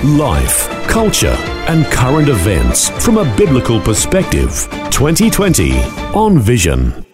Life, 0.00 0.68
culture, 0.88 1.36
and 1.68 1.86
current 1.86 2.28
events 2.28 2.88
from 3.04 3.18
a 3.18 3.36
biblical 3.36 3.80
perspective. 3.80 4.66
2020 4.90 5.78
on 6.12 6.40
Vision. 6.40 7.06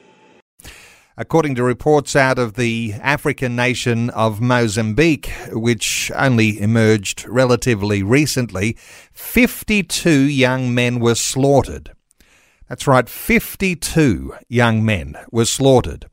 According 1.18 1.56
to 1.56 1.62
reports 1.62 2.16
out 2.16 2.38
of 2.38 2.54
the 2.54 2.94
African 3.02 3.54
nation 3.54 4.08
of 4.10 4.40
Mozambique, 4.40 5.30
which 5.52 6.10
only 6.14 6.58
emerged 6.58 7.28
relatively 7.28 8.02
recently, 8.02 8.74
52 9.12 10.10
young 10.10 10.74
men 10.74 10.98
were 10.98 11.14
slaughtered. 11.14 11.92
That's 12.70 12.86
right, 12.86 13.06
52 13.06 14.34
young 14.48 14.82
men 14.82 15.14
were 15.30 15.44
slaughtered. 15.44 16.06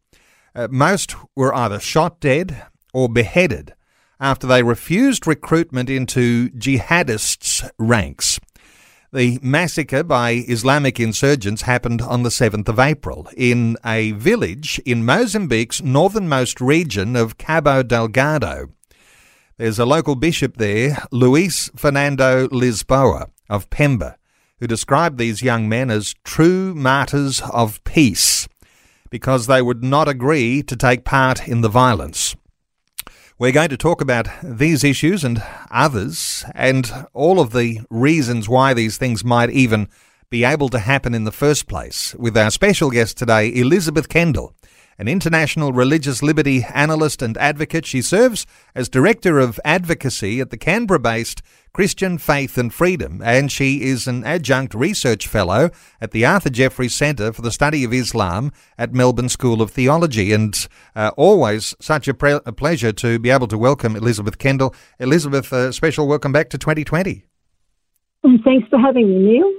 Uh, 0.53 0.67
most 0.69 1.15
were 1.37 1.55
either 1.55 1.79
shot 1.79 2.19
dead 2.19 2.63
or 2.93 3.07
beheaded 3.07 3.75
after 4.19 4.47
they 4.47 4.63
refused 4.63 5.27
recruitment 5.27 5.89
into 5.89 6.49
jihadists' 6.49 7.69
ranks. 7.77 8.39
The 9.13 9.39
massacre 9.41 10.03
by 10.03 10.43
Islamic 10.47 10.99
insurgents 10.99 11.61
happened 11.61 12.01
on 12.01 12.23
the 12.23 12.29
7th 12.29 12.67
of 12.67 12.79
April 12.79 13.29
in 13.37 13.77
a 13.85 14.11
village 14.11 14.81
in 14.85 15.05
Mozambique's 15.05 15.81
northernmost 15.81 16.59
region 16.59 17.15
of 17.15 17.37
Cabo 17.37 17.81
Delgado. 17.81 18.69
There's 19.57 19.79
a 19.79 19.85
local 19.85 20.15
bishop 20.15 20.57
there, 20.57 20.97
Luis 21.11 21.69
Fernando 21.77 22.49
Lisboa 22.49 23.29
of 23.49 23.69
Pemba, 23.69 24.15
who 24.59 24.67
described 24.67 25.17
these 25.17 25.41
young 25.41 25.69
men 25.69 25.89
as 25.89 26.15
true 26.25 26.75
martyrs 26.75 27.41
of 27.53 27.81
peace 27.85 28.49
because 29.09 29.47
they 29.47 29.61
would 29.61 29.81
not 29.81 30.09
agree 30.09 30.61
to 30.63 30.75
take 30.75 31.05
part 31.05 31.47
in 31.47 31.61
the 31.61 31.69
violence. 31.69 32.35
We're 33.37 33.51
going 33.51 33.67
to 33.67 33.75
talk 33.77 33.99
about 33.99 34.29
these 34.41 34.81
issues 34.81 35.25
and 35.25 35.43
others 35.69 36.45
and 36.55 36.89
all 37.11 37.41
of 37.41 37.51
the 37.51 37.81
reasons 37.89 38.47
why 38.47 38.73
these 38.73 38.97
things 38.97 39.25
might 39.25 39.49
even 39.49 39.89
be 40.29 40.45
able 40.45 40.69
to 40.69 40.79
happen 40.79 41.13
in 41.13 41.25
the 41.25 41.33
first 41.33 41.67
place 41.67 42.15
with 42.15 42.37
our 42.37 42.49
special 42.49 42.89
guest 42.89 43.17
today, 43.17 43.53
Elizabeth 43.53 44.07
Kendall 44.07 44.53
an 44.97 45.07
international 45.07 45.73
religious 45.73 46.23
liberty 46.23 46.65
analyst 46.73 47.21
and 47.21 47.37
advocate. 47.37 47.85
She 47.85 48.01
serves 48.01 48.45
as 48.73 48.89
Director 48.89 49.39
of 49.39 49.59
Advocacy 49.65 50.39
at 50.39 50.49
the 50.49 50.57
Canberra 50.57 50.99
based 50.99 51.41
Christian 51.73 52.17
Faith 52.17 52.57
and 52.57 52.73
Freedom, 52.73 53.21
and 53.21 53.51
she 53.51 53.81
is 53.81 54.07
an 54.07 54.23
adjunct 54.23 54.73
research 54.73 55.27
fellow 55.27 55.69
at 55.99 56.11
the 56.11 56.25
Arthur 56.25 56.49
Jeffery 56.49 56.87
Centre 56.87 57.33
for 57.33 57.41
the 57.41 57.51
Study 57.51 57.83
of 57.83 57.93
Islam 57.93 58.53
at 58.77 58.93
Melbourne 58.93 59.27
School 59.27 59.61
of 59.61 59.71
Theology. 59.71 60.31
And 60.31 60.55
uh, 60.95 61.11
always 61.17 61.75
such 61.81 62.07
a, 62.07 62.13
pre- 62.13 62.39
a, 62.45 62.53
pleasure 62.53 62.93
to 62.93 63.19
be 63.19 63.29
able 63.29 63.47
to 63.47 63.57
welcome 63.57 63.97
Elizabeth 63.97 64.37
Kendall. 64.37 64.73
Elizabeth, 64.99 65.51
uh, 65.51 65.73
special 65.73 66.07
welcome 66.07 66.31
back 66.31 66.49
to 66.51 66.57
2020. 66.57 67.25
And 68.23 68.41
thanks 68.43 68.69
for 68.69 68.79
having 68.79 69.09
me, 69.09 69.39
Neil. 69.39 69.51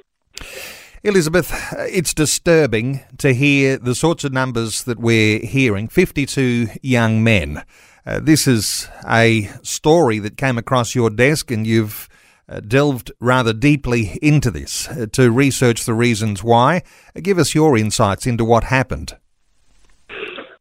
Elizabeth, 1.06 1.54
it's 1.78 2.12
disturbing 2.12 3.00
to 3.18 3.32
hear 3.32 3.78
the 3.78 3.94
sorts 3.94 4.24
of 4.24 4.32
numbers 4.32 4.82
that 4.82 4.98
we're 4.98 5.38
hearing 5.38 5.86
52 5.86 6.66
young 6.82 7.22
men. 7.22 7.62
Uh, 8.04 8.18
this 8.18 8.48
is 8.48 8.88
a 9.08 9.48
story 9.62 10.18
that 10.18 10.36
came 10.36 10.58
across 10.58 10.96
your 10.96 11.08
desk, 11.08 11.52
and 11.52 11.64
you've 11.64 12.08
uh, 12.48 12.58
delved 12.58 13.12
rather 13.20 13.52
deeply 13.52 14.18
into 14.20 14.50
this 14.50 14.88
uh, 14.88 15.06
to 15.12 15.30
research 15.30 15.84
the 15.84 15.94
reasons 15.94 16.42
why. 16.42 16.82
Uh, 17.14 17.20
give 17.22 17.38
us 17.38 17.54
your 17.54 17.78
insights 17.78 18.26
into 18.26 18.44
what 18.44 18.64
happened. 18.64 19.16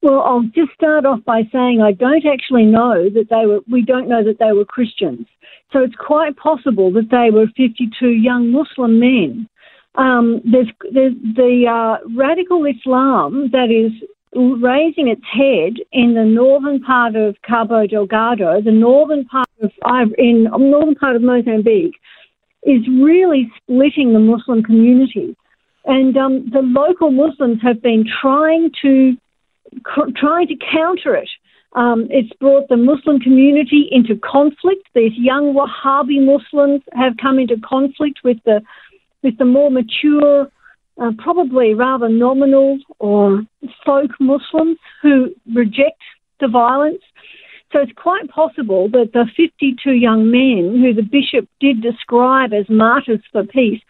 Well, 0.03 0.21
I'll 0.21 0.43
just 0.53 0.73
start 0.75 1.07
off 1.07 1.25
by 1.25 1.41
saying 1.51 1.81
I 1.81 1.93
don't 1.93 2.25
actually 2.31 2.65
know 2.65 3.09
that 3.09 3.29
they 3.31 3.47
were, 3.47 3.61
we 3.67 3.81
don't 3.81 4.07
know 4.07 4.23
that 4.23 4.37
they 4.37 4.51
were 4.51 4.63
Christians. 4.63 5.25
So 5.73 5.79
it's 5.79 5.95
quite 5.95 6.37
possible 6.37 6.91
that 6.91 7.09
they 7.09 7.35
were 7.35 7.47
52 7.57 8.09
young 8.09 8.51
Muslim 8.51 8.99
men 8.99 9.49
um, 9.97 10.41
there's, 10.43 10.69
there's 10.91 11.13
the 11.35 11.65
uh, 11.67 12.07
radical 12.15 12.65
Islam 12.65 13.49
that 13.51 13.69
is 13.71 13.91
raising 14.35 15.07
its 15.07 15.23
head 15.31 15.81
in 15.91 16.13
the 16.13 16.25
northern 16.25 16.81
part 16.81 17.15
of 17.15 17.35
Cabo 17.47 17.87
Delgado, 17.87 18.61
the 18.61 18.71
northern 18.71 19.25
part 19.25 19.47
of 19.61 19.71
in 20.17 20.43
northern 20.43 20.95
part 20.95 21.15
of 21.15 21.21
Mozambique, 21.21 21.95
is 22.63 22.81
really 22.87 23.49
splitting 23.57 24.11
the 24.13 24.19
Muslim 24.19 24.61
community, 24.63 25.35
and 25.85 26.17
um, 26.17 26.49
the 26.51 26.61
local 26.61 27.11
Muslims 27.11 27.61
have 27.61 27.81
been 27.81 28.05
trying 28.21 28.71
to 28.81 29.15
trying 30.17 30.47
to 30.47 30.55
counter 30.71 31.15
it. 31.15 31.29
Um, 31.73 32.07
it's 32.09 32.31
brought 32.39 32.69
the 32.69 32.77
Muslim 32.77 33.19
community 33.19 33.87
into 33.91 34.15
conflict. 34.15 34.87
These 34.93 35.11
young 35.17 35.53
Wahhabi 35.53 36.25
Muslims 36.25 36.81
have 36.93 37.13
come 37.21 37.37
into 37.37 37.57
conflict 37.57 38.19
with 38.23 38.37
the 38.45 38.61
with 39.25 39.37
the 39.39 39.45
more 39.45 39.71
mature, 39.71 40.47
uh, 41.01 41.11
probably 41.17 41.73
rather 41.73 42.07
nominal 42.07 42.77
or 42.99 43.43
folk 43.83 44.11
Muslims 44.19 44.77
who 45.01 45.35
reject 45.53 46.01
the 46.39 46.47
violence. 46.47 47.01
So 47.73 47.79
it's 47.81 47.91
quite 47.95 48.29
possible 48.29 48.87
that 48.89 49.11
the 49.13 49.25
52 49.35 49.91
young 49.91 50.29
men 50.29 50.79
who 50.79 50.93
the 50.93 51.01
bishop 51.01 51.49
did 51.59 51.81
describe 51.81 52.53
as 52.53 52.69
martyrs 52.69 53.23
for 53.31 53.43
peace 53.43 53.81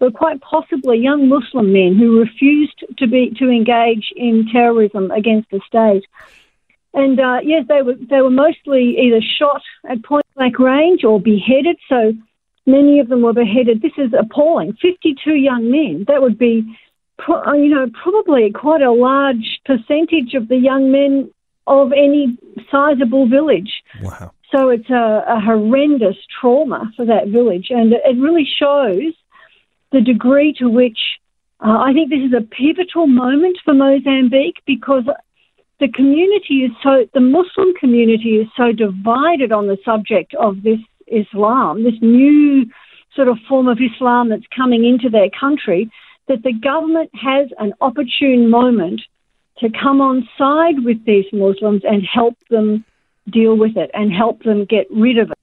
were 0.00 0.10
quite 0.10 0.40
possibly 0.40 0.98
young 0.98 1.28
Muslim 1.28 1.72
men 1.72 1.96
who 1.96 2.18
refused 2.18 2.84
to 2.98 3.06
be 3.06 3.30
to 3.38 3.48
engage 3.48 4.12
in 4.16 4.48
terrorism 4.52 5.12
against 5.12 5.48
the 5.50 5.60
state. 5.66 6.04
And 6.92 7.20
uh, 7.20 7.38
yes, 7.44 7.64
they 7.68 7.82
were 7.82 7.94
they 7.94 8.20
were 8.20 8.30
mostly 8.30 8.98
either 8.98 9.20
shot 9.38 9.62
at 9.88 10.02
point 10.02 10.26
blank 10.34 10.58
range 10.58 11.04
or 11.04 11.20
beheaded. 11.20 11.78
So 11.88 12.12
Many 12.70 13.00
of 13.00 13.08
them 13.08 13.22
were 13.22 13.32
beheaded. 13.32 13.82
This 13.82 13.92
is 13.98 14.12
appalling. 14.18 14.72
52 14.80 15.34
young 15.34 15.70
men. 15.70 16.04
That 16.08 16.22
would 16.22 16.38
be, 16.38 16.62
uh, 17.28 17.52
you 17.52 17.68
know, 17.68 17.86
probably 18.02 18.50
quite 18.52 18.82
a 18.82 18.92
large 18.92 19.60
percentage 19.64 20.34
of 20.34 20.48
the 20.48 20.56
young 20.56 20.90
men 20.92 21.30
of 21.66 21.92
any 21.92 22.38
sizable 22.70 23.28
village. 23.28 23.82
Wow. 24.02 24.32
So 24.52 24.68
it's 24.70 24.90
a, 24.90 25.24
a 25.28 25.40
horrendous 25.40 26.16
trauma 26.40 26.90
for 26.96 27.04
that 27.06 27.28
village. 27.28 27.68
And 27.70 27.92
it 27.92 28.18
really 28.18 28.48
shows 28.58 29.14
the 29.92 30.00
degree 30.00 30.52
to 30.58 30.68
which 30.68 30.98
uh, 31.60 31.78
I 31.78 31.92
think 31.92 32.10
this 32.10 32.20
is 32.20 32.32
a 32.32 32.40
pivotal 32.40 33.06
moment 33.06 33.58
for 33.64 33.74
Mozambique 33.74 34.62
because 34.66 35.04
the 35.78 35.88
community 35.88 36.64
is 36.64 36.70
so, 36.82 37.06
the 37.12 37.20
Muslim 37.20 37.74
community 37.78 38.36
is 38.36 38.48
so 38.56 38.72
divided 38.72 39.52
on 39.52 39.66
the 39.66 39.78
subject 39.84 40.34
of 40.34 40.62
this 40.62 40.78
Islam, 41.10 41.84
this 41.84 42.00
new 42.00 42.66
sort 43.14 43.28
of 43.28 43.38
form 43.48 43.68
of 43.68 43.78
Islam 43.80 44.28
that's 44.28 44.46
coming 44.54 44.84
into 44.84 45.10
their 45.10 45.28
country, 45.38 45.90
that 46.28 46.42
the 46.42 46.52
government 46.52 47.10
has 47.14 47.48
an 47.58 47.72
opportune 47.80 48.48
moment 48.48 49.02
to 49.58 49.68
come 49.70 50.00
on 50.00 50.28
side 50.38 50.84
with 50.84 51.04
these 51.04 51.26
Muslims 51.32 51.82
and 51.84 52.02
help 52.02 52.36
them 52.48 52.84
deal 53.30 53.56
with 53.56 53.76
it 53.76 53.90
and 53.94 54.12
help 54.12 54.42
them 54.44 54.64
get 54.64 54.86
rid 54.90 55.18
of 55.18 55.30
it. 55.30 55.36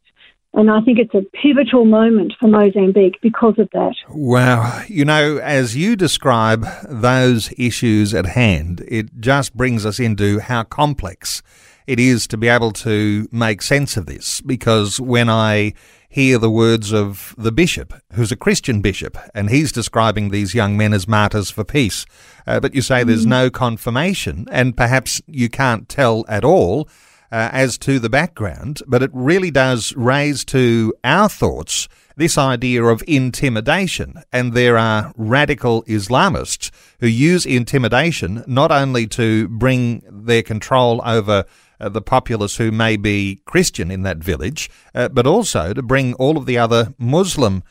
And 0.54 0.72
I 0.72 0.82
think 0.82 0.98
it's 0.98 1.14
a 1.14 1.22
pivotal 1.40 1.86
moment 1.86 2.34
for 2.40 2.48
Mozambique 2.48 3.20
because 3.22 3.60
of 3.60 3.70
that. 3.74 3.94
Wow. 4.10 4.82
You 4.88 5.06
know, 5.06 5.38
as 5.38 5.76
you 5.76 5.96
describe 5.96 6.66
those 6.90 7.54
issues 7.60 8.14
at 8.14 8.26
hand, 8.26 8.84
it 8.88 9.20
just 9.20 9.56
brings 9.56 9.86
us 9.86 10.00
into 10.00 10.40
how 10.40 10.64
complex 10.64 11.44
it 11.88 12.00
is 12.00 12.28
to 12.28 12.38
be 12.38 12.50
able 12.50 12.72
to 12.72 13.28
make 13.32 13.62
sense 13.62 13.98
of 13.98 14.06
this 14.06 14.42
because 14.42 15.00
when 15.00 15.30
I 15.30 15.74
hear 16.10 16.38
the 16.38 16.52
words 16.52 16.92
of 16.92 17.34
the 17.38 17.52
bishop, 17.52 17.94
who's 18.14 18.32
a 18.32 18.38
Christian 18.38 18.82
bishop, 18.82 19.18
and 19.34 19.50
he's 19.50 19.72
describing 19.72 20.30
these 20.30 20.54
young 20.54 20.78
men 20.78 20.94
as 20.94 21.08
martyrs 21.08 21.50
for 21.50 21.64
peace, 21.64 22.06
uh, 22.46 22.60
but 22.60 22.74
you 22.76 22.82
say 22.82 23.04
there's 23.04 23.26
mm. 23.26 23.30
no 23.30 23.50
confirmation, 23.50 24.46
and 24.52 24.76
perhaps 24.78 25.22
you 25.28 25.50
can't 25.50 25.90
tell 25.90 26.26
at 26.28 26.44
all 26.44 26.88
uh, 27.32 27.50
as 27.52 27.78
to 27.80 28.00
the 28.00 28.10
background, 28.10 28.82
but 28.88 29.04
it 29.04 29.12
really 29.14 29.52
does 29.52 29.94
raise 29.96 30.46
to 30.46 30.94
our 31.04 31.30
thoughts 31.30 31.88
this 32.16 32.38
idea 32.38 32.84
of 32.84 33.04
intimidation. 33.06 34.24
And 34.34 34.54
there 34.54 34.78
are 34.78 35.14
radical 35.16 35.84
Islamists 35.84 36.72
who 37.00 37.08
use 37.08 37.46
intimidation 37.46 38.44
not 38.48 38.72
only 38.72 39.08
to 39.08 39.48
bring 39.50 40.04
their 40.10 40.42
control 40.42 41.02
over 41.06 41.46
uh, 41.80 41.90
the 41.90 42.02
populace 42.02 42.58
who 42.58 42.72
may 42.72 42.98
be 42.98 43.42
Christian 43.46 43.92
in 43.92 44.04
that 44.04 44.18
village, 44.18 44.70
uh, 44.96 45.10
but 45.10 45.28
also 45.28 45.74
to 45.74 45.82
bring 45.82 46.14
all 46.16 46.38
of 46.38 46.46
the 46.46 46.58
other 46.58 46.94
Muslim 46.98 47.64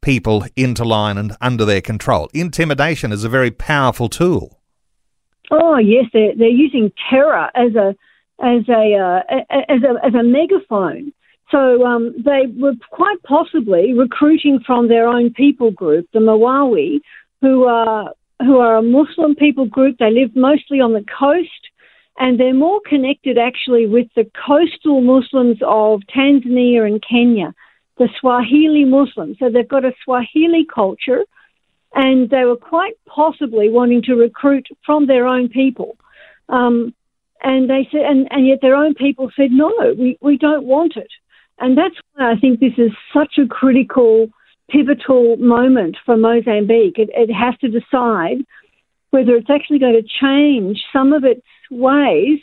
people 0.00 0.44
into 0.54 0.84
line 0.84 1.16
and 1.16 1.36
under 1.40 1.64
their 1.64 1.80
control. 1.80 2.28
Intimidation 2.34 3.10
is 3.10 3.24
a 3.24 3.28
very 3.28 3.50
powerful 3.50 4.08
tool. 4.08 4.60
Oh 5.50 5.78
yes, 5.78 6.06
they're 6.12 6.34
they're 6.36 6.48
using 6.48 6.92
terror 7.10 7.50
as 7.54 7.74
a 7.74 7.94
as 8.42 8.68
a 8.68 8.94
uh, 8.94 9.22
as 9.68 9.82
a 9.82 10.06
as 10.06 10.14
a 10.14 10.22
megaphone. 10.22 11.12
So 11.50 11.84
um, 11.84 12.14
they 12.24 12.46
were 12.58 12.74
quite 12.90 13.22
possibly 13.22 13.92
recruiting 13.92 14.60
from 14.66 14.88
their 14.88 15.06
own 15.06 15.32
people 15.32 15.70
group, 15.70 16.08
the 16.12 16.18
Malawi, 16.18 17.00
who 17.40 17.64
are 17.64 18.12
who 18.40 18.58
are 18.58 18.76
a 18.76 18.82
Muslim 18.82 19.34
people 19.34 19.66
group. 19.66 19.98
They 19.98 20.10
live 20.10 20.34
mostly 20.34 20.80
on 20.80 20.92
the 20.92 21.04
coast, 21.18 21.50
and 22.18 22.38
they're 22.38 22.54
more 22.54 22.80
connected 22.86 23.38
actually 23.38 23.86
with 23.86 24.06
the 24.14 24.30
coastal 24.46 25.00
Muslims 25.00 25.58
of 25.66 26.00
Tanzania 26.14 26.86
and 26.86 27.02
Kenya, 27.02 27.54
the 27.98 28.08
Swahili 28.20 28.84
Muslims. 28.84 29.36
So 29.38 29.50
they've 29.50 29.68
got 29.68 29.84
a 29.84 29.92
Swahili 30.04 30.66
culture, 30.72 31.24
and 31.94 32.30
they 32.30 32.44
were 32.44 32.56
quite 32.56 32.94
possibly 33.06 33.68
wanting 33.68 34.02
to 34.02 34.14
recruit 34.14 34.66
from 34.84 35.06
their 35.06 35.26
own 35.26 35.48
people. 35.48 35.96
Um, 36.48 36.94
and 37.42 37.68
they 37.68 37.88
said, 37.90 38.02
and, 38.02 38.28
and 38.30 38.46
yet 38.46 38.58
their 38.62 38.74
own 38.74 38.94
people 38.94 39.30
said, 39.36 39.50
no, 39.50 39.72
we, 39.98 40.16
we 40.20 40.38
don't 40.38 40.64
want 40.64 40.96
it. 40.96 41.10
And 41.58 41.76
that's 41.76 41.94
why 42.14 42.32
I 42.32 42.36
think 42.36 42.58
this 42.58 42.72
is 42.78 42.90
such 43.12 43.38
a 43.38 43.46
critical, 43.46 44.28
pivotal 44.70 45.36
moment 45.36 45.96
for 46.04 46.16
Mozambique. 46.16 46.98
It, 46.98 47.10
it 47.12 47.32
has 47.32 47.56
to 47.58 47.68
decide 47.68 48.44
whether 49.10 49.36
it's 49.36 49.50
actually 49.50 49.78
going 49.78 50.00
to 50.00 50.08
change 50.20 50.82
some 50.92 51.12
of 51.12 51.22
its 51.24 51.46
ways, 51.74 52.40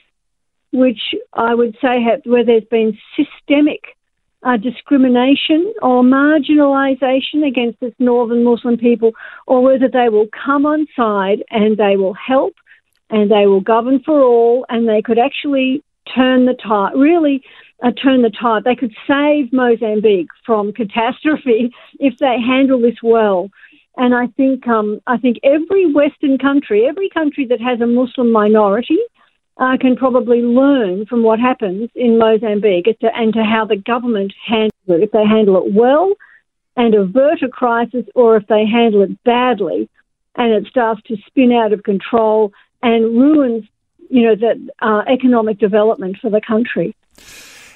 which 0.71 1.15
I 1.33 1.53
would 1.53 1.77
say 1.81 2.01
have, 2.03 2.21
where 2.25 2.45
there's 2.45 2.65
been 2.65 2.97
systemic 3.15 3.81
uh, 4.43 4.57
discrimination 4.57 5.73
or 5.81 6.01
marginalisation 6.03 7.47
against 7.47 7.79
this 7.79 7.93
northern 7.99 8.43
Muslim 8.43 8.77
people, 8.77 9.11
or 9.45 9.61
whether 9.61 9.87
they 9.87 10.09
will 10.09 10.27
come 10.45 10.65
on 10.65 10.87
side 10.95 11.43
and 11.49 11.77
they 11.77 11.95
will 11.97 12.13
help 12.13 12.53
and 13.09 13.29
they 13.29 13.45
will 13.45 13.61
govern 13.61 13.99
for 14.03 14.21
all 14.21 14.65
and 14.69 14.87
they 14.87 15.01
could 15.01 15.19
actually 15.19 15.83
turn 16.15 16.45
the 16.45 16.53
tide, 16.53 16.93
really 16.95 17.43
uh, 17.83 17.91
turn 17.91 18.21
the 18.21 18.29
tide. 18.29 18.63
They 18.63 18.75
could 18.75 18.93
save 19.07 19.53
Mozambique 19.53 20.29
from 20.45 20.73
catastrophe 20.73 21.73
if 21.99 22.17
they 22.17 22.37
handle 22.39 22.81
this 22.81 23.01
well. 23.03 23.49
And 23.97 24.15
I 24.15 24.27
think 24.27 24.67
um, 24.67 25.01
I 25.05 25.17
think 25.17 25.37
every 25.43 25.91
Western 25.91 26.37
country, 26.37 26.85
every 26.87 27.09
country 27.09 27.45
that 27.47 27.59
has 27.59 27.81
a 27.81 27.85
Muslim 27.85 28.31
minority, 28.31 28.97
uh, 29.61 29.77
can 29.79 29.95
probably 29.95 30.41
learn 30.41 31.05
from 31.05 31.21
what 31.21 31.39
happens 31.39 31.89
in 31.93 32.17
Mozambique 32.17 32.97
to, 32.99 33.15
and 33.15 33.31
to 33.33 33.43
how 33.43 33.63
the 33.63 33.75
government 33.75 34.33
handles 34.45 34.71
it. 34.87 35.03
If 35.03 35.11
they 35.11 35.23
handle 35.23 35.55
it 35.57 35.73
well 35.73 36.13
and 36.75 36.95
avert 36.95 37.43
a 37.43 37.47
crisis, 37.47 38.05
or 38.15 38.37
if 38.37 38.47
they 38.47 38.65
handle 38.65 39.03
it 39.03 39.23
badly 39.23 39.87
and 40.35 40.51
it 40.51 40.65
starts 40.67 41.01
to 41.03 41.17
spin 41.27 41.51
out 41.51 41.73
of 41.73 41.83
control 41.83 42.51
and 42.81 43.03
ruins, 43.15 43.65
you 44.09 44.23
know, 44.23 44.35
the 44.35 44.67
uh, 44.81 45.03
economic 45.07 45.59
development 45.59 46.17
for 46.19 46.31
the 46.31 46.41
country. 46.41 46.95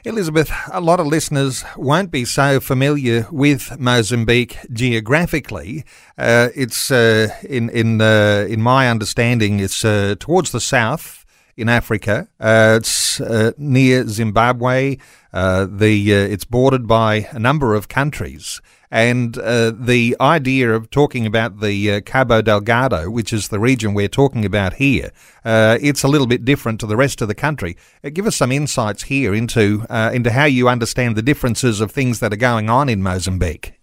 Elizabeth, 0.05 0.51
a 0.71 0.81
lot 0.81 0.99
of 0.99 1.05
listeners 1.07 1.63
won't 1.77 2.09
be 2.09 2.25
so 2.25 2.59
familiar 2.59 3.27
with 3.31 3.79
Mozambique 3.79 4.57
geographically. 4.71 5.83
Uh, 6.17 6.49
it's 6.55 6.89
uh, 6.89 7.29
in 7.43 7.69
in 7.69 8.01
uh, 8.01 8.45
in 8.49 8.61
my 8.61 8.89
understanding, 8.89 9.59
it's 9.59 9.83
uh, 9.83 10.15
towards 10.19 10.51
the 10.51 10.59
south 10.59 11.24
in 11.57 11.69
Africa. 11.69 12.27
Uh, 12.39 12.75
it's 12.77 13.21
uh, 13.21 13.51
near 13.57 14.07
Zimbabwe. 14.07 14.97
the 15.33 16.11
it's 16.11 16.45
bordered 16.45 16.87
by 16.87 17.27
a 17.31 17.39
number 17.39 17.75
of 17.75 17.87
countries. 17.87 18.61
And 18.95 19.37
uh, 19.37 19.71
the 19.71 20.15
idea 20.21 20.73
of 20.73 20.89
talking 20.89 21.25
about 21.25 21.59
the 21.59 21.91
uh, 21.91 22.01
Cabo 22.01 22.41
Delgado, 22.41 23.09
which 23.09 23.33
is 23.33 23.49
the 23.49 23.59
region 23.59 23.93
we're 23.93 24.07
talking 24.07 24.45
about 24.45 24.75
here, 24.75 25.11
uh, 25.43 25.77
it's 25.81 26.03
a 26.03 26.07
little 26.07 26.27
bit 26.27 26.45
different 26.45 26.79
to 26.79 26.85
the 26.85 26.95
rest 26.95 27.21
of 27.21 27.27
the 27.27 27.35
country. 27.35 27.75
Uh, 28.05 28.09
give 28.09 28.25
us 28.25 28.37
some 28.37 28.53
insights 28.53 29.03
here 29.03 29.33
into 29.33 29.85
uh, 29.89 30.11
into 30.13 30.31
how 30.31 30.45
you 30.45 30.69
understand 30.69 31.17
the 31.17 31.21
differences 31.21 31.81
of 31.81 31.91
things 31.91 32.21
that 32.21 32.31
are 32.31 32.37
going 32.37 32.69
on 32.69 32.87
in 32.87 33.03
Mozambique. 33.03 33.73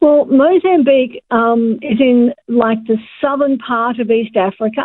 Well, 0.00 0.24
Mozambique 0.26 1.22
um, 1.30 1.78
is 1.82 2.00
in 2.00 2.32
like 2.48 2.78
the 2.86 2.96
southern 3.20 3.58
part 3.58 3.98
of 3.98 4.10
East 4.10 4.36
Africa. 4.36 4.84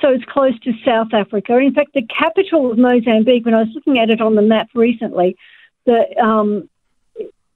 So 0.00 0.10
it's 0.10 0.24
close 0.24 0.58
to 0.60 0.72
South 0.84 1.08
Africa. 1.12 1.56
In 1.58 1.74
fact, 1.74 1.92
the 1.94 2.06
capital 2.06 2.70
of 2.70 2.78
Mozambique, 2.78 3.44
when 3.44 3.54
I 3.54 3.62
was 3.62 3.68
looking 3.74 3.98
at 3.98 4.10
it 4.10 4.20
on 4.20 4.36
the 4.36 4.42
map 4.42 4.68
recently, 4.74 5.36
the 5.86 6.04
um, 6.22 6.68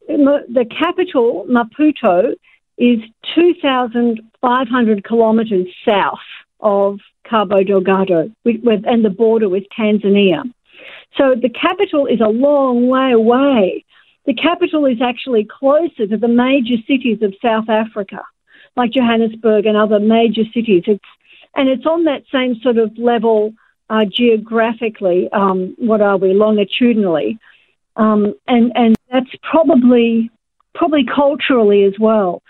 the 0.09 0.67
capital, 0.69 1.47
Maputo, 1.49 2.35
is 2.77 2.99
2,500 3.35 5.05
kilometres 5.05 5.69
south 5.89 6.19
of 6.61 6.99
Cabo 7.29 7.63
Delgado 7.63 8.31
and 8.45 9.05
the 9.05 9.15
border 9.17 9.49
with 9.49 9.65
Tanzania. 9.79 10.43
So 11.17 11.35
the 11.41 11.49
capital 11.49 12.07
is 12.07 12.21
a 12.21 12.29
long 12.29 12.89
way 12.89 13.13
away. 13.13 13.85
The 14.27 14.35
capital 14.35 14.87
is 14.87 14.99
actually 15.03 15.47
closer 15.47 16.07
to 16.07 16.17
the 16.17 16.29
major 16.29 16.77
cities 16.87 17.19
of 17.23 17.35
South 17.43 17.69
Africa, 17.69 18.23
like 18.77 18.93
Johannesburg 18.93 19.67
and 19.67 19.77
other 19.77 20.01
major 20.01 20.43
cities. 20.55 20.85
It's, 20.87 21.05
and 21.55 21.69
it's 21.69 21.87
on 21.87 22.05
that 22.05 22.23
same 22.33 22.57
sort 22.63 22.79
of 22.79 22.97
level 22.97 23.55
uh, 23.91 24.05
geographically, 24.11 25.29
um, 25.33 25.75
what 25.79 26.01
are 26.01 26.17
we, 26.17 26.33
longitudinally. 26.33 27.39
Um, 27.97 28.35
and, 28.47 28.73
and 28.75 28.97
that's 29.11 29.31
probably 29.43 30.31
probably 30.75 31.05
culturally 31.05 31.85
as 31.85 31.93
well. 32.01 32.43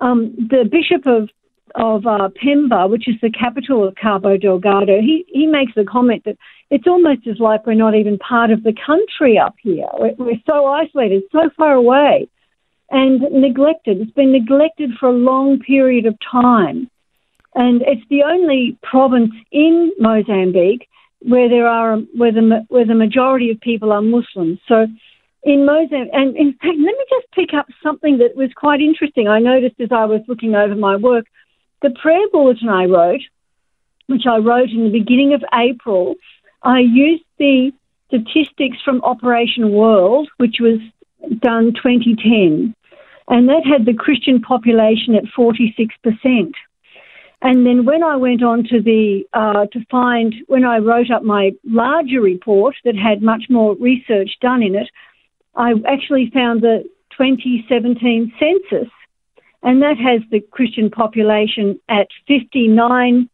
Um, 0.00 0.34
the 0.36 0.68
Bishop 0.68 1.06
of 1.06 1.28
of 1.76 2.04
uh, 2.04 2.28
Pemba, 2.42 2.90
which 2.90 3.06
is 3.06 3.14
the 3.22 3.30
capital 3.30 3.86
of 3.86 3.94
Cabo 3.94 4.36
Delgado, 4.36 5.00
he, 5.00 5.24
he 5.28 5.46
makes 5.46 5.72
the 5.76 5.84
comment 5.84 6.24
that 6.24 6.36
it's 6.68 6.88
almost 6.88 7.28
as 7.28 7.38
like 7.38 7.64
we're 7.64 7.74
not 7.74 7.94
even 7.94 8.18
part 8.18 8.50
of 8.50 8.64
the 8.64 8.74
country 8.84 9.38
up 9.38 9.54
here. 9.62 9.86
We're, 9.96 10.14
we're 10.18 10.42
so 10.46 10.66
isolated, 10.66 11.22
so 11.30 11.48
far 11.56 11.74
away, 11.74 12.28
and 12.90 13.20
neglected. 13.20 14.00
It's 14.00 14.10
been 14.10 14.32
neglected 14.32 14.90
for 14.98 15.10
a 15.10 15.12
long 15.12 15.60
period 15.60 16.06
of 16.06 16.16
time. 16.28 16.89
And 17.54 17.82
it's 17.82 18.06
the 18.08 18.22
only 18.22 18.78
province 18.82 19.32
in 19.50 19.92
Mozambique 19.98 20.88
where 21.22 21.48
there 21.48 21.66
are 21.66 21.96
where 22.16 22.32
the 22.32 22.64
where 22.68 22.86
the 22.86 22.94
majority 22.94 23.50
of 23.50 23.60
people 23.60 23.92
are 23.92 24.02
Muslims. 24.02 24.58
So 24.66 24.86
in 25.42 25.66
Mozambique, 25.66 26.10
and 26.12 26.36
in 26.36 26.52
fact, 26.52 26.78
let 26.78 26.78
me 26.78 27.04
just 27.10 27.32
pick 27.32 27.54
up 27.54 27.66
something 27.82 28.18
that 28.18 28.36
was 28.36 28.50
quite 28.54 28.80
interesting. 28.80 29.28
I 29.28 29.38
noticed 29.38 29.80
as 29.80 29.92
I 29.92 30.04
was 30.04 30.20
looking 30.28 30.54
over 30.54 30.74
my 30.74 30.96
work, 30.96 31.26
the 31.82 31.90
prayer 31.90 32.26
bulletin 32.32 32.68
I 32.68 32.84
wrote, 32.84 33.22
which 34.06 34.26
I 34.26 34.38
wrote 34.38 34.70
in 34.70 34.84
the 34.84 34.98
beginning 34.98 35.34
of 35.34 35.42
April, 35.54 36.14
I 36.62 36.80
used 36.80 37.24
the 37.38 37.72
statistics 38.08 38.78
from 38.84 39.02
Operation 39.02 39.72
World, 39.72 40.28
which 40.38 40.56
was 40.60 40.80
done 41.38 41.72
2010, 41.74 42.74
and 43.28 43.48
that 43.48 43.62
had 43.64 43.86
the 43.86 43.94
Christian 43.94 44.40
population 44.40 45.14
at 45.14 45.24
46%. 45.24 46.52
And 47.42 47.64
then 47.64 47.86
when 47.86 48.02
I 48.02 48.16
went 48.16 48.42
on 48.42 48.64
to 48.64 48.82
the 48.82 49.24
uh, 49.32 49.66
to 49.72 49.84
find 49.90 50.34
when 50.46 50.64
I 50.64 50.78
wrote 50.78 51.10
up 51.10 51.22
my 51.22 51.52
larger 51.64 52.20
report 52.20 52.74
that 52.84 52.96
had 52.96 53.22
much 53.22 53.44
more 53.48 53.74
research 53.76 54.30
done 54.42 54.62
in 54.62 54.74
it, 54.74 54.88
I 55.54 55.72
actually 55.88 56.30
found 56.34 56.60
the 56.60 56.84
2017 57.16 58.32
census, 58.38 58.92
and 59.62 59.82
that 59.82 59.96
has 59.96 60.20
the 60.30 60.40
Christian 60.40 60.90
population 60.90 61.80
at 61.88 62.08
59. 62.28 63.28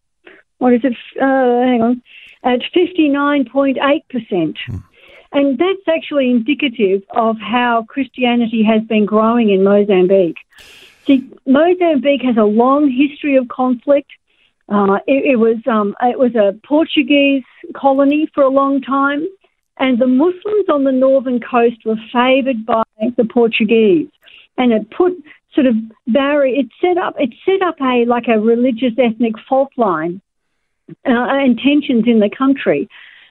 What 0.58 0.72
is 0.72 0.80
it? 0.84 0.96
Uh, 1.20 1.66
hang 1.66 1.82
on, 1.82 2.02
at 2.44 2.60
59.8 2.74 4.08
percent. 4.08 4.58
Hmm. 4.66 4.76
And 5.32 5.58
that's 5.58 5.88
actually 5.88 6.30
indicative 6.30 7.02
of 7.10 7.36
how 7.38 7.84
Christianity 7.88 8.62
has 8.62 8.82
been 8.84 9.04
growing 9.04 9.50
in 9.50 9.64
Mozambique. 9.64 10.38
See, 11.06 11.30
Mozambique 11.46 12.22
has 12.22 12.36
a 12.36 12.44
long 12.44 12.90
history 12.90 13.36
of 13.36 13.48
conflict. 13.48 14.10
Uh, 14.68 14.98
it, 15.06 15.32
it, 15.32 15.36
was 15.36 15.58
um, 15.66 15.94
it 16.02 16.18
was 16.18 16.34
a 16.34 16.58
Portuguese 16.66 17.44
colony 17.74 18.28
for 18.34 18.42
a 18.42 18.48
long 18.48 18.80
time. 18.80 19.26
And 19.78 19.98
the 19.98 20.06
Muslims 20.06 20.68
on 20.68 20.84
the 20.84 20.92
northern 20.92 21.38
coast 21.38 21.84
were 21.84 21.96
favoured 22.12 22.64
by 22.64 22.82
the 23.16 23.24
Portuguese, 23.24 24.08
and 24.56 24.72
it 24.72 24.90
put 24.90 25.12
sort 25.54 25.66
of 25.66 25.74
barrier. 26.06 26.60
It 26.60 26.68
set 26.80 26.96
up 26.96 27.14
it 27.18 27.34
set 27.44 27.60
up 27.62 27.76
a 27.80 28.06
like 28.06 28.26
a 28.26 28.40
religious 28.40 28.94
ethnic 28.98 29.34
fault 29.46 29.70
line 29.76 30.22
uh, 30.88 30.94
and 31.04 31.58
tensions 31.58 32.04
in 32.06 32.20
the 32.20 32.30
country. 32.30 32.88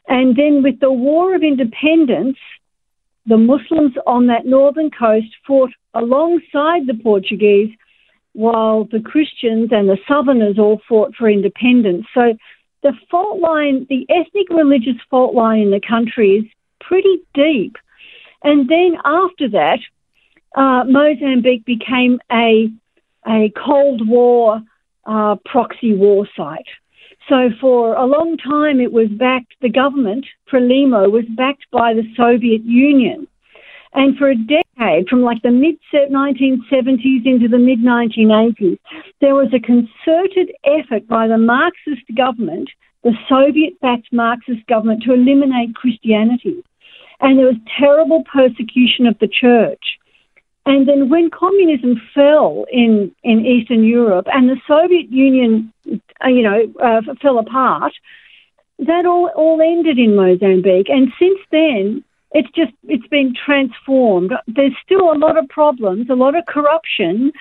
And 0.07 0.35
then 0.35 0.61
with 0.61 0.79
the 0.79 0.91
War 0.91 1.35
of 1.35 1.41
Independence, 1.41 2.37
the 3.25 3.37
Muslims 3.37 3.93
on 4.05 4.27
that 4.27 4.45
northern 4.45 4.91
coast 4.91 5.27
fought 5.47 5.71
alongside 5.95 6.85
the 6.87 6.99
Portuguese, 7.01 7.73
while 8.33 8.83
the 8.83 8.99
Christians 8.99 9.69
and 9.71 9.87
the 9.89 9.97
Southerners 10.07 10.59
all 10.59 10.81
fought 10.87 11.15
for 11.15 11.29
independence. 11.29 12.05
So 12.13 12.35
the 12.83 12.93
fault 13.09 13.39
line, 13.39 13.87
the 13.89 14.05
ethnic 14.09 14.49
religious 14.49 15.01
fault 15.09 15.33
line 15.33 15.61
in 15.61 15.71
the 15.71 15.81
country 15.81 16.37
is 16.39 16.45
pretty 16.81 17.17
deep. 17.33 17.77
And 18.43 18.69
then 18.69 18.97
after 19.03 19.49
that, 19.49 19.79
uh, 20.55 20.83
Mozambique 20.85 21.65
became 21.65 22.19
a 22.31 22.69
a 23.27 23.51
Cold 23.65 24.07
War 24.07 24.61
uh, 25.05 25.35
proxy 25.45 25.95
war 25.95 26.27
site. 26.37 26.67
So 27.27 27.49
for 27.59 27.95
a 27.95 28.05
long 28.05 28.37
time, 28.37 28.79
it 28.79 28.93
was 28.93 29.07
backed. 29.09 29.55
The 29.61 29.69
government, 29.69 30.27
Frelimo, 30.51 31.11
was 31.11 31.25
backed 31.35 31.65
by 31.71 31.95
the 31.95 32.03
Soviet 32.15 32.63
Union, 32.63 33.27
and 33.93 34.15
for 34.17 34.29
a 34.29 34.35
decade, 34.35 34.64
from 34.77 35.21
like 35.21 35.41
the 35.41 35.51
mid 35.51 35.77
1970s 35.93 37.25
into 37.25 37.47
the 37.47 37.57
mid 37.57 37.79
1980s, 37.79 38.77
there 39.21 39.35
was 39.35 39.53
a 39.53 39.59
concerted 39.59 40.51
effort 40.65 41.07
by 41.07 41.27
the 41.27 41.37
Marxist 41.37 42.03
government, 42.15 42.69
the 43.03 43.13
Soviet-backed 43.29 44.11
Marxist 44.11 44.65
government, 44.67 45.03
to 45.03 45.13
eliminate 45.13 45.75
Christianity, 45.75 46.63
and 47.21 47.39
there 47.39 47.45
was 47.45 47.55
terrible 47.79 48.23
persecution 48.31 49.07
of 49.07 49.17
the 49.19 49.27
church. 49.27 49.97
And 50.65 50.87
then 50.87 51.09
when 51.09 51.29
communism 51.29 52.01
fell 52.13 52.65
in, 52.71 53.11
in 53.23 53.45
Eastern 53.45 53.83
Europe 53.83 54.25
and 54.33 54.49
the 54.49 54.59
Soviet 54.67 55.11
Union, 55.11 55.71
uh, 56.23 56.27
you 56.27 56.41
know, 56.41 56.73
uh, 56.83 57.01
fell 57.21 57.37
apart, 57.37 57.93
that 58.79 59.05
all, 59.05 59.31
all 59.35 59.61
ended 59.61 59.99
in 59.99 60.15
Mozambique. 60.15 60.89
And 60.89 61.11
since 61.19 61.39
then, 61.51 62.03
it's 62.35 62.51
just, 62.51 62.73
it's 62.83 63.07
been 63.07 63.33
transformed. 63.33 64.33
There's 64.45 64.75
still 64.83 65.09
a 65.09 65.17
lot 65.17 65.37
of 65.37 65.47
problems, 65.47 66.09
a 66.09 66.15
lot 66.15 66.35
of 66.35 66.45
corruption, 66.45 67.31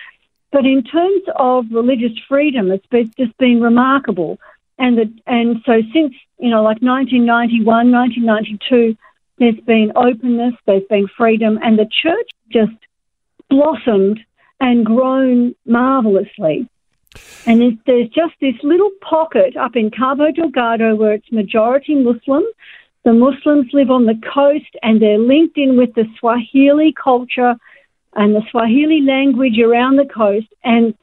but 0.53 0.65
in 0.65 0.85
terms 0.85 1.23
of 1.35 1.67
religious 1.73 2.17
freedom, 2.29 2.71
it's 2.71 2.87
been, 2.87 3.13
just 3.19 3.37
been 3.39 3.61
remarkable. 3.61 4.39
And, 4.79 4.97
the, 4.97 5.13
and 5.27 5.57
so 5.67 5.83
since, 5.93 6.15
you 6.39 6.49
know, 6.49 6.63
like 6.63 6.81
1991, 6.81 7.91
1992, 7.91 8.97
there's 9.39 9.61
been 9.67 9.91
openness, 9.97 10.55
there's 10.65 10.87
been 10.89 11.09
freedom, 11.09 11.59
and 11.61 11.77
the 11.77 11.89
church 11.91 12.31
just 12.51 12.79
blossomed 13.51 14.21
and 14.61 14.87
grown 14.87 15.57
marvelously. 15.67 16.69
And 17.47 17.61
there's, 17.61 17.75
there's 17.85 18.09
just 18.11 18.35
this 18.41 18.55
little 18.63 18.91
pocket 19.01 19.57
up 19.57 19.75
in 19.75 19.91
Cabo 19.91 20.31
Delgado 20.31 20.95
where 20.95 21.15
it's 21.15 21.33
majority 21.33 21.97
Muslim. 21.97 22.45
The 23.05 23.13
Muslims 23.13 23.67
live 23.73 23.91
on 23.91 24.07
the 24.07 24.19
coast 24.33 24.77
and 24.83 25.01
they're 25.01 25.19
linked 25.19 25.59
in 25.59 25.77
with 25.77 25.95
the 25.95 26.07
Swahili 26.19 26.93
culture 26.93 27.55
and 28.15 28.35
the 28.35 28.43
Swahili 28.51 29.03
language 29.03 29.59
around 29.59 29.97
the 29.97 30.07
coast. 30.07 30.47
And 30.65 30.95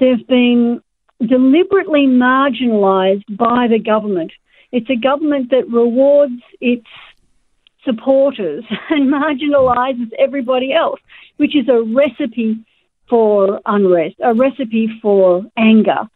they've 0.00 0.26
been 0.26 0.82
deliberately 1.20 2.06
marginalized 2.06 3.24
by 3.36 3.68
the 3.68 3.78
government. 3.78 4.32
It's 4.72 4.88
a 4.88 4.96
government 4.96 5.50
that 5.50 5.68
rewards 5.68 6.40
its 6.60 6.86
supporters 7.84 8.64
and 8.90 9.12
marginalizes 9.12 10.10
everybody 10.18 10.72
else, 10.72 11.00
which 11.36 11.54
is 11.54 11.68
a 11.68 11.82
recipe 11.82 12.64
for 13.10 13.60
unrest, 13.66 14.16
a 14.22 14.32
recipe 14.32 14.88
for 15.02 15.44
anger. 15.56 16.08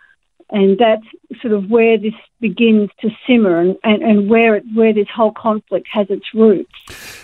And 0.50 0.78
that's 0.78 1.04
sort 1.40 1.54
of 1.54 1.68
where 1.70 1.98
this 1.98 2.14
begins 2.40 2.90
to 3.00 3.10
simmer 3.26 3.60
and, 3.60 3.76
and, 3.82 4.02
and 4.02 4.30
where, 4.30 4.54
it, 4.54 4.64
where 4.74 4.92
this 4.92 5.08
whole 5.14 5.32
conflict 5.32 5.88
has 5.90 6.06
its 6.08 6.26
roots. 6.32 6.70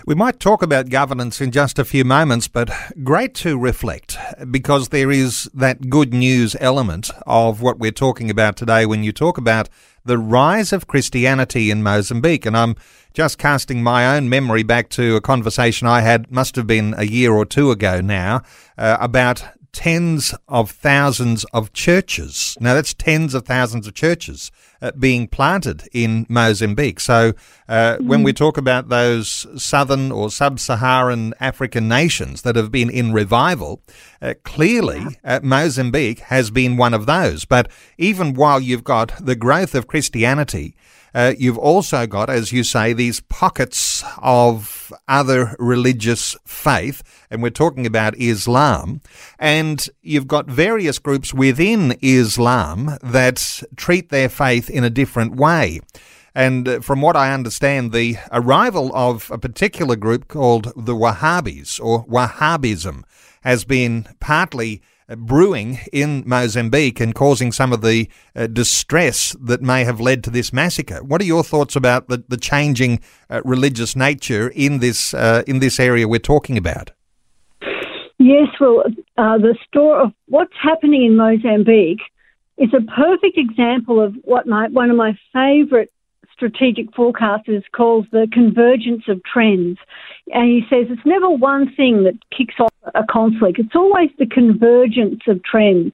We 0.07 0.17
might 0.17 0.41
talk 0.41 0.63
about 0.63 0.89
governance 0.89 1.41
in 1.41 1.53
just 1.53 1.79
a 1.79 1.85
few 1.85 2.05
moments, 2.05 2.49
but 2.49 2.71
great 3.05 3.35
to 3.37 3.57
reflect 3.57 4.17
because 4.51 4.89
there 4.89 5.11
is 5.11 5.49
that 5.55 5.89
good 5.89 6.13
news 6.13 6.57
element 6.59 7.11
of 7.27 7.63
what 7.63 7.79
we're 7.79 7.93
talking 7.93 8.29
about 8.29 8.57
today 8.57 8.87
when 8.87 9.05
you 9.05 9.13
talk 9.13 9.39
about 9.39 9.69
the 10.05 10.19
rise 10.19 10.73
of 10.73 10.89
Christianity 10.89 11.71
in 11.71 11.83
Mozambique. 11.83 12.45
And 12.45 12.57
I'm 12.57 12.75
just 13.15 13.39
casting 13.39 13.85
my 13.85 14.17
own 14.17 14.29
memory 14.29 14.65
back 14.65 14.89
to 14.91 15.15
a 15.15 15.21
conversation 15.21 15.87
I 15.87 16.01
had, 16.01 16.33
must 16.33 16.57
have 16.57 16.67
been 16.67 16.95
a 16.99 17.05
year 17.05 17.33
or 17.33 17.45
two 17.45 17.71
ago 17.71 18.01
now, 18.01 18.43
uh, 18.77 18.97
about 19.01 19.45
tens 19.73 20.35
of 20.49 20.71
thousands 20.71 21.45
of 21.53 21.73
churches. 21.73 22.57
Now, 22.61 22.75
that's 22.75 22.95
tens 22.95 23.35
of 23.35 23.47
thousands 23.47 23.87
of 23.87 23.95
churches 23.95 24.51
being 24.99 25.29
planted 25.29 25.89
in 25.93 26.27
Mozambique. 26.29 27.01
So, 27.01 27.35
uh, 27.69 27.95
mm-hmm. 27.95 28.09
when 28.09 28.23
we 28.23 28.33
talk 28.33 28.59
about 28.59 28.89
those 28.89 29.47
southern 29.63 30.11
or 30.11 30.31
sub 30.31 30.59
Saharan 30.59 31.35
African 31.41 31.89
nations 31.89 32.43
that 32.43 32.57
have 32.57 32.73
been 32.73 32.91
in 32.91 33.13
revival, 33.13 33.83
uh, 34.21 34.35
clearly 34.43 35.19
uh, 35.25 35.41
Mozambique 35.43 36.21
has 36.21 36.51
been 36.51 36.77
one 36.77 36.95
of 36.95 37.07
those. 37.07 37.45
But 37.45 37.71
even 37.99 38.35
while 38.35 38.61
you've 38.61 38.85
got 38.85 39.13
the 39.25 39.37
growth 39.37 39.75
of 39.75 39.87
Christianity, 39.87 40.75
uh, 41.15 41.35
you've 41.39 41.59
also 41.59 42.07
got, 42.07 42.31
as 42.31 42.53
you 42.53 42.65
say, 42.65 42.93
these 42.93 43.21
pockets 43.21 44.03
of 44.19 44.93
other 45.09 45.55
religious 45.59 46.37
faith, 46.47 47.03
and 47.31 47.43
we're 47.43 47.51
talking 47.51 47.87
about 47.87 48.17
Islam, 48.17 49.01
and 49.39 49.89
you've 50.01 50.27
got 50.27 50.47
various 50.47 50.99
groups 50.99 51.35
within 51.35 51.99
Islam 52.01 52.97
that 53.03 53.63
treat 53.77 54.09
their 54.09 54.29
faith 54.29 54.71
in 54.73 54.85
a 54.85 54.91
different 54.91 55.37
way. 55.37 55.81
And 56.35 56.67
uh, 56.67 56.81
from 56.81 57.01
what 57.03 57.17
I 57.17 57.33
understand, 57.33 57.93
the 57.93 58.17
arrival 58.31 58.91
of 58.95 59.31
a 59.31 59.39
particular 59.39 59.97
group 59.97 60.29
called 60.29 60.73
the 60.77 60.95
Wahhabis 60.95 61.83
or 61.83 62.07
Wahhabism 62.07 63.03
has 63.43 63.65
been 63.65 64.07
partly 64.21 64.81
uh, 65.09 65.17
brewing 65.17 65.81
in 65.93 66.23
Mozambique 66.27 67.01
and 67.01 67.15
causing 67.15 67.53
some 67.53 67.73
of 67.73 67.83
the 67.83 68.09
uh, 68.35 68.47
distress 68.47 69.37
that 69.41 69.61
may 69.61 69.85
have 69.85 70.01
led 70.01 70.25
to 70.25 70.31
this 70.31 70.53
massacre. 70.53 71.03
What 71.03 71.21
are 71.21 71.27
your 71.27 71.45
thoughts 71.45 71.77
about 71.77 72.09
the, 72.09 72.25
the 72.29 72.39
changing 72.39 73.01
religious 73.45 73.97
nature 73.97 74.49
in 74.49 74.79
this 74.79 75.13
uh, 75.15 75.43
in 75.47 75.59
this 75.59 75.81
area 75.81 76.07
we're 76.07 76.19
talking 76.19 76.57
about? 76.57 76.93
Yes, 78.19 78.49
well, 78.61 78.85
the 79.17 79.57
story 79.67 80.05
of 80.05 80.13
what's 80.29 80.55
happening 80.63 81.05
in 81.05 81.17
Mozambique 81.17 82.01
is 82.59 82.71
a 82.75 82.83
perfect 82.93 83.39
example 83.39 84.01
of 84.01 84.15
what 84.25 84.47
my 84.47 84.69
one 84.69 84.91
of 84.91 84.97
my 84.97 85.17
favourite 85.33 85.89
strategic 86.33 86.91
forecasters 86.93 87.63
calls 87.75 88.07
the 88.11 88.27
convergence 88.33 89.05
of 89.09 89.23
trends. 89.25 89.79
And 90.33 90.51
he 90.51 90.63
says 90.69 90.87
it's 90.91 91.07
never 91.07 91.31
one 91.31 91.73
thing 91.75 92.05
that 92.05 92.19
kicks 92.37 92.55
off 92.59 92.73
a 92.95 93.05
conflict, 93.09 93.59
it's 93.59 93.77
always 93.77 94.11
the 94.19 94.27
convergence 94.27 95.21
of 95.29 95.43
trends. 95.45 95.93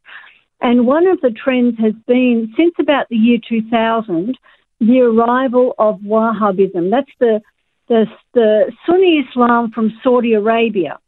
And 0.61 0.87
one 0.87 1.07
of 1.07 1.21
the 1.21 1.31
trends 1.31 1.79
has 1.79 1.93
been 2.07 2.53
since 2.57 2.75
about 2.81 3.09
the 3.09 3.17
year 3.17 3.39
2000 3.49 4.37
the 4.81 5.01
arrival 5.01 5.75
of 5.79 5.99
Wahhabism. 6.01 6.91
That's 6.91 7.11
the, 7.19 7.41
the, 7.89 8.07
the 8.35 8.73
Sunni 8.87 9.25
Islam 9.29 9.71
from 9.73 9.93
Saudi 10.03 10.35
Arabia. 10.35 10.99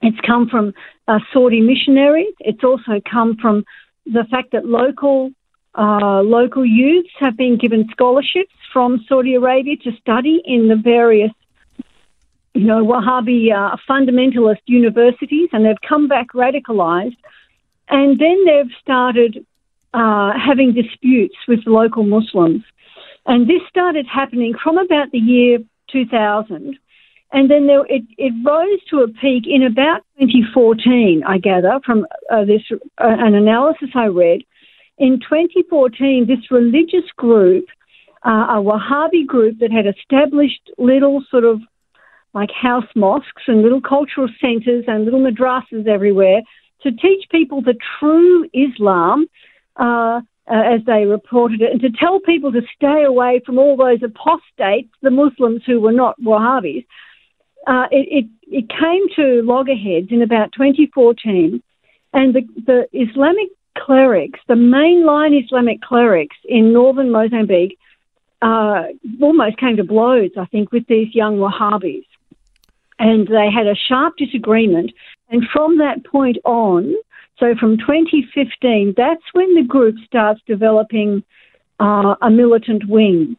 It's 0.00 0.20
come 0.26 0.48
from 0.48 0.74
uh, 1.08 1.18
Saudi 1.32 1.60
missionaries. 1.60 2.34
It's 2.40 2.62
also 2.62 3.00
come 3.10 3.36
from 3.40 3.64
the 4.06 4.24
fact 4.30 4.52
that 4.52 4.66
local 4.66 5.32
uh, 5.76 6.20
local 6.22 6.64
youths 6.64 7.10
have 7.18 7.36
been 7.36 7.56
given 7.58 7.88
scholarships 7.90 8.54
from 8.72 9.04
Saudi 9.08 9.34
Arabia 9.34 9.76
to 9.78 9.90
study 10.00 10.40
in 10.44 10.68
the 10.68 10.76
various, 10.76 11.32
you 12.54 12.64
know, 12.64 12.84
Wahhabi 12.84 13.52
uh, 13.52 13.76
fundamentalist 13.88 14.60
universities, 14.66 15.48
and 15.52 15.64
they've 15.64 15.80
come 15.88 16.06
back 16.06 16.28
radicalized. 16.32 17.16
And 17.88 18.18
then 18.18 18.44
they've 18.44 18.70
started 18.80 19.44
uh, 19.92 20.32
having 20.38 20.72
disputes 20.72 21.36
with 21.48 21.60
local 21.66 22.04
Muslims. 22.04 22.62
And 23.26 23.48
this 23.48 23.62
started 23.68 24.06
happening 24.06 24.54
from 24.62 24.78
about 24.78 25.10
the 25.10 25.18
year 25.18 25.58
2000. 25.90 26.78
And 27.34 27.50
then 27.50 27.66
there, 27.66 27.84
it, 27.86 28.04
it 28.16 28.32
rose 28.46 28.78
to 28.90 29.00
a 29.00 29.08
peak 29.08 29.42
in 29.48 29.64
about 29.64 30.02
2014, 30.20 31.24
I 31.26 31.38
gather, 31.38 31.80
from 31.84 32.06
uh, 32.30 32.44
this 32.44 32.62
uh, 32.70 32.76
an 32.98 33.34
analysis 33.34 33.88
I 33.92 34.06
read, 34.06 34.42
in 34.98 35.18
2014, 35.18 36.28
this 36.28 36.48
religious 36.52 37.10
group, 37.16 37.64
uh, 38.24 38.46
a 38.50 38.62
Wahhabi 38.62 39.26
group 39.26 39.58
that 39.58 39.72
had 39.72 39.84
established 39.84 40.70
little 40.78 41.24
sort 41.28 41.42
of 41.42 41.60
like 42.34 42.50
house 42.52 42.86
mosques 42.94 43.42
and 43.48 43.62
little 43.62 43.80
cultural 43.80 44.28
centres 44.40 44.84
and 44.86 45.04
little 45.04 45.20
madrasas 45.20 45.88
everywhere 45.88 46.40
to 46.82 46.92
teach 46.92 47.24
people 47.32 47.62
the 47.62 47.74
true 47.98 48.48
Islam, 48.54 49.26
uh, 49.74 49.82
uh, 49.82 50.20
as 50.46 50.82
they 50.86 51.04
reported 51.04 51.62
it, 51.62 51.72
and 51.72 51.80
to 51.80 51.90
tell 51.90 52.20
people 52.20 52.52
to 52.52 52.62
stay 52.76 53.02
away 53.02 53.40
from 53.44 53.58
all 53.58 53.76
those 53.76 54.04
apostates, 54.04 54.92
the 55.02 55.10
Muslims 55.10 55.62
who 55.66 55.80
were 55.80 55.90
not 55.90 56.14
Wahhabis. 56.20 56.84
Uh, 57.66 57.86
it, 57.90 58.24
it, 58.24 58.54
it, 58.54 58.68
came 58.68 59.08
to 59.16 59.42
loggerheads 59.42 60.08
in 60.10 60.22
about 60.22 60.52
2014, 60.52 61.62
and 62.12 62.34
the, 62.34 62.42
the 62.66 62.86
Islamic 62.92 63.48
clerics, 63.78 64.38
the 64.48 64.54
mainline 64.54 65.42
Islamic 65.42 65.80
clerics 65.80 66.36
in 66.44 66.72
northern 66.72 67.10
Mozambique, 67.10 67.78
uh, 68.42 68.84
almost 69.20 69.56
came 69.56 69.76
to 69.76 69.84
blows, 69.84 70.30
I 70.36 70.44
think, 70.46 70.72
with 70.72 70.86
these 70.86 71.14
young 71.14 71.38
Wahhabis. 71.38 72.04
And 72.98 73.26
they 73.26 73.50
had 73.50 73.66
a 73.66 73.74
sharp 73.74 74.16
disagreement. 74.18 74.92
And 75.30 75.44
from 75.52 75.78
that 75.78 76.04
point 76.04 76.36
on, 76.44 76.94
so 77.38 77.54
from 77.58 77.78
2015, 77.78 78.94
that's 78.96 79.22
when 79.32 79.54
the 79.54 79.62
group 79.62 79.96
starts 80.06 80.40
developing 80.46 81.24
uh, 81.80 82.14
a 82.20 82.30
militant 82.30 82.86
wing. 82.88 83.36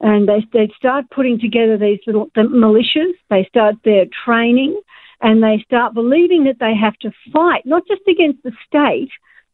And 0.00 0.28
they, 0.28 0.46
they 0.52 0.70
start 0.76 1.10
putting 1.10 1.38
together 1.38 1.78
these 1.78 2.00
little 2.06 2.30
the 2.34 2.42
militias. 2.42 3.14
They 3.30 3.44
start 3.48 3.76
their 3.84 4.04
training. 4.24 4.80
and 5.20 5.42
they 5.42 5.64
start 5.64 5.94
believing 5.94 6.44
that 6.44 6.58
they 6.60 6.74
have 6.74 6.96
to 6.98 7.10
fight 7.32 7.64
not 7.64 7.86
just 7.88 8.02
against 8.06 8.42
the 8.42 8.52
state, 8.66 9.10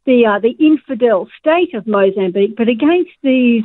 the 0.07 0.27
uh, 0.27 0.39
the 0.41 0.57
infidel 0.59 1.29
state 1.39 1.75
of 1.75 1.87
Mozambique, 1.87 2.57
but 2.57 2.69
against 2.69 3.13
these 3.23 3.65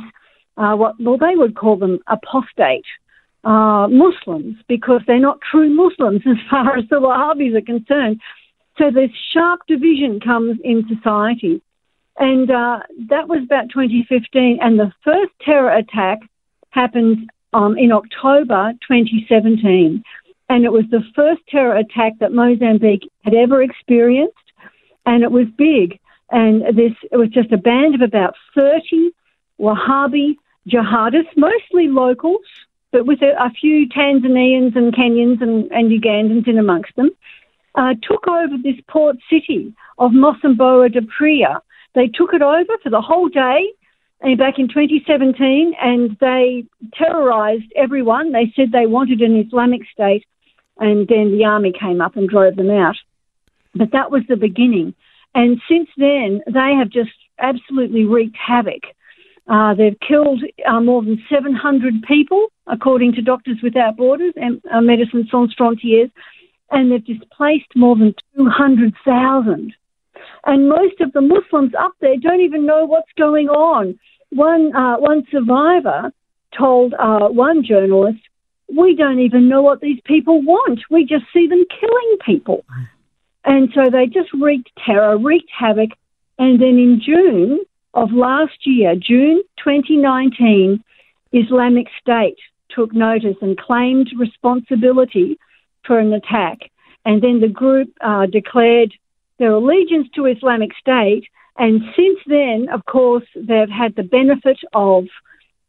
uh, 0.56 0.74
what 0.76 0.94
well 1.00 1.18
they 1.18 1.34
would 1.34 1.56
call 1.56 1.76
them 1.76 1.98
apostate 2.06 2.86
uh, 3.44 3.88
Muslims 3.88 4.56
because 4.68 5.00
they're 5.06 5.18
not 5.18 5.40
true 5.40 5.70
Muslims 5.70 6.22
as 6.26 6.36
far 6.50 6.76
as 6.76 6.84
the 6.90 6.96
Wahhabis 6.96 7.56
are 7.56 7.62
concerned. 7.62 8.20
So 8.78 8.90
this 8.92 9.10
sharp 9.32 9.60
division 9.66 10.20
comes 10.20 10.58
in 10.62 10.86
society. 10.88 11.60
And 12.20 12.50
uh, 12.50 12.80
that 13.10 13.28
was 13.28 13.42
about 13.44 13.70
2015. 13.70 14.58
And 14.60 14.78
the 14.78 14.92
first 15.04 15.32
terror 15.44 15.70
attack 15.70 16.18
happened 16.78 17.30
um, 17.52 17.76
in 17.76 17.90
October 17.92 18.72
2017. 18.86 20.02
And 20.50 20.64
it 20.64 20.72
was 20.72 20.84
the 20.90 21.02
first 21.14 21.42
terror 21.48 21.76
attack 21.76 22.12
that 22.20 22.32
Mozambique 22.32 23.10
had 23.24 23.34
ever 23.34 23.62
experienced. 23.62 24.36
And 25.04 25.22
it 25.22 25.32
was 25.32 25.46
big. 25.56 25.98
And 26.30 26.62
this, 26.76 26.94
it 27.10 27.16
was 27.16 27.30
just 27.30 27.52
a 27.52 27.56
band 27.56 27.94
of 27.94 28.02
about 28.02 28.34
30 28.54 29.10
Wahhabi 29.60 30.36
jihadists, 30.68 31.36
mostly 31.36 31.88
locals, 31.88 32.46
but 32.92 33.06
with 33.06 33.22
a, 33.22 33.32
a 33.42 33.50
few 33.50 33.88
Tanzanians 33.88 34.76
and 34.76 34.94
Kenyans 34.94 35.42
and, 35.42 35.70
and 35.72 35.90
Ugandans 35.90 36.46
in 36.46 36.58
amongst 36.58 36.94
them, 36.96 37.10
uh, 37.74 37.94
took 38.02 38.28
over 38.28 38.56
this 38.62 38.76
port 38.88 39.16
city 39.30 39.74
of 39.98 40.12
Mocimboa 40.12 40.92
da 40.92 41.00
Praia. 41.16 41.60
They 41.94 42.08
took 42.08 42.34
it 42.34 42.42
over 42.42 42.74
for 42.82 42.90
the 42.90 43.00
whole 43.00 43.28
day 43.28 43.72
back 44.20 44.58
in 44.58 44.68
2017 44.68 45.74
and 45.80 46.16
they 46.20 46.64
terrorized 46.94 47.72
everyone. 47.76 48.32
They 48.32 48.52
said 48.56 48.72
they 48.72 48.86
wanted 48.86 49.20
an 49.20 49.36
Islamic 49.36 49.82
state 49.92 50.24
and 50.78 51.06
then 51.08 51.36
the 51.36 51.44
army 51.44 51.72
came 51.78 52.00
up 52.00 52.16
and 52.16 52.28
drove 52.28 52.56
them 52.56 52.70
out. 52.70 52.96
But 53.74 53.92
that 53.92 54.10
was 54.10 54.22
the 54.28 54.36
beginning. 54.36 54.94
And 55.34 55.60
since 55.68 55.88
then, 55.96 56.40
they 56.46 56.74
have 56.78 56.88
just 56.88 57.10
absolutely 57.38 58.04
wreaked 58.04 58.36
havoc. 58.36 58.82
Uh, 59.46 59.74
they've 59.74 59.98
killed 60.06 60.42
uh, 60.66 60.80
more 60.80 61.02
than 61.02 61.22
700 61.32 62.02
people, 62.02 62.48
according 62.66 63.14
to 63.14 63.22
Doctors 63.22 63.58
Without 63.62 63.96
Borders 63.96 64.34
and 64.36 64.60
uh, 64.70 64.80
Médecins 64.80 65.30
Sans 65.30 65.54
Frontières, 65.58 66.10
and 66.70 66.92
they've 66.92 67.04
displaced 67.04 67.74
more 67.74 67.96
than 67.96 68.14
200,000. 68.36 69.72
And 70.44 70.68
most 70.68 71.00
of 71.00 71.12
the 71.12 71.20
Muslims 71.20 71.72
up 71.78 71.92
there 72.00 72.16
don't 72.16 72.40
even 72.40 72.66
know 72.66 72.84
what's 72.84 73.12
going 73.16 73.48
on. 73.48 73.98
One, 74.30 74.74
uh, 74.74 74.96
one 74.96 75.24
survivor 75.30 76.12
told 76.56 76.94
uh, 76.94 77.28
one 77.28 77.64
journalist, 77.64 78.20
We 78.74 78.94
don't 78.94 79.20
even 79.20 79.48
know 79.48 79.62
what 79.62 79.80
these 79.80 80.00
people 80.04 80.42
want. 80.42 80.80
We 80.90 81.04
just 81.04 81.24
see 81.32 81.46
them 81.46 81.64
killing 81.80 82.16
people. 82.24 82.64
And 83.44 83.70
so 83.74 83.90
they 83.90 84.06
just 84.06 84.32
wreaked 84.34 84.70
terror, 84.84 85.16
wreaked 85.16 85.50
havoc. 85.56 85.90
And 86.38 86.60
then 86.60 86.78
in 86.78 87.00
June 87.04 87.60
of 87.94 88.12
last 88.12 88.66
year, 88.66 88.94
June 88.94 89.42
2019, 89.64 90.82
Islamic 91.32 91.86
State 92.00 92.38
took 92.70 92.92
notice 92.92 93.36
and 93.40 93.58
claimed 93.58 94.10
responsibility 94.16 95.38
for 95.84 95.98
an 95.98 96.12
attack. 96.12 96.58
And 97.04 97.22
then 97.22 97.40
the 97.40 97.48
group 97.48 97.88
uh, 98.00 98.26
declared 98.26 98.92
their 99.38 99.52
allegiance 99.52 100.08
to 100.14 100.26
Islamic 100.26 100.70
State. 100.78 101.24
And 101.56 101.80
since 101.96 102.18
then, 102.26 102.68
of 102.72 102.84
course, 102.86 103.24
they've 103.34 103.68
had 103.68 103.94
the 103.96 104.02
benefit 104.02 104.58
of 104.72 105.04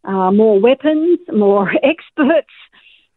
uh, 0.03 0.31
more 0.31 0.59
weapons, 0.59 1.19
more 1.31 1.71
experts, 1.83 2.53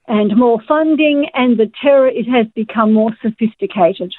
and 0.08 0.36
more 0.36 0.60
funding, 0.66 1.28
and 1.34 1.58
the 1.58 1.70
terror 1.80 2.08
it 2.08 2.26
has 2.28 2.46
become 2.54 2.92
more 2.92 3.16
sophisticated. 3.22 4.12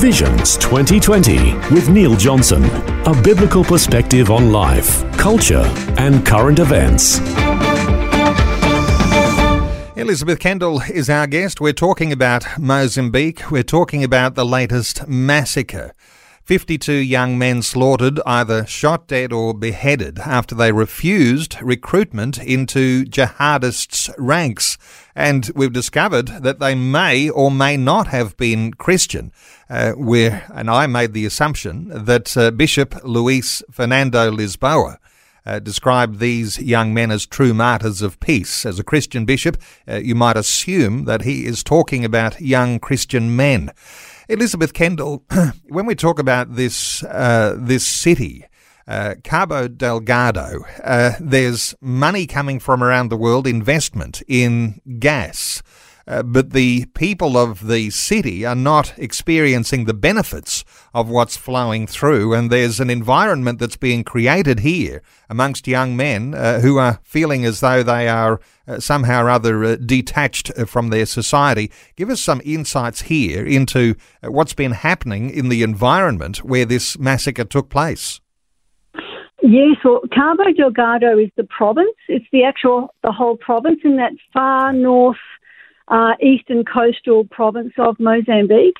Visions 0.00 0.56
2020 0.56 1.54
with 1.72 1.88
Neil 1.88 2.16
Johnson, 2.16 2.64
a 3.06 3.22
biblical 3.22 3.64
perspective 3.64 4.30
on 4.30 4.50
life, 4.50 5.04
culture, 5.16 5.64
and 5.98 6.24
current 6.26 6.58
events. 6.58 7.20
Elizabeth 9.96 10.40
Kendall 10.40 10.80
is 10.92 11.08
our 11.08 11.28
guest. 11.28 11.60
We're 11.60 11.72
talking 11.72 12.10
about 12.10 12.58
Mozambique. 12.58 13.48
We're 13.48 13.62
talking 13.62 14.02
about 14.02 14.34
the 14.34 14.44
latest 14.44 15.06
massacre. 15.06 15.92
52 16.42 16.92
young 16.92 17.38
men 17.38 17.62
slaughtered, 17.62 18.18
either 18.26 18.66
shot 18.66 19.06
dead 19.06 19.32
or 19.32 19.54
beheaded, 19.54 20.18
after 20.18 20.56
they 20.56 20.72
refused 20.72 21.56
recruitment 21.62 22.38
into 22.38 23.04
jihadists' 23.04 24.12
ranks. 24.18 24.76
And 25.14 25.48
we've 25.54 25.72
discovered 25.72 26.26
that 26.42 26.58
they 26.58 26.74
may 26.74 27.30
or 27.30 27.52
may 27.52 27.76
not 27.76 28.08
have 28.08 28.36
been 28.36 28.72
Christian. 28.74 29.30
Uh, 29.70 29.92
where, 29.92 30.44
and 30.52 30.68
I 30.68 30.88
made 30.88 31.12
the 31.12 31.24
assumption 31.24 32.04
that 32.04 32.36
uh, 32.36 32.50
Bishop 32.50 32.96
Luis 33.04 33.62
Fernando 33.70 34.28
Lisboa 34.28 34.98
uh, 35.46 35.60
these 36.18 36.58
young 36.58 36.94
men 36.94 37.10
as 37.10 37.26
true 37.26 37.54
martyrs 37.54 38.02
of 38.02 38.18
peace. 38.20 38.64
As 38.64 38.78
a 38.78 38.84
Christian 38.84 39.24
bishop, 39.24 39.56
uh, 39.88 39.96
you 39.96 40.14
might 40.14 40.36
assume 40.36 41.04
that 41.04 41.22
he 41.22 41.46
is 41.46 41.62
talking 41.62 42.04
about 42.04 42.40
young 42.40 42.78
Christian 42.78 43.36
men. 43.36 43.70
Elizabeth 44.28 44.72
Kendall, 44.72 45.24
when 45.68 45.86
we 45.86 45.94
talk 45.94 46.18
about 46.18 46.54
this 46.54 47.02
uh, 47.04 47.56
this 47.58 47.86
city, 47.86 48.46
uh, 48.86 49.14
Cabo 49.22 49.68
Delgado, 49.68 50.64
uh, 50.82 51.12
there's 51.20 51.74
money 51.80 52.26
coming 52.26 52.58
from 52.58 52.82
around 52.82 53.08
the 53.08 53.16
world, 53.16 53.46
investment 53.46 54.22
in 54.28 54.80
gas. 54.98 55.62
Uh, 56.06 56.22
but 56.22 56.50
the 56.50 56.84
people 56.94 57.36
of 57.36 57.66
the 57.66 57.90
city 57.90 58.44
are 58.44 58.54
not 58.54 58.92
experiencing 58.98 59.84
the 59.84 59.94
benefits 59.94 60.64
of 60.92 61.08
what's 61.08 61.36
flowing 61.36 61.86
through. 61.86 62.34
And 62.34 62.50
there's 62.50 62.80
an 62.80 62.90
environment 62.90 63.58
that's 63.58 63.76
being 63.76 64.04
created 64.04 64.60
here 64.60 65.02
amongst 65.30 65.66
young 65.66 65.96
men 65.96 66.34
uh, 66.34 66.60
who 66.60 66.78
are 66.78 67.00
feeling 67.02 67.44
as 67.44 67.60
though 67.60 67.82
they 67.82 68.08
are 68.08 68.40
uh, 68.66 68.80
somehow 68.80 69.24
or 69.24 69.30
other 69.30 69.64
uh, 69.64 69.76
detached 69.76 70.50
uh, 70.56 70.64
from 70.64 70.88
their 70.88 71.06
society. 71.06 71.70
Give 71.96 72.10
us 72.10 72.20
some 72.20 72.42
insights 72.44 73.02
here 73.02 73.44
into 73.44 73.94
what's 74.22 74.54
been 74.54 74.72
happening 74.72 75.30
in 75.30 75.48
the 75.48 75.62
environment 75.62 76.44
where 76.44 76.64
this 76.64 76.98
massacre 76.98 77.44
took 77.44 77.68
place. 77.70 78.20
Yes, 79.42 79.76
well, 79.84 80.00
Cabo 80.10 80.44
Delgado 80.56 81.18
is 81.18 81.28
the 81.36 81.44
province. 81.44 81.94
It's 82.08 82.24
the 82.32 82.44
actual, 82.44 82.94
the 83.02 83.12
whole 83.12 83.36
province 83.36 83.80
in 83.84 83.96
that 83.96 84.12
far 84.32 84.72
north 84.72 85.18
uh, 85.88 86.12
eastern 86.20 86.64
coastal 86.64 87.24
province 87.24 87.72
of 87.78 87.98
Mozambique. 88.00 88.76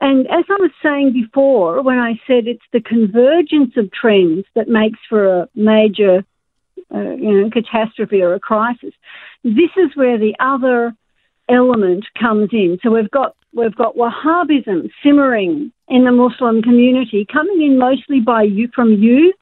And 0.00 0.26
as 0.28 0.44
I 0.48 0.56
was 0.60 0.70
saying 0.82 1.12
before, 1.12 1.82
when 1.82 1.98
I 1.98 2.20
said 2.26 2.46
it's 2.46 2.62
the 2.72 2.80
convergence 2.80 3.76
of 3.76 3.90
trends 3.90 4.44
that 4.54 4.68
makes 4.68 4.98
for 5.08 5.40
a 5.40 5.48
major, 5.54 6.24
uh, 6.94 7.10
you 7.14 7.42
know, 7.42 7.50
catastrophe 7.50 8.22
or 8.22 8.34
a 8.34 8.40
crisis, 8.40 8.94
this 9.42 9.70
is 9.76 9.96
where 9.96 10.16
the 10.16 10.34
other 10.38 10.94
element 11.48 12.04
comes 12.18 12.50
in. 12.52 12.78
So 12.82 12.90
we've 12.90 13.10
got 13.10 13.34
we've 13.52 13.74
got 13.74 13.96
Wahhabism 13.96 14.90
simmering 15.02 15.72
in 15.88 16.04
the 16.04 16.12
Muslim 16.12 16.62
community, 16.62 17.26
coming 17.30 17.62
in 17.62 17.78
mostly 17.78 18.20
by 18.20 18.42
you 18.42 18.68
from 18.74 18.92
youths 18.92 19.38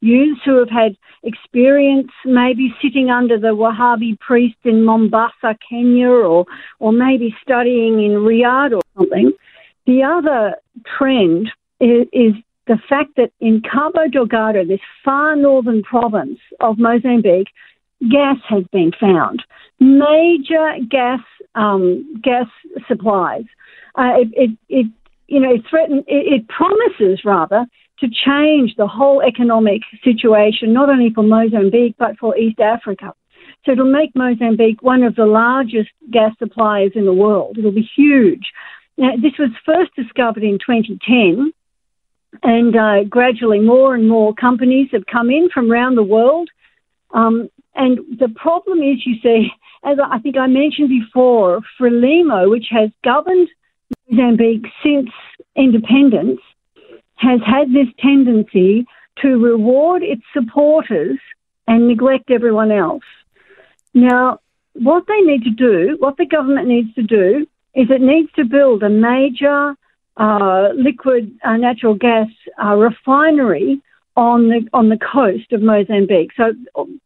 youths 0.00 0.40
who 0.44 0.58
have 0.58 0.70
had 0.70 0.96
experience 1.22 2.10
maybe 2.24 2.74
sitting 2.82 3.10
under 3.10 3.38
the 3.38 3.48
Wahhabi 3.48 4.18
priest 4.20 4.56
in 4.64 4.84
Mombasa, 4.84 5.56
Kenya, 5.68 6.08
or, 6.08 6.46
or 6.78 6.92
maybe 6.92 7.34
studying 7.42 8.04
in 8.04 8.12
Riyadh 8.12 8.76
or 8.76 8.82
something. 8.96 9.32
The 9.86 10.02
other 10.02 10.56
trend 10.96 11.50
is, 11.80 12.06
is 12.12 12.34
the 12.66 12.78
fact 12.88 13.16
that 13.16 13.32
in 13.40 13.62
Cabo 13.62 14.08
Delgado, 14.08 14.64
this 14.64 14.80
far 15.04 15.34
northern 15.34 15.82
province 15.82 16.38
of 16.60 16.78
Mozambique, 16.78 17.48
gas 18.10 18.36
has 18.48 18.64
been 18.72 18.92
found. 19.00 19.42
Major 19.80 20.76
gas 20.88 21.20
um, 21.54 22.20
gas 22.22 22.46
supplies. 22.86 23.44
Uh, 23.96 24.12
it, 24.18 24.28
it, 24.32 24.58
it, 24.68 24.86
you 25.26 25.40
know 25.40 25.52
it 25.52 25.62
threaten 25.68 26.04
it, 26.06 26.42
it 26.42 26.48
promises 26.48 27.24
rather 27.24 27.66
to 28.00 28.08
change 28.08 28.74
the 28.76 28.86
whole 28.86 29.22
economic 29.22 29.82
situation, 30.04 30.72
not 30.72 30.88
only 30.88 31.10
for 31.14 31.22
Mozambique, 31.22 31.96
but 31.98 32.16
for 32.18 32.36
East 32.36 32.60
Africa. 32.60 33.12
So 33.64 33.72
it'll 33.72 33.90
make 33.90 34.14
Mozambique 34.14 34.82
one 34.82 35.02
of 35.02 35.16
the 35.16 35.26
largest 35.26 35.90
gas 36.10 36.32
suppliers 36.38 36.92
in 36.94 37.04
the 37.04 37.12
world. 37.12 37.58
It'll 37.58 37.72
be 37.72 37.88
huge. 37.96 38.46
Now, 38.96 39.12
this 39.16 39.32
was 39.38 39.50
first 39.64 39.94
discovered 39.94 40.42
in 40.42 40.58
2010, 40.58 41.52
and 42.42 42.76
uh, 42.76 43.04
gradually 43.08 43.60
more 43.60 43.94
and 43.94 44.08
more 44.08 44.34
companies 44.34 44.88
have 44.92 45.06
come 45.06 45.30
in 45.30 45.48
from 45.52 45.70
around 45.70 45.96
the 45.96 46.02
world. 46.02 46.48
Um, 47.12 47.48
and 47.74 47.98
the 48.18 48.28
problem 48.28 48.78
is, 48.78 49.04
you 49.06 49.16
see, 49.22 49.50
as 49.84 49.98
I 50.04 50.18
think 50.18 50.36
I 50.36 50.46
mentioned 50.46 50.88
before, 50.88 51.60
Frelimo, 51.78 52.50
which 52.50 52.66
has 52.70 52.90
governed 53.04 53.48
Mozambique 54.08 54.66
since 54.82 55.10
independence, 55.56 56.40
has 57.18 57.40
had 57.44 57.68
this 57.72 57.88
tendency 58.00 58.86
to 59.22 59.28
reward 59.38 60.02
its 60.02 60.22
supporters 60.32 61.18
and 61.66 61.88
neglect 61.88 62.30
everyone 62.30 62.70
else. 62.70 63.02
Now, 63.92 64.40
what 64.74 65.04
they 65.08 65.20
need 65.20 65.42
to 65.44 65.50
do, 65.50 65.96
what 65.98 66.16
the 66.16 66.26
government 66.26 66.68
needs 66.68 66.94
to 66.94 67.02
do, 67.02 67.46
is 67.74 67.88
it 67.90 68.00
needs 68.00 68.30
to 68.36 68.44
build 68.44 68.82
a 68.82 68.88
major 68.88 69.74
uh, 70.16 70.68
liquid 70.74 71.36
uh, 71.44 71.56
natural 71.56 71.94
gas 71.94 72.28
uh, 72.62 72.74
refinery 72.74 73.80
on 74.16 74.48
the 74.48 74.68
on 74.72 74.88
the 74.88 74.98
coast 74.98 75.52
of 75.52 75.62
Mozambique. 75.62 76.32
So 76.36 76.54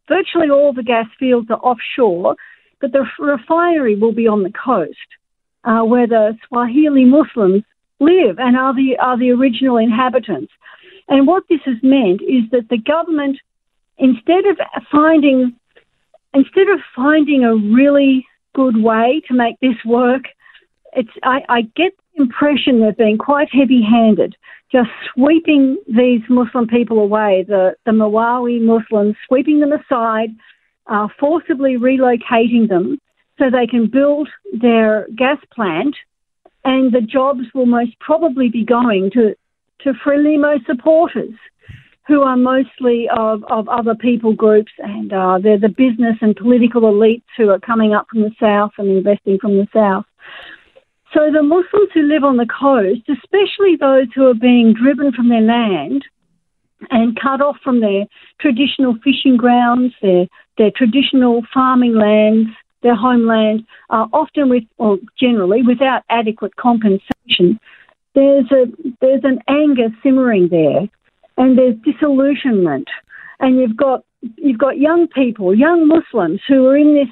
virtually 0.07 0.49
all 0.49 0.73
the 0.73 0.83
gas 0.83 1.05
fields 1.19 1.47
are 1.51 1.59
offshore, 1.59 2.35
but 2.81 2.91
the 2.91 3.05
refinery 3.19 3.95
will 3.95 4.13
be 4.13 4.27
on 4.27 4.41
the 4.43 4.51
coast, 4.51 4.97
uh, 5.63 5.81
where 5.81 6.07
the 6.07 6.37
Swahili 6.47 7.05
Muslims 7.05 7.63
live 8.03 8.39
and 8.39 8.57
are 8.57 8.73
the 8.73 8.97
are 8.97 9.17
the 9.17 9.31
original 9.31 9.77
inhabitants. 9.77 10.51
And 11.07 11.27
what 11.27 11.43
this 11.49 11.61
has 11.65 11.77
meant 11.83 12.21
is 12.21 12.43
that 12.51 12.69
the 12.69 12.77
government, 12.77 13.37
instead 13.97 14.45
of 14.45 14.57
finding 14.91 15.55
instead 16.33 16.69
of 16.69 16.79
finding 16.95 17.43
a 17.43 17.55
really 17.55 18.25
good 18.53 18.81
way 18.81 19.21
to 19.27 19.33
make 19.33 19.59
this 19.59 19.75
work, 19.85 20.23
it's 20.93 21.09
I, 21.23 21.41
I 21.49 21.61
get 21.75 21.93
the 22.15 22.23
impression 22.23 22.79
they've 22.79 22.97
been 22.97 23.17
quite 23.17 23.49
heavy-handed, 23.51 24.35
just 24.71 24.89
sweeping 25.13 25.77
these 25.87 26.21
Muslim 26.29 26.67
people 26.67 26.99
away, 26.99 27.45
the 27.47 27.75
the 27.85 27.91
Malawi 27.91 28.61
Muslims, 28.61 29.15
sweeping 29.27 29.59
them 29.59 29.73
aside, 29.73 30.29
uh, 30.87 31.07
forcibly 31.19 31.77
relocating 31.77 32.67
them 32.67 32.99
so 33.39 33.49
they 33.49 33.67
can 33.67 33.87
build 33.87 34.29
their 34.61 35.07
gas 35.15 35.37
plant, 35.53 35.95
and 36.65 36.91
the 36.91 37.01
jobs 37.01 37.43
will 37.53 37.65
most 37.65 37.99
probably 37.99 38.49
be 38.49 38.63
going 38.63 39.11
to 39.11 39.35
to 39.81 39.93
Frelimo 40.05 40.65
supporters 40.65 41.33
who 42.07 42.21
are 42.21 42.37
mostly 42.37 43.07
of, 43.15 43.43
of 43.49 43.67
other 43.69 43.95
people 43.95 44.33
groups, 44.33 44.71
and 44.79 45.13
uh, 45.13 45.39
they're 45.41 45.59
the 45.59 45.69
business 45.69 46.17
and 46.21 46.35
political 46.35 46.81
elites 46.81 47.23
who 47.37 47.49
are 47.49 47.59
coming 47.59 47.93
up 47.93 48.07
from 48.09 48.21
the 48.21 48.31
south 48.39 48.71
and 48.77 48.89
investing 48.89 49.37
from 49.39 49.57
the 49.57 49.67
south. 49.73 50.05
So 51.13 51.31
the 51.31 51.43
Muslims 51.43 51.89
who 51.93 52.01
live 52.01 52.23
on 52.23 52.37
the 52.37 52.47
coast, 52.47 53.01
especially 53.07 53.75
those 53.79 54.07
who 54.15 54.27
are 54.27 54.33
being 54.33 54.73
driven 54.73 55.13
from 55.13 55.29
their 55.29 55.41
land 55.41 56.03
and 56.89 57.17
cut 57.19 57.39
off 57.39 57.57
from 57.63 57.79
their 57.79 58.05
traditional 58.41 58.95
fishing 59.03 59.37
grounds, 59.37 59.93
their, 60.01 60.27
their 60.57 60.71
traditional 60.71 61.43
farming 61.53 61.95
lands, 61.95 62.49
their 62.83 62.95
homeland, 62.95 63.65
uh, 63.89 64.05
often 64.13 64.49
with, 64.49 64.63
or 64.77 64.97
generally 65.19 65.61
without 65.63 66.03
adequate 66.09 66.55
compensation, 66.55 67.59
there's 68.13 68.45
a 68.51 68.65
there's 69.01 69.23
an 69.23 69.39
anger 69.47 69.89
simmering 70.03 70.49
there 70.49 70.87
and 71.37 71.57
there's 71.57 71.75
disillusionment, 71.83 72.87
and 73.39 73.59
you've 73.59 73.77
got 73.77 74.03
you've 74.37 74.59
got 74.59 74.77
young 74.77 75.07
people, 75.07 75.55
young 75.55 75.87
Muslims 75.87 76.41
who 76.47 76.67
are 76.67 76.77
in 76.77 76.93
this 76.93 77.09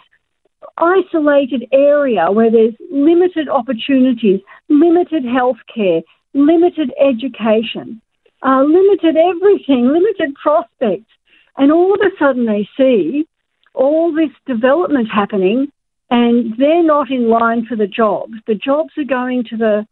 isolated 0.77 1.67
area 1.71 2.31
where 2.31 2.51
there's 2.51 2.75
limited 2.91 3.49
opportunities, 3.49 4.39
limited 4.69 5.23
healthcare, 5.23 6.03
limited 6.34 6.91
education, 6.99 8.01
uh, 8.43 8.63
limited 8.63 9.15
everything, 9.17 9.88
limited 9.88 10.36
prospects, 10.41 11.12
and 11.57 11.71
all 11.71 11.93
of 11.93 11.99
a 12.01 12.12
sudden 12.17 12.45
they 12.45 12.67
see 12.77 13.27
all 13.73 14.13
this 14.13 14.31
development 14.45 15.10
happening, 15.10 15.71
and 16.10 16.55
they're 16.57 16.84
not 16.84 17.10
in 17.10 17.29
line 17.29 17.65
for 17.65 17.75
the 17.75 17.88
jobs. 17.88 18.34
The 18.47 18.55
jobs 18.55 18.91
are 18.97 19.03
going 19.03 19.45
to 19.45 19.57
the 19.57 19.88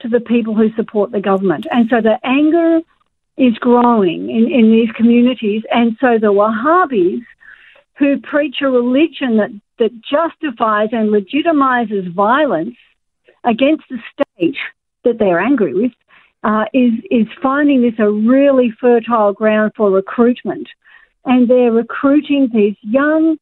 to 0.00 0.08
the 0.08 0.20
people 0.20 0.56
who 0.56 0.72
support 0.74 1.12
the 1.12 1.20
government, 1.20 1.66
and 1.70 1.88
so 1.88 2.00
the 2.00 2.18
anger 2.24 2.80
is 3.36 3.54
growing 3.58 4.28
in, 4.28 4.50
in 4.50 4.70
these 4.70 4.90
communities. 4.92 5.62
And 5.70 5.96
so 6.00 6.18
the 6.18 6.32
Wahhabis, 6.32 7.22
who 7.98 8.20
preach 8.20 8.56
a 8.62 8.68
religion 8.68 9.36
that, 9.38 9.50
that 9.78 9.92
justifies 10.02 10.90
and 10.92 11.10
legitimizes 11.10 12.12
violence 12.12 12.76
against 13.44 13.84
the 13.88 13.98
state 14.12 14.56
that 15.04 15.18
they're 15.18 15.40
angry 15.40 15.74
with, 15.74 15.92
uh, 16.44 16.64
is, 16.72 16.92
is 17.10 17.26
finding 17.42 17.82
this 17.82 17.98
a 17.98 18.10
really 18.10 18.72
fertile 18.80 19.32
ground 19.32 19.72
for 19.76 19.90
recruitment. 19.90 20.68
And 21.24 21.48
they're 21.48 21.72
recruiting 21.72 22.50
these 22.52 22.76
young, 22.80 23.36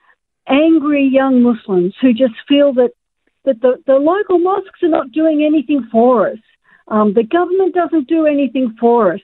angry 0.46 1.06
young 1.06 1.42
Muslims 1.42 1.94
who 2.00 2.12
just 2.12 2.34
feel 2.48 2.72
that, 2.74 2.92
that 3.44 3.60
the, 3.60 3.82
the 3.86 3.94
local 3.94 4.38
mosques 4.38 4.82
are 4.82 4.88
not 4.88 5.12
doing 5.12 5.44
anything 5.44 5.88
for 5.90 6.28
us. 6.28 6.38
Um, 6.88 7.14
the 7.14 7.22
government 7.22 7.74
doesn't 7.74 8.08
do 8.08 8.26
anything 8.26 8.76
for 8.78 9.14
us 9.14 9.20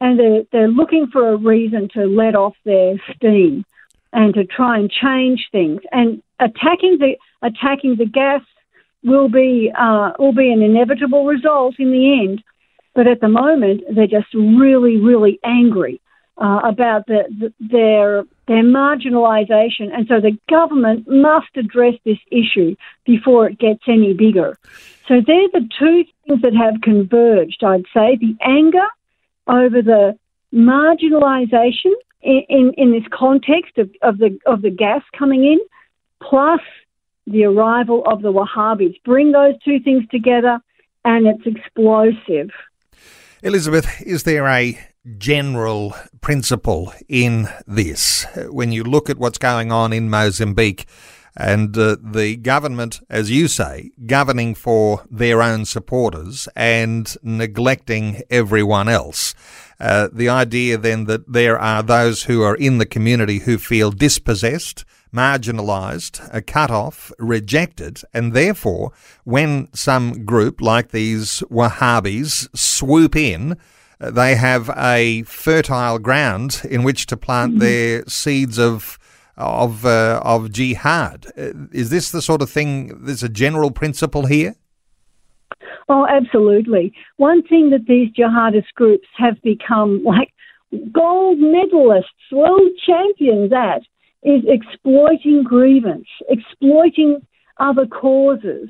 and 0.00 0.18
they're, 0.18 0.42
they're 0.52 0.68
looking 0.68 1.08
for 1.12 1.28
a 1.28 1.36
reason 1.36 1.88
to 1.94 2.04
let 2.04 2.34
off 2.34 2.54
their 2.64 2.94
steam 3.16 3.64
and 4.12 4.34
to 4.34 4.44
try 4.44 4.78
and 4.78 4.90
change 4.90 5.48
things. 5.50 5.80
And 5.92 6.22
attacking 6.38 6.98
the 6.98 7.16
attacking 7.42 7.96
the 7.96 8.06
gas 8.06 8.42
will 9.02 9.28
be 9.28 9.72
uh, 9.76 10.12
will 10.18 10.34
be 10.34 10.52
an 10.52 10.62
inevitable 10.62 11.26
result 11.26 11.76
in 11.78 11.90
the 11.90 12.20
end. 12.22 12.42
But 12.94 13.06
at 13.06 13.20
the 13.20 13.28
moment, 13.28 13.82
they're 13.94 14.06
just 14.06 14.32
really, 14.34 14.96
really 14.96 15.38
angry 15.44 16.00
uh, 16.40 16.60
about 16.64 17.06
the, 17.06 17.24
the, 17.38 17.52
their 17.60 18.24
their 18.46 18.62
marginalisation, 18.62 19.92
and 19.92 20.06
so 20.08 20.20
the 20.20 20.38
government 20.48 21.06
must 21.08 21.48
address 21.56 21.94
this 22.04 22.18
issue 22.30 22.76
before 23.04 23.48
it 23.48 23.58
gets 23.58 23.82
any 23.86 24.14
bigger. 24.14 24.58
So 25.08 25.20
they're 25.26 25.48
the 25.52 25.68
two 25.78 26.04
things 26.26 26.42
that 26.42 26.54
have 26.54 26.80
converged. 26.82 27.62
I'd 27.64 27.84
say 27.92 28.16
the 28.16 28.36
anger 28.42 28.86
over 29.46 29.82
the 29.82 30.18
marginalisation 30.54 31.92
in, 32.22 32.42
in, 32.48 32.74
in, 32.76 32.92
this 32.92 33.04
context 33.12 33.78
of, 33.78 33.90
of, 34.02 34.18
the, 34.18 34.38
of 34.46 34.62
the 34.62 34.70
gas 34.70 35.02
coming 35.18 35.44
in, 35.44 35.58
plus 36.22 36.60
the 37.26 37.44
arrival 37.44 38.02
of 38.06 38.22
the 38.22 38.32
Wahhabis. 38.32 39.02
Bring 39.04 39.32
those 39.32 39.54
two 39.64 39.80
things 39.80 40.04
together 40.10 40.60
and 41.04 41.26
it's 41.26 41.46
explosive. 41.46 42.50
Elizabeth, 43.42 44.02
is 44.02 44.24
there 44.24 44.46
a 44.46 44.78
general 45.16 45.94
principle 46.20 46.92
in 47.08 47.48
this? 47.66 48.26
When 48.50 48.72
you 48.72 48.84
look 48.84 49.08
at 49.08 49.18
what's 49.18 49.38
going 49.38 49.72
on 49.72 49.92
in 49.92 50.10
Mozambique, 50.10 50.86
and 51.38 51.78
uh, 51.78 51.96
the 52.02 52.36
government, 52.36 53.00
as 53.08 53.30
you 53.30 53.46
say, 53.46 53.92
governing 54.06 54.56
for 54.56 55.04
their 55.08 55.40
own 55.40 55.64
supporters 55.64 56.48
and 56.56 57.16
neglecting 57.22 58.22
everyone 58.28 58.88
else. 58.88 59.36
Uh, 59.78 60.08
the 60.12 60.28
idea 60.28 60.76
then 60.76 61.04
that 61.04 61.32
there 61.32 61.56
are 61.56 61.84
those 61.84 62.24
who 62.24 62.42
are 62.42 62.56
in 62.56 62.78
the 62.78 62.86
community 62.86 63.38
who 63.38 63.56
feel 63.56 63.92
dispossessed, 63.92 64.84
marginalised, 65.14 66.28
uh, 66.34 66.40
cut 66.44 66.72
off, 66.72 67.12
rejected, 67.20 68.02
and 68.12 68.32
therefore, 68.32 68.92
when 69.22 69.68
some 69.72 70.24
group 70.24 70.60
like 70.60 70.90
these 70.90 71.44
Wahhabis 71.48 72.48
swoop 72.56 73.14
in, 73.14 73.56
they 73.98 74.34
have 74.36 74.70
a 74.76 75.22
fertile 75.24 75.98
ground 75.98 76.62
in 76.68 76.82
which 76.82 77.06
to 77.06 77.16
plant 77.16 77.52
mm-hmm. 77.52 77.60
their 77.60 78.04
seeds 78.06 78.58
of 78.58 78.98
of 79.36 79.86
uh, 79.86 80.20
of 80.24 80.50
jihad. 80.50 81.26
Uh, 81.36 81.52
is 81.72 81.90
this 81.90 82.10
the 82.10 82.22
sort 82.22 82.42
of 82.42 82.50
thing? 82.50 83.04
There's 83.04 83.22
a 83.22 83.28
general 83.28 83.70
principle 83.70 84.26
here. 84.26 84.56
Oh, 85.88 86.06
absolutely. 86.06 86.92
One 87.16 87.42
thing 87.42 87.70
that 87.70 87.86
these 87.86 88.12
jihadist 88.12 88.74
groups 88.74 89.08
have 89.16 89.40
become 89.42 90.04
like 90.04 90.32
gold 90.92 91.38
medalists, 91.38 92.04
world 92.30 92.70
champions 92.84 93.52
at, 93.52 93.82
is 94.22 94.42
exploiting 94.46 95.44
grievance, 95.44 96.08
exploiting 96.28 97.26
other 97.58 97.86
causes. 97.86 98.68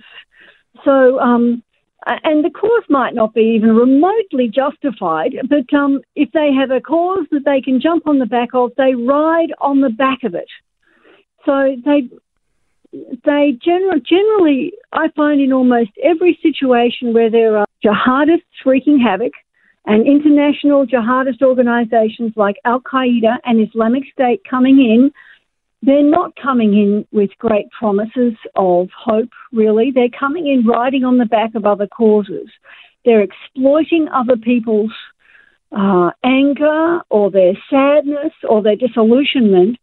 So, 0.85 1.19
um, 1.19 1.63
and 2.07 2.45
the 2.45 2.51
cause 2.51 2.85
might 2.89 3.15
not 3.15 3.35
be 3.35 3.55
even 3.57 3.75
remotely 3.75 4.49
justified, 4.49 5.35
but 5.49 5.73
um, 5.77 6.01
if 6.15 6.31
they 6.33 6.51
have 6.53 6.71
a 6.71 6.81
cause 6.81 7.27
that 7.31 7.45
they 7.45 7.61
can 7.61 7.81
jump 7.81 8.07
on 8.07 8.19
the 8.19 8.27
back 8.27 8.51
of, 8.55 8.71
they 8.77 8.95
ride 8.95 9.53
on 9.61 9.81
the 9.81 9.91
back 9.91 10.23
of 10.25 10.35
it. 10.35 10.49
So 11.45 11.77
they 11.85 12.09
they 12.93 13.59
generally, 13.63 14.01
generally, 14.09 14.73
I 14.93 15.09
find 15.15 15.41
in 15.41 15.53
almost 15.53 15.91
every 16.03 16.39
situation 16.43 17.13
where 17.13 17.31
there 17.31 17.59
are 17.59 17.67
jihadists 17.85 18.65
wreaking 18.65 18.99
havoc 19.01 19.33
and 19.85 20.07
international 20.07 20.87
jihadist 20.87 21.43
organizations 21.43 22.33
like 22.37 22.57
Al 22.65 22.81
Qaeda 22.81 23.39
and 23.45 23.67
Islamic 23.67 24.05
State 24.13 24.41
coming 24.49 24.79
in, 24.79 25.11
they're 25.83 26.03
not 26.03 26.35
coming 26.41 26.75
in 26.75 27.07
with 27.13 27.31
great 27.39 27.71
promises 27.71 28.35
of 28.57 28.89
hope, 28.97 29.31
really. 29.53 29.91
They're 29.95 30.09
coming 30.09 30.47
in 30.47 30.67
riding 30.67 31.05
on 31.05 31.19
the 31.19 31.27
back 31.27 31.55
of 31.55 31.65
other 31.65 31.87
causes. 31.87 32.49
They're 33.05 33.23
exploiting 33.23 34.09
other 34.09 34.37
people's 34.37 34.93
uh, 35.71 36.11
anger 36.25 37.01
or 37.11 37.31
their 37.31 37.53
sadness 37.71 38.33
or 38.49 38.63
their 38.63 38.77
disillusionment 38.77 39.79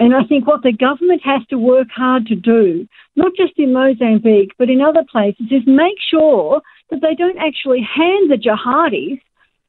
and 0.00 0.14
I 0.14 0.24
think 0.24 0.46
what 0.46 0.62
the 0.62 0.72
government 0.72 1.20
has 1.24 1.42
to 1.50 1.58
work 1.58 1.88
hard 1.94 2.24
to 2.26 2.34
do, 2.34 2.88
not 3.16 3.32
just 3.36 3.52
in 3.58 3.74
Mozambique, 3.74 4.52
but 4.56 4.70
in 4.70 4.80
other 4.80 5.04
places, 5.12 5.46
is 5.50 5.62
make 5.66 5.98
sure 6.10 6.62
that 6.88 7.02
they 7.02 7.14
don't 7.14 7.36
actually 7.36 7.82
hand 7.82 8.30
the 8.30 8.36
jihadis 8.36 9.20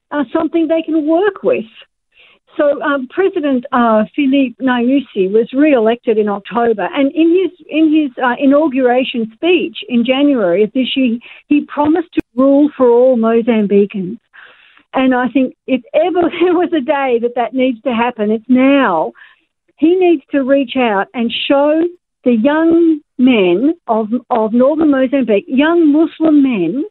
uh, 0.10 0.24
something 0.32 0.68
they 0.68 0.84
can 0.84 1.06
work 1.06 1.44
with. 1.44 1.66
So 2.58 2.82
um, 2.82 3.08
President 3.10 3.66
uh, 3.72 4.04
Filipe 4.16 4.58
Nyusi 4.60 5.32
was 5.32 5.50
re-elected 5.54 6.18
in 6.18 6.28
October, 6.28 6.90
and 6.94 7.12
in 7.14 7.30
his 7.32 7.66
in 7.70 7.94
his 7.94 8.12
uh, 8.24 8.36
inauguration 8.38 9.32
speech 9.34 9.78
in 9.88 10.04
January 10.06 10.64
of 10.64 10.72
this 10.74 10.96
year, 10.96 11.18
he 11.48 11.66
promised 11.66 12.14
to 12.14 12.22
rule 12.36 12.70
for 12.76 12.90
all 12.90 13.18
Mozambicans. 13.18 14.20
And 14.94 15.16
I 15.16 15.30
think 15.30 15.56
if 15.68 15.82
ever 15.94 16.30
there 16.42 16.54
was 16.54 16.72
a 16.76 16.82
day 16.82 17.20
that 17.22 17.36
that 17.36 17.54
needs 17.54 17.82
to 17.84 17.94
happen, 17.94 18.32
it's 18.32 18.46
now. 18.48 19.14
He 19.78 19.96
needs 19.96 20.22
to 20.32 20.44
reach 20.44 20.74
out 20.76 21.08
and 21.14 21.32
show 21.48 21.82
the 22.24 22.36
young 22.36 23.00
men 23.18 23.74
of 23.88 24.10
of 24.30 24.54
northern 24.54 24.92
Mozambique, 24.92 25.46
young 25.48 25.92
Muslim 25.92 26.44
men, 26.44 26.84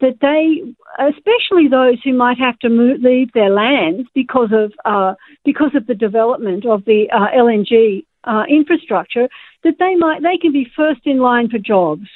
that 0.00 0.18
they, 0.20 0.62
especially 0.98 1.68
those 1.68 1.96
who 2.04 2.12
might 2.12 2.38
have 2.38 2.58
to 2.58 2.68
move, 2.68 3.00
leave 3.00 3.32
their 3.32 3.50
lands 3.50 4.08
because 4.14 4.50
of 4.52 4.72
uh, 4.84 5.14
because 5.44 5.74
of 5.74 5.86
the 5.86 5.94
development 5.94 6.66
of 6.66 6.84
the 6.84 7.08
uh, 7.10 7.28
LNG 7.36 8.04
uh, 8.24 8.44
infrastructure, 8.48 9.28
that 9.64 9.78
they 9.78 9.94
might 9.96 10.22
they 10.22 10.36
can 10.36 10.52
be 10.52 10.70
first 10.76 11.00
in 11.04 11.18
line 11.18 11.48
for 11.48 11.58
jobs. 11.58 12.08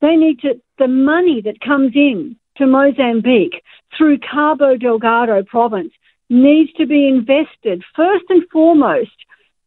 They 0.00 0.16
need 0.16 0.40
to 0.40 0.60
the 0.78 0.88
money 0.88 1.40
that 1.42 1.60
comes 1.60 1.92
in 1.94 2.36
to 2.56 2.66
Mozambique 2.66 3.62
through 3.96 4.18
Cabo 4.18 4.76
Delgado 4.76 5.42
province 5.42 5.92
needs 6.30 6.72
to 6.74 6.86
be 6.86 7.08
invested 7.08 7.82
first 7.94 8.24
and 8.28 8.42
foremost 8.50 9.10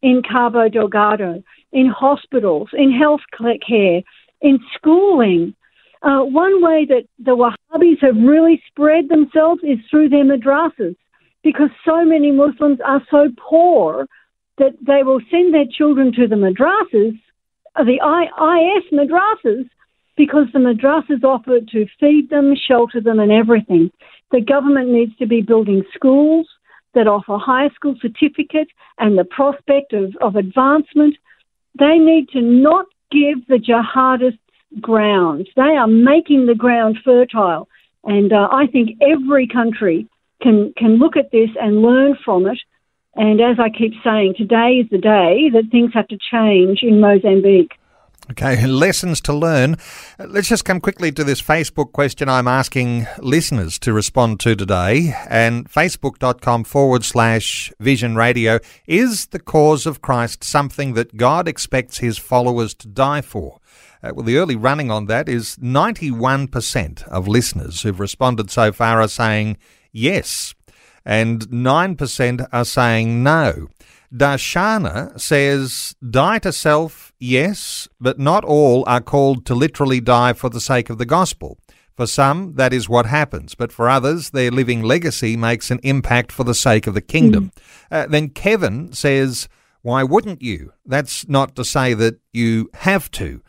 in 0.01 0.21
Cabo 0.21 0.69
Delgado, 0.69 1.43
in 1.71 1.87
hospitals, 1.87 2.69
in 2.73 2.91
health 2.91 3.21
care, 3.67 4.01
in 4.41 4.59
schooling, 4.75 5.53
uh, 6.07 6.23
one 6.23 6.63
way 6.63 6.85
that 6.85 7.03
the 7.19 7.35
Wahhabis 7.35 8.01
have 8.01 8.15
really 8.15 8.61
spread 8.67 9.09
themselves 9.09 9.61
is 9.63 9.77
through 9.91 10.07
their 10.07 10.23
madrasas, 10.23 10.95
because 11.43 11.69
so 11.85 12.05
many 12.05 12.31
Muslims 12.31 12.79
are 12.85 13.01
so 13.11 13.27
poor 13.37 14.07
that 14.57 14.73
they 14.81 15.03
will 15.03 15.19
send 15.29 15.53
their 15.53 15.65
children 15.69 16.13
to 16.13 16.25
the 16.25 16.35
madrasas, 16.35 17.19
uh, 17.75 17.83
the 17.83 17.99
IS 17.99 18.85
madrasas, 18.93 19.69
because 20.15 20.47
the 20.53 20.59
madrasas 20.59 21.23
offer 21.25 21.59
to 21.59 21.85
feed 21.99 22.29
them, 22.29 22.55
shelter 22.55 23.01
them, 23.01 23.19
and 23.19 23.31
everything. 23.31 23.91
The 24.31 24.41
government 24.41 24.89
needs 24.89 25.15
to 25.17 25.27
be 25.27 25.41
building 25.41 25.83
schools 25.93 26.47
that 26.95 27.07
offer 27.07 27.37
high 27.37 27.69
school 27.75 27.95
certificate 28.01 28.69
and 28.97 29.17
the 29.17 29.25
prospect 29.25 29.91
of, 29.91 30.15
of 30.21 30.37
advancement. 30.37 31.17
They 31.77 31.97
need 31.99 32.29
to 32.29 32.41
not 32.41 32.85
give 33.11 33.45
the 33.47 33.59
jihadists 33.59 34.39
ground. 34.81 35.49
They 35.55 35.61
are 35.61 35.87
making 35.87 36.45
the 36.45 36.55
ground 36.55 36.97
fertile. 37.03 37.67
And 38.03 38.31
uh, 38.31 38.47
I 38.51 38.67
think 38.67 38.97
every 39.01 39.47
country 39.47 40.07
can, 40.41 40.73
can 40.77 40.97
look 40.97 41.17
at 41.17 41.31
this 41.31 41.49
and 41.59 41.81
learn 41.81 42.17
from 42.23 42.45
it. 42.45 42.59
And 43.15 43.41
as 43.41 43.57
I 43.59 43.69
keep 43.69 43.93
saying, 44.03 44.35
today 44.37 44.83
is 44.83 44.89
the 44.89 44.99
day 44.99 45.49
that 45.53 45.71
things 45.71 45.91
have 45.93 46.07
to 46.09 46.17
change 46.31 46.79
in 46.83 46.99
Mozambique. 47.01 47.73
Okay, 48.31 48.65
lessons 48.67 49.21
to 49.21 49.33
learn. 49.33 49.77
Let's 50.19 50.49
just 50.49 50.65
come 50.65 50.81
quickly 50.81 51.11
to 51.13 51.23
this 51.23 51.41
Facebook 51.41 51.93
question 51.93 52.27
I'm 52.27 52.47
asking 52.47 53.07
listeners 53.19 53.79
to 53.79 53.93
respond 53.93 54.39
to 54.41 54.55
today. 54.55 55.15
And 55.29 55.69
facebook.com 55.69 56.65
forward 56.65 57.05
slash 57.05 57.71
vision 57.79 58.15
radio. 58.15 58.59
Is 58.85 59.27
the 59.27 59.39
cause 59.39 59.85
of 59.85 60.01
Christ 60.01 60.43
something 60.43 60.93
that 60.93 61.15
God 61.17 61.47
expects 61.47 61.99
his 61.99 62.17
followers 62.17 62.73
to 62.75 62.87
die 62.87 63.21
for? 63.21 63.59
Uh, 64.03 64.11
well, 64.15 64.25
the 64.25 64.37
early 64.37 64.55
running 64.55 64.91
on 64.91 65.05
that 65.07 65.27
is 65.27 65.55
91% 65.57 67.07
of 67.07 67.27
listeners 67.27 67.81
who've 67.81 67.99
responded 67.99 68.51
so 68.51 68.71
far 68.71 69.01
are 69.01 69.07
saying 69.07 69.57
yes, 69.91 70.53
and 71.05 71.47
9% 71.49 72.47
are 72.51 72.65
saying 72.65 73.23
no. 73.23 73.67
Darshana 74.13 75.19
says, 75.19 75.95
die 76.07 76.39
to 76.39 76.53
self, 76.53 77.11
yes, 77.19 77.87
but 77.99 78.19
not 78.19 78.45
all 78.45 78.83
are 78.87 79.01
called 79.01 79.45
to 79.45 79.55
literally 79.55 79.99
die 79.99 80.33
for 80.33 80.49
the 80.49 80.61
sake 80.61 80.89
of 80.89 80.97
the 80.97 81.05
gospel. 81.05 81.57
For 81.95 82.07
some, 82.07 82.53
that 82.55 82.73
is 82.73 82.87
what 82.87 83.07
happens, 83.07 83.55
but 83.55 83.71
for 83.71 83.89
others, 83.89 84.29
their 84.29 84.51
living 84.51 84.83
legacy 84.83 85.35
makes 85.35 85.71
an 85.71 85.79
impact 85.81 86.31
for 86.31 86.43
the 86.43 86.53
sake 86.53 86.85
of 86.85 86.93
the 86.93 87.01
kingdom. 87.01 87.51
Mm. 87.91 88.03
Uh, 88.03 88.07
then 88.07 88.29
Kevin 88.29 88.93
says, 88.93 89.49
why 89.81 90.03
wouldn't 90.03 90.41
you? 90.41 90.73
That's 90.85 91.27
not 91.27 91.55
to 91.55 91.65
say 91.65 91.93
that 91.95 92.19
you 92.31 92.69
have 92.75 93.09
to. 93.11 93.41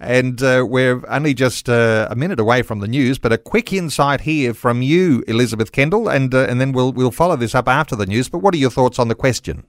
And 0.00 0.40
uh, 0.42 0.64
we're 0.68 1.02
only 1.08 1.34
just 1.34 1.68
uh, 1.68 2.06
a 2.08 2.14
minute 2.14 2.38
away 2.38 2.62
from 2.62 2.78
the 2.78 2.86
news, 2.86 3.18
but 3.18 3.32
a 3.32 3.38
quick 3.38 3.72
insight 3.72 4.20
here 4.20 4.54
from 4.54 4.80
you, 4.80 5.24
Elizabeth 5.26 5.72
Kendall, 5.72 6.08
and 6.08 6.32
uh, 6.32 6.46
and 6.48 6.60
then 6.60 6.70
we'll 6.70 6.92
we'll 6.92 7.10
follow 7.10 7.34
this 7.34 7.54
up 7.54 7.66
after 7.66 7.96
the 7.96 8.06
news. 8.06 8.28
But 8.28 8.38
what 8.38 8.54
are 8.54 8.58
your 8.58 8.70
thoughts 8.70 9.00
on 9.00 9.08
the 9.08 9.16
question? 9.16 9.64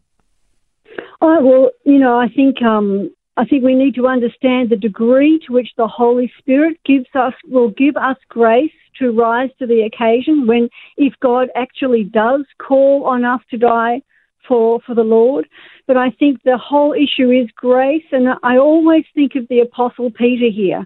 Oh, 1.21 1.43
well, 1.43 1.71
you 1.83 1.97
know, 1.97 2.19
I 2.19 2.27
think 2.29 2.61
um, 2.61 3.09
I 3.37 3.45
think 3.45 3.63
we 3.63 3.73
need 3.73 3.95
to 3.95 4.05
understand 4.05 4.69
the 4.69 4.75
degree 4.75 5.39
to 5.47 5.53
which 5.53 5.69
the 5.77 5.87
Holy 5.87 6.31
Spirit 6.37 6.77
gives 6.85 7.07
us 7.15 7.33
will 7.47 7.69
give 7.71 7.97
us 7.97 8.17
grace 8.27 8.71
to 8.99 9.11
rise 9.11 9.49
to 9.57 9.65
the 9.65 9.81
occasion 9.81 10.45
when 10.45 10.69
if 10.97 11.13
God 11.21 11.47
actually 11.55 12.03
does 12.03 12.45
call 12.59 13.05
on 13.05 13.25
us 13.25 13.41
to 13.49 13.57
die 13.57 14.01
for 14.49 14.81
for 14.85 14.93
the 14.93 15.03
Lord. 15.03 15.47
But 15.87 15.95
I 15.95 16.09
think 16.09 16.43
the 16.43 16.57
whole 16.57 16.93
issue 16.93 17.31
is 17.31 17.49
grace, 17.55 18.03
and 18.11 18.27
I 18.43 18.57
always 18.57 19.05
think 19.15 19.35
of 19.35 19.47
the 19.47 19.61
Apostle 19.61 20.11
Peter 20.11 20.49
here. 20.53 20.85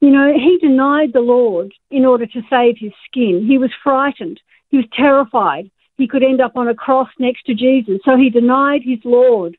You 0.00 0.10
know, 0.10 0.32
he 0.32 0.56
denied 0.58 1.12
the 1.12 1.20
Lord 1.20 1.74
in 1.90 2.06
order 2.06 2.24
to 2.24 2.42
save 2.48 2.76
his 2.78 2.92
skin. 3.06 3.44
He 3.46 3.58
was 3.58 3.70
frightened. 3.84 4.40
He 4.70 4.78
was 4.78 4.86
terrified. 4.96 5.70
He 5.98 6.08
could 6.08 6.22
end 6.22 6.40
up 6.40 6.56
on 6.56 6.68
a 6.68 6.74
cross 6.74 7.10
next 7.18 7.44
to 7.44 7.54
Jesus. 7.54 8.00
So 8.06 8.16
he 8.16 8.30
denied 8.30 8.80
his 8.82 9.00
Lord. 9.04 9.58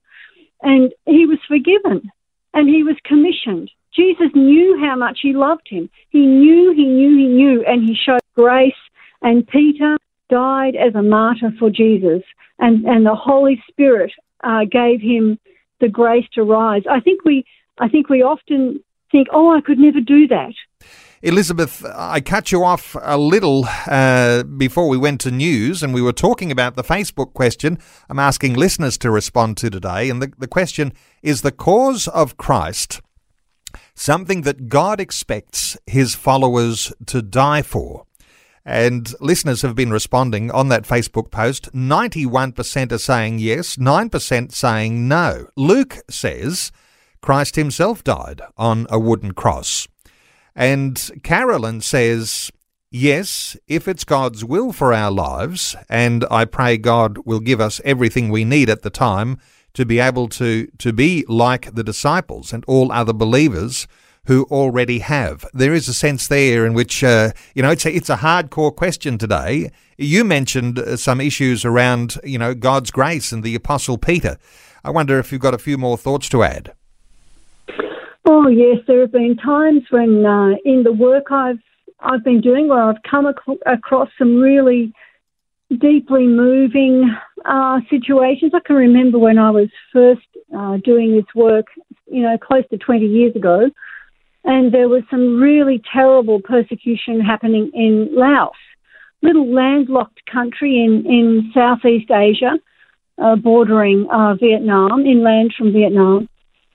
And 0.63 0.91
he 1.05 1.27
was 1.27 1.37
forgiven 1.47 2.11
and 2.53 2.67
he 2.67 2.83
was 2.83 2.95
commissioned. 3.05 3.69
Jesus 3.93 4.31
knew 4.33 4.79
how 4.79 4.95
much 4.95 5.19
he 5.21 5.33
loved 5.33 5.67
him. 5.67 5.89
He 6.09 6.25
knew, 6.25 6.73
he 6.73 6.85
knew, 6.85 7.17
he 7.17 7.27
knew, 7.27 7.63
and 7.67 7.87
he 7.87 7.95
showed 7.95 8.21
grace. 8.35 8.73
And 9.21 9.47
Peter 9.47 9.97
died 10.31 10.75
as 10.75 10.95
a 10.95 11.03
martyr 11.03 11.51
for 11.59 11.69
Jesus. 11.69 12.23
And, 12.57 12.85
and 12.85 13.05
the 13.05 13.15
Holy 13.15 13.61
Spirit 13.69 14.11
uh, 14.43 14.61
gave 14.71 15.01
him 15.01 15.37
the 15.81 15.89
grace 15.89 16.25
to 16.33 16.43
rise. 16.43 16.83
I 16.89 16.99
think 16.99 17.25
we, 17.25 17.45
I 17.77 17.87
think 17.89 18.09
we 18.09 18.23
often 18.23 18.83
think, 19.11 19.27
oh, 19.31 19.55
I 19.55 19.61
could 19.61 19.77
never 19.77 19.99
do 19.99 20.27
that. 20.27 20.53
Elizabeth, 21.23 21.85
I 21.85 22.19
cut 22.19 22.51
you 22.51 22.63
off 22.63 22.95
a 22.99 23.17
little 23.17 23.65
uh, 23.85 24.41
before 24.41 24.87
we 24.87 24.97
went 24.97 25.21
to 25.21 25.29
news, 25.29 25.83
and 25.83 25.93
we 25.93 26.01
were 26.01 26.13
talking 26.13 26.51
about 26.51 26.75
the 26.75 26.83
Facebook 26.83 27.33
question 27.33 27.77
I'm 28.09 28.17
asking 28.17 28.55
listeners 28.55 28.97
to 28.99 29.11
respond 29.11 29.57
to 29.57 29.69
today. 29.69 30.09
And 30.09 30.19
the, 30.19 30.31
the 30.39 30.47
question 30.47 30.93
is 31.21 31.41
the 31.41 31.51
cause 31.51 32.07
of 32.07 32.37
Christ 32.37 33.01
something 33.93 34.41
that 34.41 34.67
God 34.67 34.99
expects 34.99 35.77
his 35.85 36.15
followers 36.15 36.91
to 37.07 37.21
die 37.21 37.61
for? 37.61 38.05
And 38.65 39.13
listeners 39.19 39.63
have 39.63 39.75
been 39.75 39.91
responding 39.91 40.51
on 40.51 40.69
that 40.69 40.83
Facebook 40.83 41.31
post. 41.31 41.71
91% 41.73 42.91
are 42.91 42.97
saying 42.97 43.39
yes, 43.39 43.75
9% 43.75 44.51
saying 44.51 45.07
no. 45.07 45.47
Luke 45.55 45.97
says 46.09 46.71
Christ 47.21 47.55
himself 47.55 48.03
died 48.03 48.41
on 48.57 48.87
a 48.89 48.99
wooden 48.99 49.33
cross. 49.33 49.87
And 50.55 51.09
Carolyn 51.23 51.81
says, 51.81 52.51
Yes, 52.93 53.55
if 53.67 53.87
it's 53.87 54.03
God's 54.03 54.43
will 54.43 54.73
for 54.73 54.93
our 54.93 55.11
lives, 55.11 55.77
and 55.87 56.25
I 56.29 56.43
pray 56.43 56.77
God 56.77 57.19
will 57.25 57.39
give 57.39 57.61
us 57.61 57.79
everything 57.85 58.27
we 58.29 58.43
need 58.43 58.69
at 58.69 58.81
the 58.81 58.89
time 58.89 59.37
to 59.73 59.85
be 59.85 59.99
able 59.99 60.27
to, 60.27 60.67
to 60.77 60.91
be 60.91 61.23
like 61.29 61.73
the 61.73 61.85
disciples 61.85 62.51
and 62.51 62.65
all 62.67 62.91
other 62.91 63.13
believers 63.13 63.87
who 64.31 64.47
already 64.49 64.99
have. 64.99 65.45
There 65.53 65.73
is 65.73 65.89
a 65.89 65.93
sense 65.93 66.29
there 66.29 66.65
in 66.65 66.73
which, 66.73 67.03
uh, 67.03 67.33
you 67.53 67.61
know, 67.61 67.71
it's 67.71 67.85
a, 67.85 67.93
it's 67.93 68.09
a 68.09 68.15
hardcore 68.15 68.73
question 68.73 69.17
today. 69.17 69.71
You 69.97 70.23
mentioned 70.23 70.79
uh, 70.79 70.95
some 70.95 71.19
issues 71.19 71.65
around, 71.65 72.17
you 72.23 72.37
know, 72.37 72.53
God's 72.53 72.91
grace 72.91 73.33
and 73.33 73.43
the 73.43 73.55
Apostle 73.55 73.97
Peter. 73.97 74.37
I 74.85 74.89
wonder 74.89 75.19
if 75.19 75.33
you've 75.33 75.41
got 75.41 75.53
a 75.53 75.57
few 75.57 75.77
more 75.77 75.97
thoughts 75.97 76.29
to 76.29 76.43
add. 76.43 76.71
Oh 78.23 78.47
yes, 78.47 78.77
there 78.87 79.01
have 79.01 79.11
been 79.11 79.35
times 79.35 79.83
when 79.89 80.25
uh, 80.25 80.51
in 80.63 80.83
the 80.83 80.93
work 80.93 81.29
I've 81.29 81.59
I've 81.99 82.23
been 82.23 82.39
doing 82.39 82.69
where 82.69 82.83
I've 82.83 83.03
come 83.03 83.27
ac- 83.27 83.59
across 83.65 84.07
some 84.17 84.37
really 84.37 84.93
deeply 85.77 86.25
moving 86.25 87.13
uh, 87.43 87.81
situations. 87.89 88.53
I 88.55 88.61
can 88.65 88.77
remember 88.77 89.19
when 89.19 89.37
I 89.37 89.51
was 89.51 89.67
first 89.91 90.21
uh, 90.57 90.77
doing 90.77 91.17
this 91.17 91.35
work, 91.35 91.65
you 92.09 92.21
know, 92.21 92.37
close 92.37 92.63
to 92.69 92.77
20 92.77 93.05
years 93.05 93.35
ago, 93.35 93.69
and 94.43 94.73
there 94.73 94.89
was 94.89 95.03
some 95.11 95.39
really 95.39 95.81
terrible 95.93 96.41
persecution 96.41 97.19
happening 97.19 97.71
in 97.73 98.09
Laos, 98.11 98.55
little 99.21 99.53
landlocked 99.53 100.25
country 100.31 100.83
in, 100.83 101.05
in 101.05 101.51
Southeast 101.53 102.09
Asia, 102.09 102.53
uh, 103.21 103.35
bordering 103.35 104.07
uh, 104.11 104.35
Vietnam, 104.35 105.05
inland 105.05 105.53
from 105.57 105.71
Vietnam. 105.71 106.27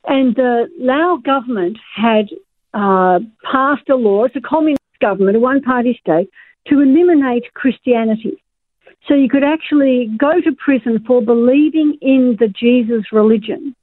And 0.06 0.36
the 0.36 0.68
Lao 0.78 1.18
government 1.24 1.78
had 1.94 2.28
uh, 2.72 3.18
passed 3.50 3.88
a 3.88 3.96
law, 3.96 4.24
it's 4.24 4.36
a 4.36 4.40
communist 4.40 4.80
government, 5.00 5.36
a 5.36 5.40
one 5.40 5.62
party 5.62 5.98
state, 6.00 6.30
to 6.68 6.80
eliminate 6.80 7.52
Christianity. 7.54 8.42
So 9.08 9.14
you 9.14 9.28
could 9.28 9.44
actually 9.44 10.10
go 10.18 10.40
to 10.40 10.52
prison 10.52 11.02
for 11.06 11.22
believing 11.22 11.96
in 12.00 12.36
the 12.38 12.48
Jesus 12.48 13.04
religion. 13.12 13.74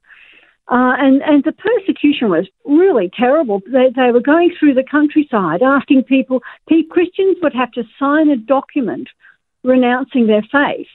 Uh, 0.70 0.96
and, 0.98 1.22
and 1.24 1.44
the 1.44 1.52
persecution 1.52 2.30
was 2.30 2.48
really 2.66 3.12
terrible. 3.18 3.62
They, 3.66 3.90
they 3.96 4.12
were 4.12 4.22
going 4.22 4.56
through 4.58 4.76
the 4.76 4.84
countryside 4.90 5.62
asking 5.62 6.04
people, 6.04 6.42
Christians 6.90 7.38
would 7.42 7.54
have 7.54 7.72
to 7.74 7.84
sign 8.00 8.30
a 8.30 8.38
document 8.38 9.10
renouncing 9.64 10.28
their 10.28 10.44
faith. 10.44 10.88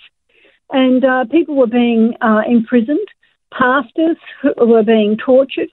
And 0.70 1.04
uh, 1.04 1.24
people 1.30 1.54
were 1.54 1.66
being 1.66 2.14
uh, 2.20 2.42
imprisoned, 2.48 3.06
pastors 3.52 4.16
were 4.56 4.82
being 4.82 5.16
tortured. 5.16 5.68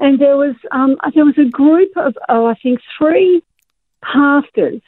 And 0.00 0.20
there 0.20 0.36
was, 0.36 0.54
um, 0.70 0.96
there 1.14 1.24
was 1.24 1.38
a 1.38 1.50
group 1.50 1.90
of, 1.96 2.16
oh, 2.28 2.46
I 2.46 2.54
think, 2.54 2.80
three 2.98 3.42
pastors 4.02 4.80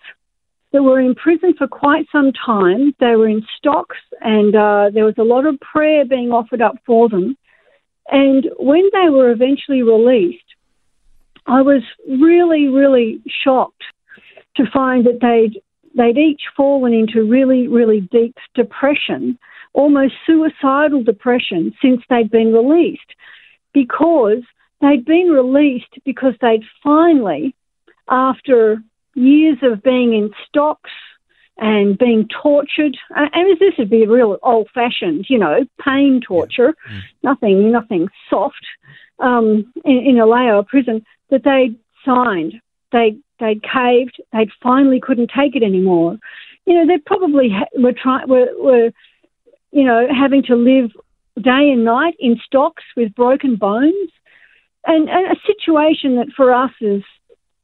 that 0.72 0.82
were 0.82 1.00
in 1.00 1.14
prison 1.16 1.54
for 1.58 1.66
quite 1.66 2.06
some 2.12 2.32
time. 2.32 2.94
They 3.00 3.16
were 3.16 3.28
in 3.28 3.44
stocks, 3.58 3.96
and 4.20 4.54
uh, 4.54 4.90
there 4.94 5.04
was 5.04 5.18
a 5.18 5.24
lot 5.24 5.46
of 5.46 5.58
prayer 5.60 6.04
being 6.04 6.30
offered 6.30 6.62
up 6.62 6.76
for 6.86 7.08
them. 7.08 7.36
And 8.08 8.48
when 8.58 8.88
they 8.92 9.08
were 9.10 9.30
eventually 9.30 9.82
released, 9.82 10.44
I 11.46 11.62
was 11.62 11.82
really, 12.08 12.68
really 12.68 13.20
shocked 13.44 13.82
to 14.56 14.64
find 14.72 15.06
that 15.06 15.20
they'd 15.20 15.60
they'd 15.96 16.18
each 16.18 16.42
fallen 16.56 16.92
into 16.92 17.28
really, 17.28 17.66
really 17.66 18.00
deep 18.00 18.36
depression, 18.54 19.36
almost 19.72 20.14
suicidal 20.24 21.02
depression, 21.02 21.74
since 21.82 22.00
they'd 22.08 22.30
been 22.30 22.52
released, 22.52 23.00
because 23.74 24.42
they'd 24.80 25.04
been 25.04 25.28
released 25.28 25.98
because 26.04 26.34
they'd 26.40 26.62
finally, 26.82 27.54
after 28.08 28.82
years 29.14 29.58
of 29.62 29.82
being 29.82 30.14
in 30.14 30.30
stocks 30.46 30.90
and 31.60 31.98
being 31.98 32.26
tortured. 32.42 32.96
And 33.10 33.60
this 33.60 33.74
would 33.78 33.90
be 33.90 34.06
real 34.06 34.38
old 34.42 34.68
fashioned, 34.74 35.26
you 35.28 35.38
know, 35.38 35.66
pain 35.84 36.20
torture, 36.26 36.74
yeah. 36.88 36.96
mm. 36.96 37.02
nothing, 37.22 37.70
nothing 37.70 38.08
soft 38.28 38.66
um, 39.18 39.70
in, 39.84 39.98
in 39.98 40.18
a 40.18 40.26
Laos 40.26 40.64
prison 40.68 41.04
that 41.28 41.44
they 41.44 41.76
signed. 42.04 42.54
They 42.92 43.16
they 43.38 43.54
caved. 43.54 44.20
They 44.32 44.48
finally 44.62 45.00
couldn't 45.00 45.30
take 45.36 45.54
it 45.54 45.62
anymore. 45.62 46.18
You 46.66 46.74
know, 46.74 46.86
they 46.86 46.98
probably 46.98 47.50
ha- 47.50 47.78
were 47.78 47.92
trying 47.92 48.28
were, 48.28 48.48
were 48.58 48.90
you 49.70 49.84
know 49.84 50.08
having 50.10 50.42
to 50.44 50.56
live 50.56 50.90
day 51.40 51.70
and 51.70 51.84
night 51.84 52.16
in 52.18 52.40
stocks 52.44 52.82
with 52.96 53.14
broken 53.14 53.56
bones, 53.56 54.10
and, 54.86 55.08
and 55.08 55.26
a 55.26 55.40
situation 55.46 56.16
that 56.16 56.28
for 56.36 56.52
us 56.52 56.72
is 56.80 57.02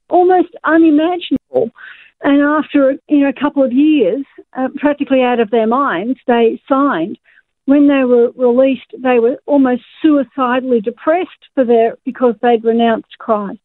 almost 0.08 0.54
unimaginable. 0.64 1.70
And 2.22 2.42
after 2.42 2.98
you 3.08 3.20
know 3.20 3.28
a 3.28 3.40
couple 3.40 3.62
of 3.62 3.72
years, 3.72 4.24
uh, 4.56 4.68
practically 4.76 5.22
out 5.22 5.40
of 5.40 5.50
their 5.50 5.66
minds, 5.66 6.18
they 6.26 6.60
signed. 6.68 7.18
When 7.66 7.88
they 7.88 8.04
were 8.04 8.30
released, 8.36 8.94
they 8.96 9.18
were 9.18 9.38
almost 9.44 9.82
suicidally 10.00 10.80
depressed 10.80 11.50
for 11.54 11.64
their 11.64 11.98
because 12.04 12.36
they'd 12.40 12.64
renounced 12.64 13.18
Christ. 13.18 13.58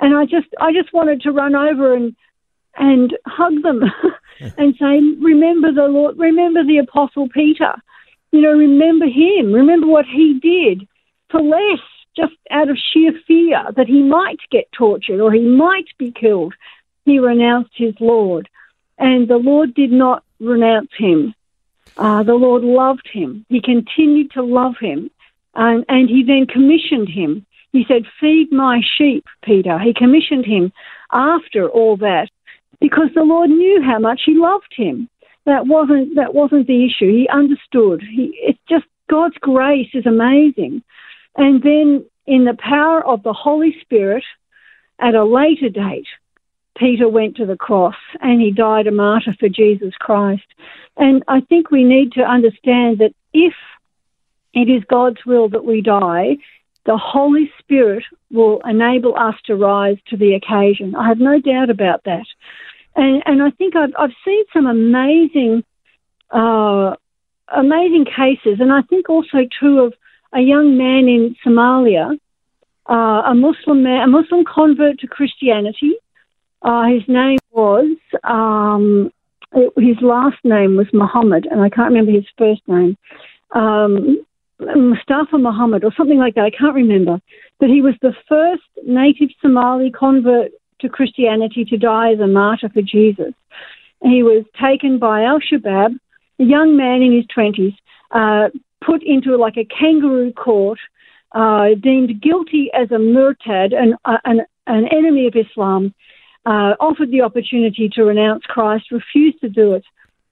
And 0.00 0.14
I 0.14 0.24
just 0.24 0.48
I 0.60 0.72
just 0.72 0.92
wanted 0.92 1.22
to 1.22 1.32
run 1.32 1.54
over 1.54 1.94
and 1.94 2.14
and 2.76 3.16
hug 3.26 3.62
them 3.62 3.82
and 4.56 4.74
say, 4.78 5.00
remember 5.20 5.72
the 5.72 5.88
Lord, 5.88 6.18
remember 6.18 6.64
the 6.64 6.78
Apostle 6.78 7.28
Peter. 7.28 7.74
You 8.30 8.42
know, 8.42 8.52
remember 8.52 9.06
him. 9.06 9.52
Remember 9.52 9.86
what 9.86 10.04
he 10.04 10.38
did 10.40 10.86
for 11.30 11.40
less, 11.42 11.80
just 12.16 12.34
out 12.50 12.68
of 12.68 12.76
sheer 12.92 13.12
fear 13.26 13.64
that 13.76 13.86
he 13.86 14.02
might 14.02 14.40
get 14.50 14.70
tortured 14.72 15.20
or 15.20 15.32
he 15.32 15.40
might 15.40 15.88
be 15.98 16.12
killed 16.12 16.54
he 17.08 17.18
renounced 17.18 17.72
his 17.74 17.94
Lord. 18.00 18.48
And 18.98 19.28
the 19.28 19.36
Lord 19.36 19.74
did 19.74 19.92
not 19.92 20.24
renounce 20.40 20.90
him. 20.96 21.34
Uh, 21.96 22.22
the 22.22 22.34
Lord 22.34 22.62
loved 22.62 23.08
him. 23.10 23.44
He 23.48 23.60
continued 23.60 24.30
to 24.32 24.42
love 24.42 24.74
him. 24.80 25.10
And, 25.54 26.08
he 26.08 26.22
then 26.22 26.46
commissioned 26.46 27.08
him. 27.08 27.44
He 27.72 27.84
said, 27.88 28.04
Feed 28.20 28.52
my 28.52 28.80
sheep, 28.96 29.24
Peter. 29.42 29.78
He 29.78 29.92
commissioned 29.92 30.46
him 30.46 30.72
after 31.12 31.68
all 31.68 31.96
that 31.98 32.28
because 32.80 33.08
the 33.14 33.24
Lord 33.24 33.50
knew 33.50 33.82
how 33.82 33.98
much 33.98 34.22
he 34.24 34.34
loved 34.34 34.72
him. 34.76 35.08
That 35.46 35.66
wasn't, 35.66 36.14
that 36.14 36.34
wasn't 36.34 36.66
the 36.66 36.84
issue. 36.84 37.10
He 37.10 37.28
understood. 37.28 38.02
He, 38.02 38.38
it's 38.40 38.58
just 38.68 38.84
God's 39.10 39.36
grace 39.40 39.88
is 39.94 40.06
amazing. 40.06 40.82
And 41.36 41.62
then 41.62 42.04
in 42.26 42.44
the 42.44 42.56
power 42.58 43.04
of 43.04 43.22
the 43.22 43.32
Holy 43.32 43.76
Spirit, 43.80 44.24
at 44.98 45.14
a 45.14 45.24
later 45.24 45.68
date, 45.68 46.06
Peter 46.78 47.08
went 47.08 47.36
to 47.36 47.46
the 47.46 47.56
cross 47.56 47.96
and 48.20 48.40
he 48.40 48.50
died 48.50 48.86
a 48.86 48.92
martyr 48.92 49.34
for 49.38 49.48
Jesus 49.48 49.94
Christ. 49.98 50.46
And 50.96 51.22
I 51.28 51.40
think 51.40 51.70
we 51.70 51.84
need 51.84 52.12
to 52.12 52.22
understand 52.22 52.98
that 52.98 53.14
if 53.32 53.54
it 54.54 54.68
is 54.68 54.82
God's 54.88 55.24
will 55.26 55.48
that 55.50 55.64
we 55.64 55.80
die, 55.80 56.36
the 56.86 56.96
Holy 56.96 57.50
Spirit 57.58 58.04
will 58.30 58.60
enable 58.64 59.16
us 59.16 59.34
to 59.44 59.56
rise 59.56 59.98
to 60.08 60.16
the 60.16 60.34
occasion. 60.34 60.94
I 60.94 61.08
have 61.08 61.18
no 61.18 61.40
doubt 61.40 61.70
about 61.70 62.04
that. 62.04 62.26
And, 62.96 63.22
and 63.26 63.42
I 63.42 63.50
think 63.50 63.76
I've, 63.76 63.92
I've 63.98 64.14
seen 64.24 64.44
some 64.52 64.66
amazing, 64.66 65.64
uh, 66.30 66.94
amazing 67.48 68.06
cases, 68.06 68.58
and 68.60 68.72
I 68.72 68.82
think 68.82 69.08
also 69.08 69.38
too 69.60 69.80
of 69.80 69.94
a 70.32 70.40
young 70.40 70.76
man 70.76 71.08
in 71.08 71.36
Somalia, 71.44 72.18
uh, 72.88 73.22
a 73.26 73.34
Muslim 73.34 73.82
man, 73.82 74.02
a 74.02 74.06
Muslim 74.06 74.44
convert 74.44 74.98
to 75.00 75.06
Christianity, 75.06 75.94
uh, 76.62 76.84
his 76.86 77.02
name 77.08 77.38
was, 77.50 77.96
um, 78.24 79.10
his 79.76 79.96
last 80.02 80.38
name 80.44 80.76
was 80.76 80.86
Muhammad, 80.92 81.46
and 81.50 81.60
I 81.60 81.68
can't 81.68 81.90
remember 81.90 82.12
his 82.12 82.26
first 82.36 82.62
name. 82.66 82.96
Um, 83.54 84.24
Mustafa 84.60 85.38
Muhammad 85.38 85.84
or 85.84 85.92
something 85.96 86.18
like 86.18 86.34
that. 86.34 86.44
I 86.44 86.50
can't 86.50 86.74
remember. 86.74 87.20
But 87.60 87.70
he 87.70 87.80
was 87.80 87.94
the 88.02 88.14
first 88.28 88.62
native 88.84 89.30
Somali 89.40 89.90
convert 89.90 90.50
to 90.80 90.88
Christianity 90.88 91.64
to 91.66 91.76
die 91.76 92.12
as 92.12 92.20
a 92.20 92.26
martyr 92.26 92.68
for 92.68 92.82
Jesus. 92.82 93.34
He 94.02 94.22
was 94.22 94.44
taken 94.60 94.98
by 94.98 95.24
Al 95.24 95.40
Shabaab, 95.40 95.98
a 96.38 96.44
young 96.44 96.76
man 96.76 97.02
in 97.02 97.12
his 97.12 97.26
20s, 97.36 97.76
uh, 98.12 98.48
put 98.84 99.02
into 99.02 99.36
like 99.36 99.56
a 99.56 99.64
kangaroo 99.64 100.32
court, 100.32 100.78
uh, 101.32 101.68
deemed 101.80 102.20
guilty 102.20 102.70
as 102.72 102.90
a 102.90 102.98
murtad, 102.98 103.72
an, 103.72 103.96
uh, 104.04 104.18
an, 104.24 104.42
an 104.66 104.86
enemy 104.88 105.26
of 105.26 105.34
Islam, 105.34 105.94
uh, 106.48 106.74
offered 106.80 107.10
the 107.10 107.20
opportunity 107.20 107.90
to 107.90 108.04
renounce 108.04 108.42
Christ, 108.44 108.90
refused 108.90 109.40
to 109.42 109.50
do 109.50 109.74
it, 109.74 109.84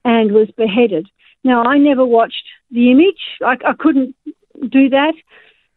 and 0.03 0.31
was 0.31 0.49
beheaded. 0.57 1.07
Now, 1.43 1.63
I 1.63 1.77
never 1.77 2.03
watched 2.03 2.43
the 2.71 2.89
image. 2.89 3.21
I, 3.45 3.55
I 3.63 3.73
couldn't 3.77 4.15
do 4.67 4.89
that. 4.89 5.13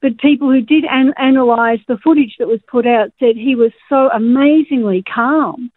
But 0.01 0.17
people 0.17 0.51
who 0.51 0.63
did 0.63 0.85
an- 0.91 1.13
analyse 1.19 1.81
the 1.87 1.99
footage 1.99 2.37
that 2.39 2.49
was 2.49 2.61
put 2.67 2.87
out 2.87 3.13
said 3.21 3.37
he 3.37 3.55
was 3.55 3.73
so 3.91 4.09
amazingly 4.15 5.03
calm 5.03 5.71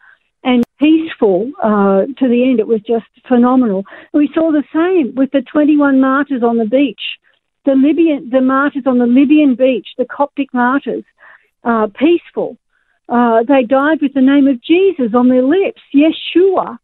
and 0.46 0.64
peaceful 0.80 1.52
uh, 1.62 2.06
to 2.18 2.28
the 2.30 2.50
end. 2.50 2.62
It 2.62 2.68
was 2.68 2.80
just 2.88 3.06
phenomenal. 3.28 3.84
We 4.14 4.30
saw 4.34 4.54
the 4.54 4.64
same 4.74 5.14
with 5.14 5.32
the 5.32 5.42
21 5.42 6.00
martyrs 6.00 6.42
on 6.42 6.58
the 6.58 6.66
beach, 6.66 7.02
the 7.66 7.76
Libyan, 7.76 8.30
the 8.30 8.40
martyrs 8.40 8.84
on 8.86 8.98
the 8.98 9.08
Libyan 9.08 9.56
beach, 9.56 9.90
the 9.98 10.06
Coptic 10.06 10.54
martyrs, 10.54 11.04
uh, 11.66 11.88
peaceful, 11.88 12.58
uh, 13.10 13.44
they 13.44 13.64
died 13.64 14.02
with 14.02 14.14
the 14.14 14.22
name 14.22 14.48
of 14.48 14.62
Jesus 14.62 15.14
on 15.14 15.28
their 15.28 15.44
lips, 15.44 15.82
Yeshua, 15.94 16.78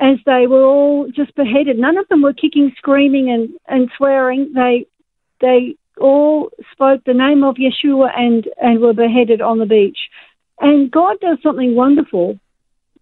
as 0.00 0.18
they 0.24 0.46
were 0.46 0.64
all 0.64 1.08
just 1.14 1.34
beheaded. 1.34 1.78
None 1.78 1.98
of 1.98 2.08
them 2.08 2.22
were 2.22 2.32
kicking, 2.32 2.72
screaming, 2.76 3.30
and, 3.30 3.50
and 3.68 3.90
swearing. 3.96 4.52
They 4.54 4.86
they 5.40 5.76
all 6.00 6.50
spoke 6.72 7.02
the 7.04 7.14
name 7.14 7.44
of 7.44 7.56
Yeshua 7.56 8.10
and, 8.16 8.48
and 8.60 8.80
were 8.80 8.94
beheaded 8.94 9.40
on 9.40 9.58
the 9.58 9.66
beach. 9.66 9.98
And 10.60 10.90
God 10.90 11.16
does 11.20 11.38
something 11.42 11.74
wonderful. 11.74 12.38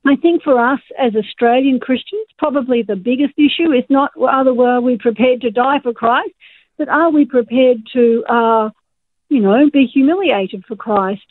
I 0.06 0.16
think 0.16 0.42
for 0.42 0.58
us 0.58 0.80
as 0.98 1.14
Australian 1.14 1.78
Christians, 1.78 2.26
probably 2.38 2.82
the 2.82 2.96
biggest 2.96 3.34
issue 3.36 3.70
is 3.72 3.84
not 3.90 4.18
whether 4.18 4.54
were 4.54 4.80
we 4.80 4.96
prepared 4.96 5.42
to 5.42 5.50
die 5.50 5.78
for 5.82 5.92
Christ, 5.92 6.32
but 6.78 6.88
are 6.88 7.10
we 7.10 7.26
prepared 7.26 7.86
to, 7.92 8.24
uh, 8.26 8.70
you 9.28 9.40
know, 9.40 9.68
be 9.70 9.86
humiliated 9.86 10.64
for 10.66 10.76
Christ? 10.76 11.26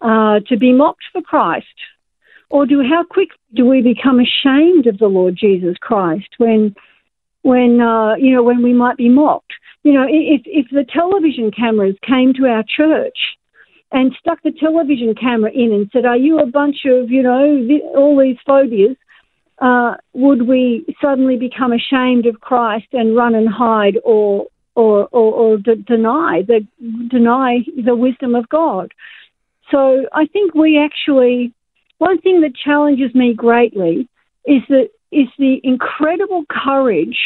Uh, 0.00 0.40
to 0.48 0.56
be 0.56 0.72
mocked 0.72 1.04
for 1.12 1.22
Christ? 1.22 1.66
Or 2.50 2.66
do 2.66 2.82
how 2.82 3.04
quick 3.04 3.30
do 3.54 3.64
we 3.64 3.82
become 3.82 4.20
ashamed 4.20 4.86
of 4.86 4.98
the 4.98 5.06
Lord 5.06 5.36
Jesus 5.36 5.76
Christ 5.80 6.28
when, 6.38 6.74
when 7.42 7.80
uh, 7.80 8.14
you 8.16 8.32
know, 8.34 8.42
when 8.42 8.62
we 8.62 8.72
might 8.72 8.96
be 8.96 9.08
mocked? 9.08 9.52
You 9.82 9.92
know, 9.92 10.06
if 10.08 10.42
if 10.46 10.66
the 10.70 10.84
television 10.90 11.50
cameras 11.50 11.96
came 12.06 12.32
to 12.34 12.46
our 12.46 12.64
church 12.64 13.18
and 13.92 14.14
stuck 14.18 14.42
the 14.42 14.50
television 14.50 15.14
camera 15.14 15.50
in 15.52 15.72
and 15.72 15.90
said, 15.92 16.06
"Are 16.06 16.16
you 16.16 16.38
a 16.38 16.46
bunch 16.46 16.84
of 16.86 17.10
you 17.10 17.22
know 17.22 17.68
all 17.94 18.18
these 18.18 18.38
phobias?" 18.46 18.96
Uh, 19.60 19.94
would 20.14 20.48
we 20.48 20.84
suddenly 21.00 21.36
become 21.36 21.72
ashamed 21.72 22.26
of 22.26 22.40
Christ 22.40 22.88
and 22.92 23.14
run 23.14 23.34
and 23.34 23.48
hide 23.48 23.98
or 24.04 24.46
or 24.74 25.06
or, 25.12 25.32
or 25.32 25.58
de- 25.58 25.76
deny 25.76 26.42
the 26.46 26.66
deny 27.10 27.58
the 27.84 27.94
wisdom 27.94 28.34
of 28.34 28.48
God? 28.48 28.92
So 29.70 30.06
I 30.12 30.26
think 30.26 30.54
we 30.54 30.78
actually, 30.78 31.52
one 31.98 32.20
thing 32.20 32.40
that 32.42 32.54
challenges 32.54 33.14
me 33.14 33.34
greatly 33.34 34.08
is 34.46 34.62
that 34.68 34.90
is 35.10 35.28
the 35.38 35.60
incredible 35.62 36.44
courage 36.50 37.18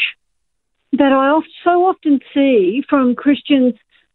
that 0.93 1.11
I 1.11 1.39
so 1.63 1.85
often 1.85 2.19
see 2.33 2.83
from 2.87 3.15
Christians 3.15 3.73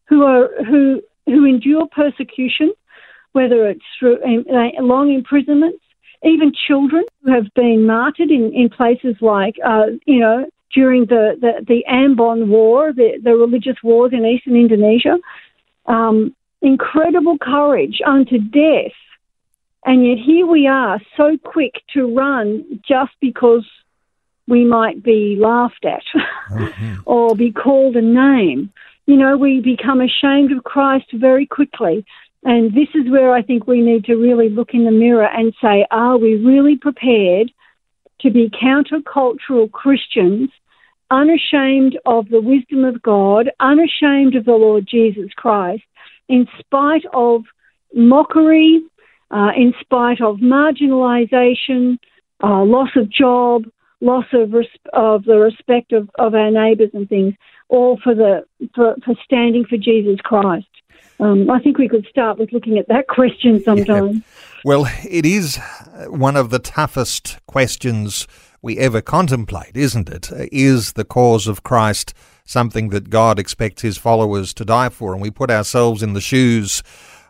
who 0.09 0.23
are 0.23 0.49
who 0.65 1.03
who 1.27 1.45
endure 1.45 1.87
persecution, 1.87 2.73
whether 3.33 3.69
it's 3.69 3.85
through 3.99 4.19
uh, 4.23 4.83
long 4.83 5.13
imprisonments, 5.13 5.83
even 6.23 6.53
children 6.67 7.05
who 7.23 7.33
have 7.33 7.53
been 7.55 7.87
martyred 7.87 8.31
in, 8.31 8.53
in 8.55 8.69
places 8.69 9.17
like, 9.21 9.57
uh, 9.65 9.87
you 10.07 10.21
know, 10.21 10.47
during 10.75 11.07
the, 11.07 11.37
the, 11.41 11.65
the 11.67 11.85
Ambon 11.91 12.49
War, 12.49 12.93
the, 12.93 13.21
the 13.23 13.35
religious 13.35 13.77
wars 13.83 14.13
in 14.13 14.27
eastern 14.27 14.57
Indonesia. 14.57 15.19
Um, 15.87 16.35
incredible 16.65 17.39
courage 17.39 18.01
unto 18.05 18.39
death. 18.39 18.93
And 19.85 20.07
yet 20.07 20.19
here 20.19 20.47
we 20.47 20.67
are, 20.67 21.01
so 21.17 21.37
quick 21.37 21.75
to 21.93 22.15
run 22.15 22.81
just 22.89 23.13
because 23.21 23.67
we 24.49 24.65
might 24.65 25.03
be 25.03 25.37
laughed 25.39 25.85
at 25.85 26.03
mm-hmm. 26.51 26.95
or 27.07 27.37
be 27.37 27.53
called 27.53 27.97
a 27.97 28.03
name. 28.03 28.73
You 29.07 29.17
know, 29.17 29.37
we 29.37 29.61
become 29.61 30.01
ashamed 30.01 30.53
of 30.53 30.65
Christ 30.65 31.07
very 31.13 31.47
quickly. 31.47 32.05
And 32.45 32.75
this 32.75 32.89
is 32.95 33.11
where 33.11 33.33
I 33.33 33.43
think 33.43 33.67
we 33.67 33.81
need 33.81 34.05
to 34.07 34.17
really 34.17 34.49
look 34.49 34.71
in 34.73 34.85
the 34.85 34.91
mirror 34.91 35.27
and 35.27 35.55
say, 35.63 35.87
are 35.91 36.17
we 36.17 36.37
really 36.37 36.77
prepared 36.77 37.51
to 38.21 38.31
be 38.31 38.51
countercultural 38.51 39.71
Christians, 39.71 40.51
unashamed 41.11 41.99
of 42.07 42.29
the 42.29 42.41
wisdom 42.41 42.85
of 42.85 43.03
God, 43.03 43.51
unashamed 43.61 44.35
of 44.35 44.45
the 44.45 44.53
Lord 44.53 44.87
Jesus 44.87 45.31
Christ, 45.37 45.85
in 46.29 46.47
spite 46.59 47.05
of 47.13 47.43
mockery, 47.95 48.83
uh, 49.31 49.51
in 49.57 49.75
spite 49.81 50.21
of 50.21 50.37
marginalisation, 50.37 51.99
uh, 52.43 52.63
loss 52.65 52.91
of 52.97 53.11
job, 53.11 53.65
loss 54.01 54.27
of, 54.33 54.53
res- 54.53 54.67
of 54.93 55.25
the 55.25 55.39
respect 55.39 55.93
of, 55.93 56.11
of 56.19 56.35
our 56.35 56.51
neighbours 56.51 56.91
and 56.93 57.09
things, 57.09 57.35
all 57.69 57.99
for 58.03 58.15
the 58.15 58.45
for, 58.75 58.95
for 59.05 59.15
standing 59.25 59.65
for 59.65 59.77
Jesus 59.77 60.21
Christ. 60.23 60.67
Um, 61.21 61.51
I 61.51 61.61
think 61.61 61.79
we 61.79 61.89
could 61.89 62.07
start 62.11 62.39
with 62.39 62.53
looking 62.53 62.79
at 62.79 62.89
that 62.89 63.07
question 63.09 63.63
sometime. 63.63 64.13
Yeah. 64.13 64.21
Well, 64.65 64.87
it 65.09 65.27
is 65.27 65.59
one 66.07 66.37
of 66.37 66.51
the 66.51 66.59
toughest 66.59 67.39
questions 67.47 68.27
we 68.63 68.79
ever 68.79 69.03
contemplate, 69.03 69.77
isn't 69.77 70.09
it? 70.09 70.31
Is 70.51 70.95
the 70.95 71.05
cause 71.05 71.47
of 71.47 71.63
Christ 71.63 72.15
something 72.45 72.91
that 72.91 73.11
God 73.11 73.39
expects 73.39 73.83
his 73.83 73.97
followers 73.97 74.55
to 74.55 74.65
die 74.65 74.89
for? 74.89 75.13
And 75.13 75.23
we 75.23 75.31
put 75.31 75.51
ourselves 75.51 76.03
in 76.03 76.13
the 76.13 76.21
shoes 76.21 76.83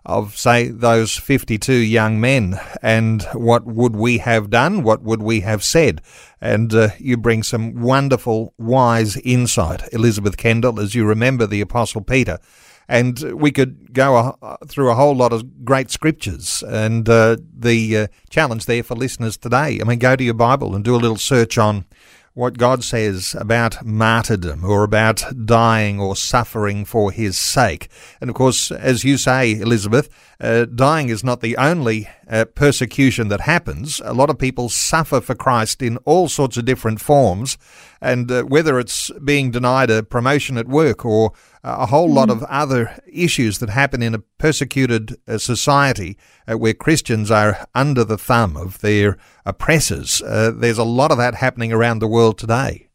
of, 0.06 0.36
say, 0.36 0.68
those 0.68 1.16
52 1.16 1.72
young 1.72 2.20
men. 2.20 2.60
And 2.82 3.22
what 3.32 3.64
would 3.64 3.96
we 3.96 4.18
have 4.18 4.50
done? 4.50 4.82
What 4.82 5.02
would 5.02 5.22
we 5.22 5.40
have 5.40 5.64
said? 5.64 6.02
And 6.40 6.74
uh, 6.74 6.88
you 6.98 7.16
bring 7.16 7.42
some 7.42 7.80
wonderful, 7.80 8.52
wise 8.58 9.16
insight, 9.18 9.82
Elizabeth 9.92 10.36
Kendall, 10.36 10.78
as 10.78 10.94
you 10.94 11.06
remember 11.06 11.46
the 11.46 11.62
Apostle 11.62 12.02
Peter. 12.02 12.38
And 12.86 13.18
we 13.40 13.50
could 13.50 13.94
go 13.94 14.36
a, 14.42 14.58
through 14.66 14.90
a 14.90 14.94
whole 14.94 15.16
lot 15.16 15.32
of 15.32 15.64
great 15.64 15.90
scriptures. 15.90 16.62
And 16.68 17.08
uh, 17.08 17.38
the 17.56 17.96
uh, 17.96 18.06
challenge 18.28 18.66
there 18.66 18.82
for 18.82 18.94
listeners 18.94 19.38
today, 19.38 19.80
I 19.80 19.84
mean, 19.84 19.98
go 19.98 20.16
to 20.16 20.24
your 20.24 20.34
Bible 20.34 20.74
and 20.74 20.84
do 20.84 20.94
a 20.94 20.98
little 20.98 21.16
search 21.16 21.56
on 21.56 21.86
what 22.34 22.58
God 22.58 22.82
says 22.82 23.36
about 23.38 23.86
martyrdom 23.86 24.64
or 24.64 24.82
about 24.82 25.24
dying 25.46 26.00
or 26.00 26.16
suffering 26.16 26.84
for 26.84 27.12
his 27.12 27.38
sake. 27.38 27.88
And 28.20 28.28
of 28.28 28.34
course, 28.34 28.72
as 28.72 29.04
you 29.04 29.16
say, 29.16 29.52
Elizabeth, 29.52 30.08
uh, 30.40 30.64
dying 30.64 31.10
is 31.10 31.22
not 31.22 31.42
the 31.42 31.56
only 31.56 32.08
uh, 32.28 32.46
persecution 32.46 33.28
that 33.28 33.42
happens. 33.42 34.00
A 34.04 34.12
lot 34.12 34.30
of 34.30 34.38
people 34.38 34.68
suffer 34.68 35.20
for 35.20 35.36
Christ 35.36 35.80
in 35.80 35.96
all 35.98 36.28
sorts 36.28 36.56
of 36.56 36.64
different 36.64 37.00
forms. 37.00 37.56
And 38.00 38.28
uh, 38.30 38.42
whether 38.42 38.80
it's 38.80 39.12
being 39.24 39.52
denied 39.52 39.90
a 39.90 40.02
promotion 40.02 40.58
at 40.58 40.66
work 40.66 41.04
or 41.04 41.32
a 41.64 41.86
whole 41.86 42.12
lot 42.12 42.28
of 42.28 42.42
other 42.44 43.00
issues 43.10 43.58
that 43.58 43.70
happen 43.70 44.02
in 44.02 44.14
a 44.14 44.18
persecuted 44.38 45.16
uh, 45.26 45.38
society 45.38 46.18
uh, 46.46 46.58
where 46.58 46.74
Christians 46.74 47.30
are 47.30 47.66
under 47.74 48.04
the 48.04 48.18
thumb 48.18 48.56
of 48.56 48.80
their 48.80 49.16
oppressors. 49.46 50.20
Uh, 50.20 50.52
there's 50.54 50.78
a 50.78 50.84
lot 50.84 51.10
of 51.10 51.18
that 51.18 51.36
happening 51.36 51.72
around 51.72 52.00
the 52.00 52.06
world 52.06 52.38
today. 52.38 52.88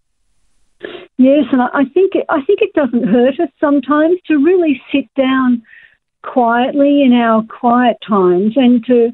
Yes, 1.17 1.45
and 1.51 1.61
I 1.61 1.83
think 1.93 2.15
it, 2.15 2.25
I 2.29 2.41
think 2.43 2.61
it 2.61 2.73
doesn't 2.73 3.03
hurt 3.03 3.39
us 3.39 3.49
sometimes 3.59 4.19
to 4.27 4.37
really 4.37 4.81
sit 4.91 5.13
down 5.15 5.63
quietly 6.21 7.01
in 7.01 7.11
our 7.13 7.43
quiet 7.43 7.97
times 8.07 8.53
and 8.55 8.85
to 8.85 9.11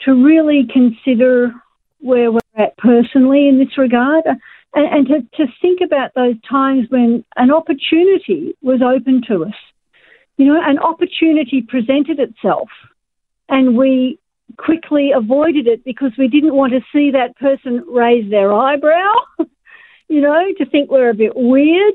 to 0.00 0.14
really 0.14 0.66
consider 0.72 1.52
where 2.00 2.32
we're 2.32 2.40
at 2.56 2.76
personally 2.78 3.48
in 3.48 3.58
this 3.58 3.76
regard 3.78 4.24
and, 4.74 4.86
and 4.86 5.06
to, 5.08 5.44
to 5.44 5.52
think 5.60 5.80
about 5.84 6.12
those 6.14 6.36
times 6.48 6.86
when 6.90 7.24
an 7.36 7.50
opportunity 7.50 8.56
was 8.62 8.80
open 8.82 9.22
to 9.28 9.44
us. 9.44 9.54
You 10.36 10.46
know, 10.46 10.60
an 10.62 10.78
opportunity 10.78 11.62
presented 11.66 12.18
itself 12.18 12.68
and 13.48 13.76
we 13.76 14.18
quickly 14.56 15.10
avoided 15.14 15.66
it 15.66 15.84
because 15.84 16.12
we 16.16 16.28
didn't 16.28 16.54
want 16.54 16.72
to 16.72 16.80
see 16.92 17.10
that 17.10 17.36
person 17.36 17.84
raise 17.88 18.30
their 18.30 18.52
eyebrow, 18.52 19.12
you 20.08 20.20
know, 20.20 20.44
to 20.58 20.66
think 20.66 20.90
we're 20.90 21.10
a 21.10 21.14
bit 21.14 21.32
weird. 21.34 21.94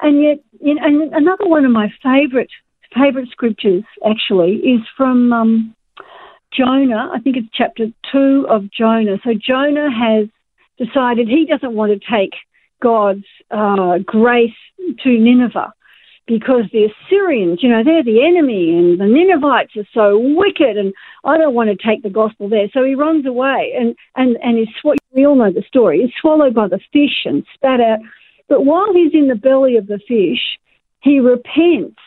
And 0.00 0.22
yet, 0.22 0.38
you 0.60 0.74
know, 0.74 0.82
and 0.84 1.14
another 1.14 1.46
one 1.46 1.64
of 1.64 1.70
my 1.70 1.92
favourite 2.02 2.50
favourite 2.94 3.28
scriptures 3.30 3.84
actually 4.08 4.56
is 4.56 4.80
from 4.96 5.32
um, 5.32 5.74
Jonah. 6.52 7.10
I 7.12 7.20
think 7.20 7.36
it's 7.36 7.48
chapter 7.52 7.86
two 8.12 8.46
of 8.48 8.70
Jonah. 8.70 9.16
So 9.24 9.32
Jonah 9.34 9.88
has 9.90 10.28
decided 10.78 11.28
he 11.28 11.46
doesn't 11.46 11.74
want 11.74 11.92
to 11.92 12.10
take 12.10 12.34
God's 12.82 13.24
uh, 13.50 13.98
grace 13.98 14.50
to 15.02 15.08
Nineveh 15.08 15.72
because 16.26 16.64
the 16.72 16.88
Assyrians, 16.90 17.62
you 17.62 17.68
know, 17.68 17.84
they're 17.84 18.02
the 18.02 18.24
enemy 18.24 18.76
and 18.76 19.00
the 19.00 19.06
Ninevites 19.06 19.76
are 19.76 19.88
so 19.94 20.18
wicked 20.18 20.76
and 20.76 20.92
I 21.24 21.38
don't 21.38 21.54
want 21.54 21.70
to 21.70 21.86
take 21.86 22.02
the 22.02 22.10
gospel 22.10 22.48
there. 22.48 22.68
So 22.72 22.84
he 22.84 22.94
runs 22.94 23.26
away 23.26 23.72
and, 23.78 23.94
and, 24.16 24.36
and 24.42 24.58
is, 24.58 24.68
we 25.12 25.24
all 25.24 25.36
know 25.36 25.52
the 25.52 25.62
story, 25.68 26.02
he's 26.02 26.14
swallowed 26.20 26.54
by 26.54 26.68
the 26.68 26.80
fish 26.92 27.24
and 27.24 27.44
spat 27.54 27.80
out. 27.80 28.00
But 28.48 28.64
while 28.64 28.92
he's 28.92 29.14
in 29.14 29.28
the 29.28 29.34
belly 29.36 29.76
of 29.76 29.86
the 29.86 30.00
fish, 30.06 30.58
he 31.00 31.20
repents. 31.20 32.00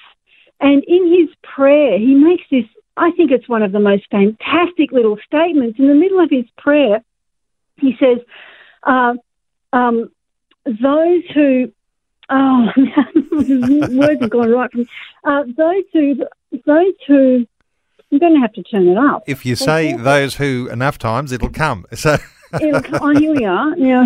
And 0.59 0.83
in 0.83 1.07
his 1.07 1.33
prayer, 1.41 1.97
he 1.97 2.13
makes 2.15 2.43
this, 2.51 2.65
I 2.97 3.11
think 3.11 3.31
it's 3.31 3.47
one 3.47 3.63
of 3.63 3.71
the 3.71 3.79
most 3.79 4.03
fantastic 4.11 4.91
little 4.91 5.17
statements. 5.25 5.79
In 5.79 5.87
the 5.87 5.95
middle 5.95 6.19
of 6.19 6.29
his 6.29 6.45
prayer, 6.57 7.01
he 7.77 7.95
says, 7.97 8.17
uh, 8.83 9.13
um, 9.73 10.11
those 10.65 11.23
who 11.33 11.71
oh 12.29 12.67
words 13.31 14.21
have 14.21 14.29
gone 14.29 14.49
right 14.49 14.71
from 14.71 14.87
uh, 15.23 15.43
those 15.55 15.83
who 15.93 16.15
those 16.65 16.93
who 17.07 17.47
I'm 18.11 18.17
going 18.17 18.33
to 18.33 18.39
have 18.39 18.53
to 18.53 18.63
turn 18.63 18.87
it 18.87 18.97
up. 18.97 19.23
If 19.27 19.45
you 19.45 19.55
say 19.55 19.93
those 19.93 20.35
who 20.35 20.67
enough 20.71 20.97
times, 20.97 21.31
it'll 21.31 21.49
come. 21.49 21.85
So 21.95 22.17
it'll. 22.59 22.81
Oh, 23.01 23.09
here 23.15 23.35
we 23.35 23.45
are 23.45 23.75
now. 23.75 24.05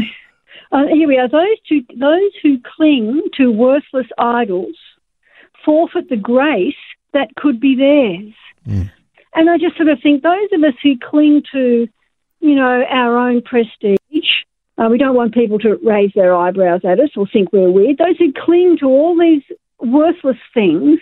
Uh, 0.72 0.88
here 0.88 1.08
we 1.08 1.18
are. 1.18 1.30
Those 1.30 1.58
who 1.70 1.82
those 1.98 2.32
who 2.42 2.60
cling 2.76 3.22
to 3.38 3.52
worthless 3.52 4.08
idols 4.18 4.76
forfeit 5.64 6.10
the 6.10 6.18
grace 6.18 6.76
that 7.14 7.36
could 7.36 7.60
be 7.60 7.76
theirs. 7.76 8.34
Mm. 8.68 8.92
And 9.36 9.50
I 9.50 9.58
just 9.58 9.78
sort 9.78 9.90
of 9.90 10.00
think 10.02 10.24
those 10.24 10.50
of 10.52 10.64
us 10.64 10.74
who 10.82 10.98
cling 10.98 11.44
to, 11.54 11.88
you 12.40 12.56
know, 12.56 12.84
our 12.90 13.18
own 13.18 13.42
prestige 13.42 13.98
uh, 14.78 14.88
we 14.90 14.98
don't 14.98 15.16
want 15.16 15.34
people 15.34 15.60
to 15.60 15.80
raise 15.84 16.12
their 16.16 16.36
eyebrows 16.36 16.82
at 16.84 17.00
us 17.00 17.10
or 17.16 17.28
think 17.28 17.54
we're 17.54 17.72
weird. 17.72 17.98
Those 17.98 18.18
who 18.18 18.34
cling 18.34 18.78
to 18.80 18.86
all 18.86 19.18
these 19.18 19.44
worthless 19.80 20.38
things, 20.54 21.00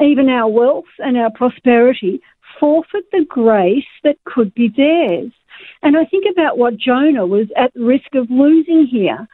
even 0.00 0.28
our 0.28 0.48
wealth 0.48 0.92
and 0.98 1.16
our 1.16 1.30
prosperity, 1.30 2.20
forfeit 2.60 3.04
the 3.10 3.24
grace 3.28 3.84
that 4.04 4.16
could 4.24 4.54
be 4.54 4.68
theirs. 4.68 5.32
And 5.82 5.96
I 5.96 6.04
think 6.04 6.24
about 6.30 6.58
what 6.58 6.76
Jonah 6.76 7.26
was 7.26 7.46
at 7.56 7.72
risk 7.74 8.14
of 8.14 8.30
losing 8.30 8.86
here. 8.86 9.26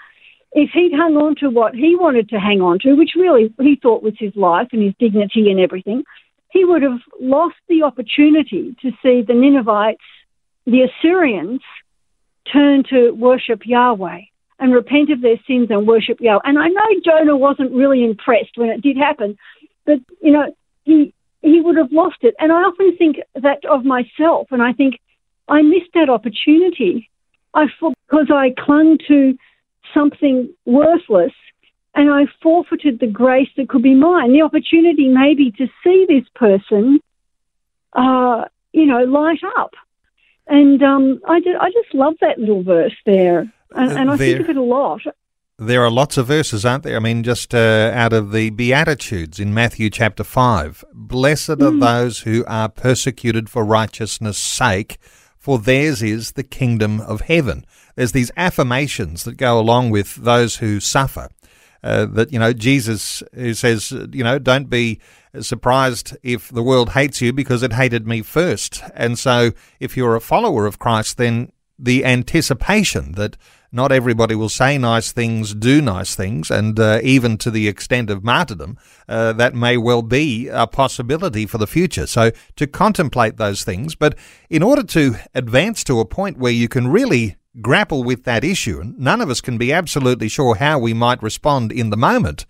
If 0.52 0.70
he'd 0.72 0.94
hung 0.94 1.16
on 1.16 1.34
to 1.36 1.50
what 1.50 1.74
he 1.74 1.96
wanted 1.96 2.28
to 2.30 2.40
hang 2.40 2.62
on 2.62 2.78
to, 2.80 2.94
which 2.94 3.10
really 3.16 3.52
he 3.60 3.78
thought 3.82 4.02
was 4.02 4.14
his 4.18 4.34
life 4.34 4.68
and 4.72 4.82
his 4.82 4.94
dignity 4.98 5.50
and 5.50 5.60
everything, 5.60 6.04
he 6.50 6.64
would 6.64 6.82
have 6.82 7.00
lost 7.20 7.56
the 7.68 7.82
opportunity 7.82 8.74
to 8.80 8.90
see 9.02 9.22
the 9.22 9.34
Ninevites, 9.34 10.00
the 10.64 10.82
Assyrians, 10.82 11.60
turn 12.52 12.84
to 12.90 13.10
worship 13.12 13.62
Yahweh 13.64 14.20
and 14.58 14.74
repent 14.74 15.10
of 15.10 15.20
their 15.20 15.38
sins 15.46 15.68
and 15.70 15.86
worship 15.86 16.20
Yahweh. 16.20 16.40
And 16.44 16.58
I 16.58 16.68
know 16.68 17.00
Jonah 17.04 17.36
wasn't 17.36 17.72
really 17.72 18.04
impressed 18.04 18.56
when 18.56 18.70
it 18.70 18.82
did 18.82 18.96
happen, 18.96 19.38
but 19.84 19.98
you 20.20 20.32
know, 20.32 20.54
he 20.84 21.14
he 21.42 21.60
would 21.60 21.76
have 21.76 21.92
lost 21.92 22.18
it. 22.22 22.34
And 22.38 22.50
I 22.52 22.56
often 22.56 22.96
think 22.96 23.16
that 23.34 23.64
of 23.64 23.84
myself, 23.84 24.48
and 24.50 24.62
I 24.62 24.72
think 24.72 25.00
I 25.48 25.62
missed 25.62 25.92
that 25.94 26.10
opportunity. 26.10 27.10
I 27.54 27.66
because 28.08 28.30
I 28.32 28.54
clung 28.58 28.98
to 29.08 29.38
something 29.94 30.52
worthless, 30.64 31.32
and 31.94 32.10
I 32.10 32.24
forfeited 32.42 33.00
the 33.00 33.06
grace 33.06 33.48
that 33.56 33.68
could 33.68 33.82
be 33.82 33.94
mine. 33.94 34.32
The 34.32 34.42
opportunity 34.42 35.08
maybe 35.08 35.52
to 35.52 35.66
see 35.84 36.06
this 36.08 36.28
person, 36.34 37.00
uh, 37.92 38.44
you 38.72 38.86
know, 38.86 39.04
light 39.04 39.40
up 39.56 39.72
and 40.48 40.82
um, 40.82 41.20
I, 41.28 41.40
just, 41.40 41.56
I 41.60 41.70
just 41.70 41.94
love 41.94 42.14
that 42.20 42.38
little 42.38 42.62
verse 42.62 42.96
there. 43.06 43.52
And, 43.74 43.92
and 43.92 44.10
I 44.10 44.16
think 44.16 44.40
of 44.40 44.48
it 44.48 44.56
a 44.56 44.62
lot. 44.62 45.00
There 45.60 45.82
are 45.84 45.90
lots 45.90 46.16
of 46.16 46.28
verses, 46.28 46.64
aren't 46.64 46.84
there? 46.84 46.96
I 46.96 47.00
mean, 47.00 47.24
just 47.24 47.52
uh, 47.52 47.90
out 47.92 48.12
of 48.12 48.30
the 48.30 48.50
Beatitudes 48.50 49.40
in 49.40 49.52
Matthew 49.52 49.90
chapter 49.90 50.22
5 50.22 50.84
Blessed 50.94 51.48
mm. 51.48 51.66
are 51.66 51.80
those 51.80 52.20
who 52.20 52.44
are 52.46 52.68
persecuted 52.68 53.50
for 53.50 53.64
righteousness' 53.64 54.38
sake, 54.38 54.98
for 55.36 55.58
theirs 55.58 56.00
is 56.02 56.32
the 56.32 56.44
kingdom 56.44 57.00
of 57.00 57.22
heaven. 57.22 57.66
There's 57.96 58.12
these 58.12 58.30
affirmations 58.36 59.24
that 59.24 59.36
go 59.36 59.58
along 59.58 59.90
with 59.90 60.14
those 60.14 60.56
who 60.56 60.78
suffer. 60.78 61.28
Uh, 61.82 62.06
that, 62.06 62.32
you 62.32 62.38
know, 62.38 62.52
Jesus 62.52 63.22
who 63.34 63.54
says, 63.54 63.90
you 64.12 64.22
know, 64.24 64.38
don't 64.38 64.70
be 64.70 65.00
surprised 65.42 66.16
if 66.22 66.48
the 66.48 66.62
world 66.62 66.90
hates 66.90 67.20
you 67.20 67.32
because 67.32 67.62
it 67.62 67.72
hated 67.72 68.06
me 68.06 68.22
first. 68.22 68.82
And 68.94 69.18
so 69.18 69.52
if 69.80 69.96
you're 69.96 70.16
a 70.16 70.20
follower 70.20 70.66
of 70.66 70.78
Christ, 70.78 71.16
then 71.16 71.52
the 71.78 72.04
anticipation 72.04 73.12
that 73.12 73.36
not 73.70 73.92
everybody 73.92 74.34
will 74.34 74.48
say 74.48 74.78
nice 74.78 75.12
things, 75.12 75.54
do 75.54 75.82
nice 75.82 76.14
things, 76.14 76.50
and 76.50 76.80
uh, 76.80 77.00
even 77.02 77.36
to 77.38 77.50
the 77.50 77.68
extent 77.68 78.08
of 78.08 78.24
martyrdom, 78.24 78.78
uh, 79.08 79.32
that 79.34 79.54
may 79.54 79.76
well 79.76 80.02
be 80.02 80.48
a 80.48 80.66
possibility 80.66 81.44
for 81.44 81.58
the 81.58 81.66
future. 81.66 82.06
So 82.06 82.30
to 82.56 82.66
contemplate 82.66 83.36
those 83.36 83.64
things, 83.64 83.94
but 83.94 84.16
in 84.48 84.62
order 84.62 84.82
to 84.84 85.16
advance 85.34 85.84
to 85.84 86.00
a 86.00 86.06
point 86.06 86.38
where 86.38 86.52
you 86.52 86.68
can 86.68 86.88
really 86.88 87.36
grapple 87.60 88.04
with 88.04 88.24
that 88.24 88.44
issue, 88.44 88.80
and 88.80 88.98
none 88.98 89.20
of 89.20 89.28
us 89.28 89.40
can 89.40 89.58
be 89.58 89.72
absolutely 89.72 90.28
sure 90.28 90.54
how 90.54 90.78
we 90.78 90.94
might 90.94 91.22
respond 91.22 91.70
in 91.70 91.90
the 91.90 91.96
moment, 91.96 92.46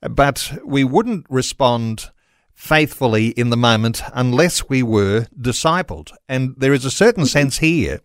but 0.00 0.58
we 0.64 0.82
wouldn't 0.82 1.26
respond 1.30 2.10
faithfully 2.56 3.28
in 3.28 3.50
the 3.50 3.56
moment 3.56 4.02
unless 4.14 4.68
we 4.68 4.82
were 4.82 5.26
discipled. 5.38 6.10
And 6.28 6.54
there 6.56 6.72
is 6.72 6.84
a 6.84 6.90
certain 6.90 7.24
mm-hmm. 7.24 7.28
sense 7.28 7.58
here 7.58 8.00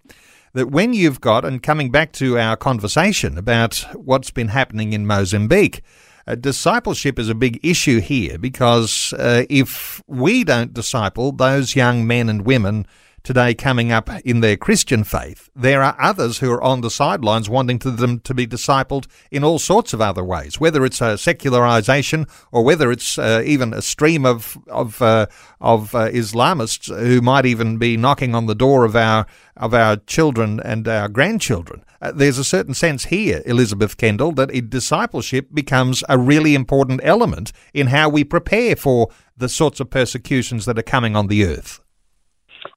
that 0.54 0.70
when 0.70 0.93
you've 0.93 1.22
got, 1.22 1.45
and 1.45 1.64
coming 1.64 1.89
back 1.89 2.12
to 2.14 2.38
our 2.38 2.58
conversation 2.58 3.38
about 3.38 3.86
what's 3.95 4.30
been 4.30 4.49
happening 4.49 4.91
in 4.91 5.08
Mozambique, 5.08 5.82
uh, 6.28 6.36
discipleship 6.36 7.18
is 7.18 7.30
a 7.30 7.34
big 7.34 7.60
issue 7.64 8.02
here 8.02 8.38
because 8.38 9.14
uh, 9.14 9.45
if 9.49 10.04
we 10.06 10.43
don't 10.43 10.74
disciple 10.74 11.32
those 11.32 11.76
young 11.76 12.06
men 12.06 12.28
and 12.30 12.45
women 12.45 12.86
today 13.24 13.53
coming 13.53 13.91
up 13.91 14.09
in 14.26 14.41
their 14.41 14.57
Christian 14.57 15.03
faith, 15.03 15.49
there 15.55 15.82
are 15.82 15.95
others 15.99 16.39
who 16.39 16.51
are 16.51 16.63
on 16.63 16.82
the 16.82 16.89
sidelines 16.89 17.49
wanting 17.49 17.80
to 17.80 17.91
them 17.91 18.19
to 18.22 18.34
be 18.34 18.47
discipled 18.47 19.07
in 19.30 19.43
all 19.43 19.59
sorts 19.59 19.93
of 19.93 20.01
other 20.01 20.24
ways, 20.24 20.59
whether 20.59 20.86
it's 20.86 21.01
a 21.01 21.17
secularization 21.17 22.26
or 22.51 22.63
whether 22.63 22.91
it's 22.91 23.17
uh, 23.17 23.41
even 23.45 23.74
a 23.74 23.82
stream 23.82 24.26
of 24.26 24.57
of 24.67 25.01
uh, 25.01 25.28
of 25.59 25.93
uh, 25.95 26.09
Islamists 26.09 26.95
who 26.95 27.22
might 27.22 27.45
even 27.45 27.78
be 27.78 27.97
knocking 27.97 28.36
on 28.36 28.45
the 28.45 28.55
door 28.55 28.86
of 28.86 28.95
our 28.95 29.26
of 29.57 29.74
our 29.74 29.97
children 29.97 30.59
and 30.59 30.88
our 30.88 31.07
grandchildren. 31.07 31.84
Uh, 32.01 32.11
there's 32.11 32.39
a 32.39 32.43
certain 32.43 32.74
sense 32.74 33.05
here, 33.05 33.43
Elizabeth 33.45 33.97
Kendall, 33.97 34.32
that 34.32 34.69
discipleship 34.69 35.49
becomes 35.53 36.03
a 36.09 36.17
really 36.17 36.55
important 36.55 36.99
element 37.03 37.51
in 37.74 37.88
how 37.88 38.09
we 38.09 38.24
prepare 38.24 38.76
for 38.76 39.09
the 39.38 39.49
sorts 39.49 39.80
of 39.80 39.89
persecutions 39.89 40.65
that 40.65 40.80
are 40.80 40.84
coming 40.84 41.15
on 41.15 41.28
the 41.28 41.45
earth. 41.45 41.81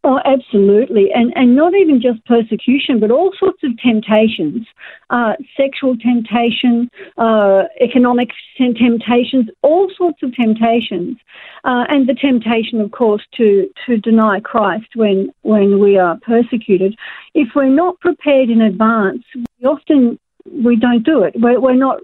Oh, 0.07 0.21
absolutely. 0.27 1.11
And, 1.15 1.33
and 1.35 1.57
not 1.57 1.73
even 1.75 1.99
just 1.99 2.23
persecution, 2.27 3.01
but 3.01 3.11
all 3.11 3.33
sorts 3.39 3.65
of 3.65 3.71
temptations 3.79 4.67
uh, 5.09 5.33
sexual 5.57 5.97
temptation, 5.97 6.91
uh, 7.17 7.63
economic 7.81 8.29
temptations, 8.59 9.49
all 9.63 9.91
sorts 9.97 10.23
of 10.23 10.35
temptations. 10.35 11.17
Uh, 11.65 11.85
and 11.89 12.07
the 12.07 12.15
temptation, 12.15 12.83
of 12.83 12.91
course, 12.91 13.23
to, 13.39 13.71
to 13.87 13.97
deny 13.97 14.41
Christ 14.41 14.89
when, 14.95 15.33
when 15.41 15.81
we 15.81 15.97
are 15.97 16.19
persecuted. 16.21 16.95
If 17.33 17.49
we're 17.57 17.71
not 17.71 17.99
prepared 18.01 18.51
in 18.51 18.61
advance, 18.61 19.25
we 19.35 19.67
often 19.67 20.19
we 20.45 20.77
don't 20.77 21.03
do 21.03 21.23
it. 21.23 21.35
We're, 21.37 21.59
we're 21.59 21.75
not. 21.75 22.01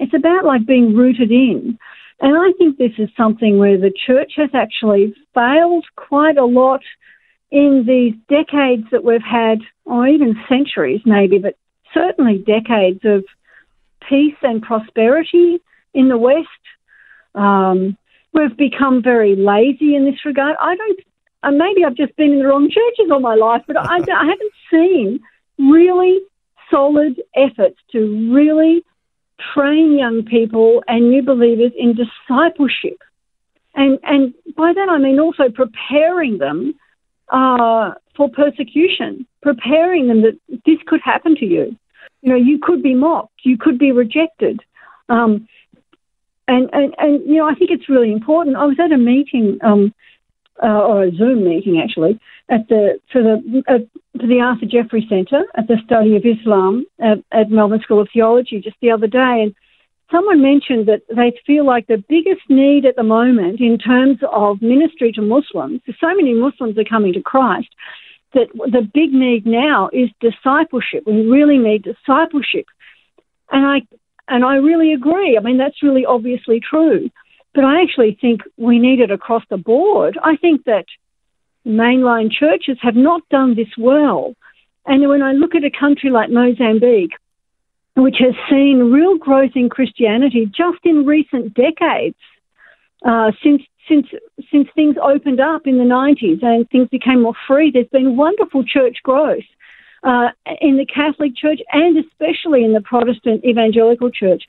It's 0.00 0.14
about 0.14 0.44
like 0.44 0.66
being 0.66 0.96
rooted 0.96 1.30
in. 1.30 1.78
And 2.20 2.36
I 2.36 2.50
think 2.58 2.78
this 2.78 2.92
is 2.98 3.08
something 3.16 3.58
where 3.58 3.78
the 3.78 3.92
church 4.06 4.32
has 4.36 4.50
actually 4.54 5.14
failed 5.34 5.84
quite 5.94 6.36
a 6.36 6.44
lot 6.44 6.80
in 7.54 7.84
these 7.86 8.14
decades 8.28 8.82
that 8.90 9.04
we've 9.04 9.22
had, 9.22 9.60
or 9.84 10.08
even 10.08 10.34
centuries 10.48 11.00
maybe, 11.06 11.38
but 11.38 11.56
certainly 11.94 12.38
decades 12.38 12.98
of 13.04 13.24
peace 14.08 14.34
and 14.42 14.60
prosperity 14.60 15.60
in 15.94 16.08
the 16.08 16.18
West, 16.18 16.48
um, 17.36 17.96
we've 18.32 18.56
become 18.56 19.04
very 19.04 19.36
lazy 19.36 19.94
in 19.94 20.04
this 20.04 20.24
regard. 20.24 20.56
I 20.60 20.74
don't, 20.74 21.00
uh, 21.44 21.52
maybe 21.52 21.84
I've 21.84 21.94
just 21.94 22.16
been 22.16 22.32
in 22.32 22.40
the 22.40 22.46
wrong 22.48 22.68
churches 22.68 23.12
all 23.12 23.20
my 23.20 23.36
life, 23.36 23.62
but 23.68 23.76
I, 23.76 23.98
I 23.98 24.26
haven't 24.32 24.52
seen 24.68 25.20
really 25.56 26.18
solid 26.72 27.22
efforts 27.36 27.78
to 27.92 28.32
really 28.34 28.84
train 29.54 29.96
young 29.96 30.24
people 30.24 30.82
and 30.88 31.10
new 31.10 31.22
believers 31.22 31.70
in 31.78 31.94
discipleship. 31.94 32.98
And, 33.76 34.00
and 34.02 34.34
by 34.56 34.72
that 34.72 34.88
I 34.88 34.98
mean 34.98 35.20
also 35.20 35.50
preparing 35.50 36.38
them 36.38 36.74
uh, 37.28 37.92
for 38.16 38.28
persecution, 38.28 39.26
preparing 39.42 40.08
them 40.08 40.22
that 40.22 40.38
this 40.66 40.78
could 40.86 41.00
happen 41.02 41.34
to 41.36 41.46
you. 41.46 41.76
You 42.22 42.30
know, 42.30 42.36
you 42.36 42.58
could 42.62 42.82
be 42.82 42.94
mocked, 42.94 43.40
you 43.44 43.58
could 43.58 43.78
be 43.78 43.92
rejected. 43.92 44.60
Um, 45.08 45.48
and, 46.46 46.68
and, 46.72 46.94
and, 46.98 47.26
you 47.26 47.36
know, 47.36 47.48
I 47.48 47.54
think 47.54 47.70
it's 47.70 47.88
really 47.88 48.12
important. 48.12 48.56
I 48.56 48.66
was 48.66 48.78
at 48.78 48.92
a 48.92 48.98
meeting, 48.98 49.58
um, 49.62 49.94
uh, 50.62 50.66
or 50.66 51.04
a 51.04 51.12
Zoom 51.12 51.44
meeting 51.44 51.80
actually, 51.80 52.20
at 52.48 52.68
the 52.68 53.00
for 53.10 53.22
the 53.22 53.62
uh, 53.66 53.78
for 54.20 54.26
the 54.26 54.40
Arthur 54.40 54.66
Jeffery 54.66 55.06
Centre 55.08 55.44
at 55.56 55.66
the 55.66 55.78
Study 55.84 56.16
of 56.16 56.24
Islam 56.24 56.86
at, 57.00 57.18
at 57.32 57.50
Melbourne 57.50 57.80
School 57.82 58.00
of 58.00 58.08
Theology 58.12 58.60
just 58.60 58.76
the 58.80 58.90
other 58.90 59.06
day, 59.06 59.42
and 59.42 59.54
someone 60.10 60.42
mentioned 60.42 60.86
that 60.86 61.02
they 61.14 61.32
feel 61.46 61.66
like 61.66 61.86
the 61.86 62.02
biggest 62.08 62.42
need 62.48 62.84
at 62.84 62.96
the 62.96 63.02
moment 63.02 63.60
in 63.60 63.78
terms 63.78 64.18
of 64.30 64.60
ministry 64.62 65.12
to 65.12 65.22
Muslims, 65.22 65.80
so 66.00 66.14
many 66.14 66.34
Muslims 66.34 66.76
are 66.78 66.84
coming 66.84 67.12
to 67.14 67.22
Christ, 67.22 67.68
that 68.34 68.48
the 68.52 68.88
big 68.92 69.12
need 69.12 69.46
now 69.46 69.88
is 69.92 70.10
discipleship. 70.20 71.04
We 71.06 71.26
really 71.26 71.58
need 71.58 71.84
discipleship. 71.84 72.66
And 73.50 73.64
I 73.64 73.82
and 74.26 74.44
I 74.44 74.56
really 74.56 74.92
agree. 74.92 75.38
I 75.38 75.42
mean 75.42 75.58
that's 75.58 75.82
really 75.82 76.04
obviously 76.04 76.60
true. 76.60 77.10
But 77.54 77.64
I 77.64 77.82
actually 77.82 78.18
think 78.20 78.40
we 78.56 78.78
need 78.80 79.00
it 79.00 79.12
across 79.12 79.44
the 79.48 79.56
board. 79.56 80.18
I 80.22 80.36
think 80.36 80.64
that 80.64 80.86
mainline 81.64 82.30
churches 82.30 82.76
have 82.82 82.96
not 82.96 83.22
done 83.30 83.54
this 83.54 83.68
well. 83.78 84.34
And 84.86 85.08
when 85.08 85.22
I 85.22 85.32
look 85.32 85.54
at 85.54 85.64
a 85.64 85.70
country 85.70 86.10
like 86.10 86.30
Mozambique, 86.30 87.12
which 87.96 88.16
has 88.18 88.34
seen 88.50 88.90
real 88.92 89.16
growth 89.18 89.52
in 89.54 89.68
Christianity 89.68 90.46
just 90.46 90.78
in 90.84 91.06
recent 91.06 91.54
decades, 91.54 92.16
uh, 93.04 93.30
since 93.42 93.62
since 93.88 94.06
since 94.50 94.68
things 94.74 94.96
opened 95.00 95.40
up 95.40 95.66
in 95.66 95.78
the 95.78 95.84
90s 95.84 96.42
and 96.42 96.68
things 96.70 96.88
became 96.88 97.22
more 97.22 97.34
free. 97.46 97.70
There's 97.70 97.86
been 97.88 98.16
wonderful 98.16 98.64
church 98.64 98.98
growth 99.02 99.44
uh, 100.02 100.28
in 100.60 100.76
the 100.76 100.86
Catholic 100.86 101.36
Church 101.36 101.60
and 101.72 101.98
especially 101.98 102.64
in 102.64 102.72
the 102.72 102.80
Protestant 102.80 103.44
Evangelical 103.44 104.10
Church. 104.10 104.44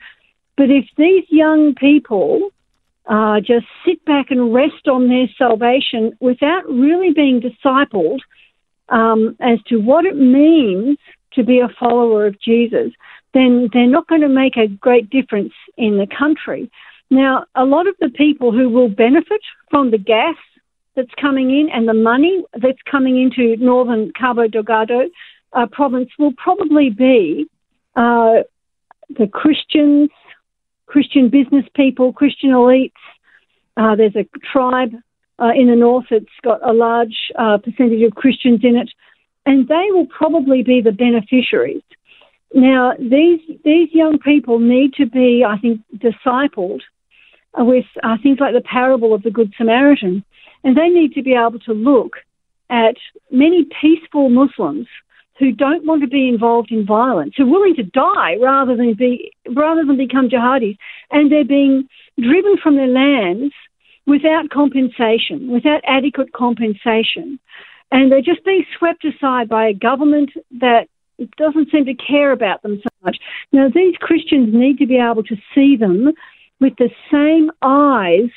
But 0.57 0.69
if 0.69 0.85
these 0.97 1.25
young 1.29 1.75
people 1.75 2.49
uh, 3.07 3.39
just 3.39 3.65
sit 3.85 4.03
back 4.05 4.31
and 4.31 4.53
rest 4.53 4.87
on 4.87 5.09
their 5.09 5.27
salvation 5.37 6.17
without 6.19 6.65
really 6.67 7.11
being 7.13 7.41
discipled 7.41 8.19
um, 8.89 9.35
as 9.39 9.59
to 9.67 9.77
what 9.77 10.05
it 10.05 10.15
means 10.15 10.97
to 11.33 11.43
be 11.43 11.59
a 11.59 11.69
follower 11.79 12.25
of 12.25 12.39
Jesus, 12.39 12.91
then 13.35 13.69
they're 13.73 13.85
not 13.85 14.07
going 14.07 14.21
to 14.21 14.29
make 14.29 14.55
a 14.55 14.67
great 14.67 15.09
difference 15.09 15.53
in 15.77 15.97
the 15.97 16.07
country. 16.07 16.71
Now, 17.11 17.45
a 17.53 17.65
lot 17.65 17.85
of 17.85 17.95
the 17.99 18.09
people 18.09 18.51
who 18.51 18.69
will 18.69 18.89
benefit 18.89 19.41
from 19.69 19.91
the 19.91 19.97
gas 19.97 20.37
that's 20.95 21.13
coming 21.21 21.51
in 21.51 21.69
and 21.71 21.87
the 21.87 21.93
money 21.93 22.43
that's 22.53 22.81
coming 22.89 23.21
into 23.21 23.57
northern 23.63 24.13
Cabo 24.17 24.47
Delgado 24.47 25.09
uh, 25.51 25.67
province 25.67 26.09
will 26.17 26.33
probably 26.33 26.89
be 26.89 27.45
uh, 27.97 28.43
the 29.09 29.27
Christians, 29.31 30.09
Christian 30.85 31.29
business 31.29 31.65
people, 31.75 32.13
Christian 32.13 32.51
elites. 32.51 32.91
Uh, 33.75 33.95
there's 33.95 34.15
a 34.15 34.25
tribe 34.53 34.93
uh, 35.39 35.51
in 35.53 35.67
the 35.67 35.75
north 35.75 36.05
that's 36.09 36.25
got 36.41 36.67
a 36.67 36.71
large 36.71 37.31
uh, 37.37 37.57
percentage 37.57 38.01
of 38.03 38.15
Christians 38.15 38.61
in 38.63 38.77
it, 38.77 38.89
and 39.45 39.67
they 39.67 39.87
will 39.91 40.07
probably 40.07 40.63
be 40.63 40.79
the 40.79 40.93
beneficiaries. 40.93 41.83
Now, 42.55 42.93
these 42.97 43.41
these 43.65 43.89
young 43.91 44.17
people 44.17 44.59
need 44.59 44.93
to 44.93 45.05
be, 45.05 45.43
I 45.45 45.57
think, 45.57 45.81
discipled 45.97 46.79
with 47.57 47.85
uh, 48.01 48.15
things 48.23 48.39
like 48.39 48.53
the 48.53 48.61
parable 48.61 49.13
of 49.13 49.23
the 49.23 49.29
Good 49.29 49.53
Samaritan, 49.57 50.23
and 50.63 50.77
they 50.77 50.87
need 50.87 51.13
to 51.15 51.21
be 51.21 51.33
able 51.33 51.59
to 51.59 51.73
look 51.73 52.13
at 52.69 52.95
many 53.29 53.67
peaceful 53.81 54.29
Muslims 54.29 54.87
who 55.37 55.51
don't 55.51 55.85
want 55.85 56.01
to 56.01 56.07
be 56.07 56.29
involved 56.29 56.71
in 56.71 56.85
violence, 56.85 57.33
who 57.35 57.43
are 57.43 57.51
willing 57.51 57.75
to 57.75 57.83
die 57.83 58.37
rather 58.41 58.77
than 58.77 58.93
be 58.93 59.33
rather 59.53 59.83
than 59.83 59.97
become 59.97 60.29
jihadis, 60.29 60.77
and 61.11 61.29
they're 61.29 61.43
being 61.43 61.89
driven 62.17 62.55
from 62.63 62.77
their 62.77 62.87
lands 62.87 63.53
without 64.05 64.49
compensation, 64.49 65.51
without 65.51 65.81
adequate 65.85 66.31
compensation, 66.31 67.37
and 67.91 68.09
they're 68.09 68.21
just 68.21 68.45
being 68.45 68.65
swept 68.79 69.03
aside 69.03 69.49
by 69.49 69.67
a 69.67 69.73
government 69.73 70.31
that 70.51 70.87
It 71.17 71.35
doesn't 71.37 71.71
seem 71.71 71.85
to 71.85 71.93
care 71.93 72.31
about 72.31 72.61
them 72.61 72.79
so 72.81 72.89
much. 73.03 73.17
Now, 73.51 73.69
these 73.73 73.95
Christians 73.97 74.53
need 74.53 74.77
to 74.79 74.87
be 74.87 74.97
able 74.97 75.23
to 75.23 75.35
see 75.53 75.77
them 75.77 76.11
with 76.59 76.73
the 76.77 76.89
same 77.11 77.51
eyes 77.61 78.29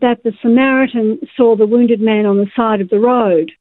that 0.00 0.22
the 0.22 0.32
Samaritan 0.42 1.20
saw 1.36 1.56
the 1.56 1.66
wounded 1.66 2.00
man 2.00 2.26
on 2.26 2.36
the 2.36 2.50
side 2.54 2.80
of 2.80 2.90
the 2.90 3.00
road. 3.00 3.52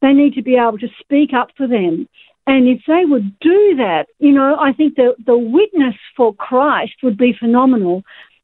They 0.00 0.12
need 0.12 0.34
to 0.34 0.42
be 0.42 0.56
able 0.56 0.78
to 0.78 0.88
speak 1.00 1.30
up 1.34 1.48
for 1.56 1.66
them. 1.66 2.08
And 2.46 2.66
if 2.66 2.82
they 2.88 3.04
would 3.04 3.38
do 3.38 3.76
that, 3.76 4.06
you 4.18 4.32
know, 4.32 4.56
I 4.58 4.72
think 4.72 4.96
the, 4.96 5.14
the 5.24 5.38
witness 5.38 5.94
for 6.16 6.34
Christ 6.34 6.94
would 7.02 7.16
be 7.16 7.34
phenomenal. 7.38 8.02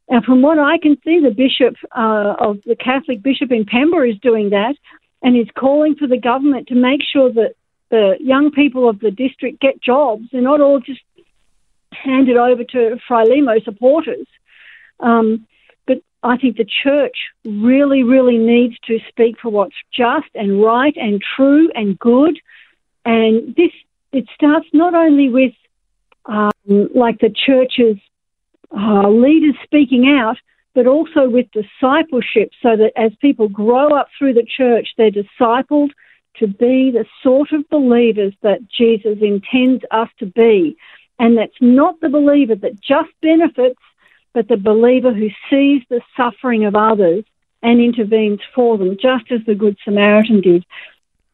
And 0.08 0.24
from 0.24 0.40
what 0.40 0.58
I 0.58 0.78
can 0.78 0.96
see, 1.04 1.20
the 1.20 1.34
bishop 1.34 1.74
uh, 1.96 2.34
of 2.38 2.58
the 2.64 2.76
Catholic 2.76 3.22
bishop 3.22 3.50
in 3.50 3.64
Pemba 3.64 4.10
is 4.10 4.18
doing 4.20 4.50
that 4.50 4.76
and 5.22 5.36
is 5.36 5.48
calling 5.58 5.96
for 5.96 6.06
the 6.06 6.18
government 6.18 6.68
to 6.68 6.74
make 6.74 7.00
sure 7.02 7.32
that 7.32 7.54
the 7.90 8.16
young 8.20 8.50
people 8.50 8.88
of 8.88 9.00
the 9.00 9.10
district 9.10 9.60
get 9.60 9.80
jobs. 9.80 10.28
They're 10.30 10.42
not 10.42 10.60
all 10.60 10.80
just 10.80 11.00
handed 11.92 12.36
over 12.36 12.64
to 12.64 12.98
Frelimo 13.08 13.62
supporters. 13.64 14.26
Um, 15.00 15.46
but 15.86 15.98
I 16.22 16.36
think 16.36 16.56
the 16.56 16.66
church 16.82 17.16
really, 17.44 18.02
really 18.02 18.38
needs 18.38 18.76
to 18.86 18.98
speak 19.08 19.36
for 19.40 19.50
what's 19.50 19.76
just 19.92 20.28
and 20.34 20.62
right 20.62 20.94
and 20.96 21.22
true 21.36 21.70
and 21.74 21.98
good. 21.98 22.38
And 23.04 23.54
this, 23.54 23.72
it 24.12 24.26
starts 24.34 24.66
not 24.72 24.94
only 24.94 25.28
with 25.30 25.54
um, 26.26 26.50
like 26.94 27.20
the 27.20 27.30
church's 27.30 27.98
uh, 28.76 29.08
leaders 29.08 29.54
speaking 29.64 30.08
out, 30.08 30.36
but 30.74 30.86
also 30.86 31.28
with 31.28 31.46
discipleship 31.52 32.50
so 32.62 32.76
that 32.76 32.92
as 32.96 33.12
people 33.20 33.48
grow 33.48 33.88
up 33.96 34.08
through 34.18 34.34
the 34.34 34.46
church, 34.46 34.88
they're 34.96 35.10
discipled 35.10 35.90
to 36.38 36.46
be 36.46 36.90
the 36.90 37.04
sort 37.22 37.52
of 37.52 37.68
believers 37.68 38.34
that 38.42 38.68
Jesus 38.68 39.18
intends 39.20 39.84
us 39.90 40.08
to 40.18 40.26
be. 40.26 40.76
And 41.18 41.36
that's 41.36 41.60
not 41.60 42.00
the 42.00 42.08
believer 42.08 42.54
that 42.54 42.80
just 42.80 43.10
benefits, 43.20 43.80
but 44.32 44.48
the 44.48 44.56
believer 44.56 45.12
who 45.12 45.28
sees 45.50 45.82
the 45.90 46.00
suffering 46.16 46.64
of 46.64 46.76
others 46.76 47.24
and 47.62 47.80
intervenes 47.80 48.40
for 48.54 48.78
them, 48.78 48.96
just 49.00 49.30
as 49.32 49.40
the 49.46 49.54
Good 49.54 49.76
Samaritan 49.84 50.40
did. 50.40 50.64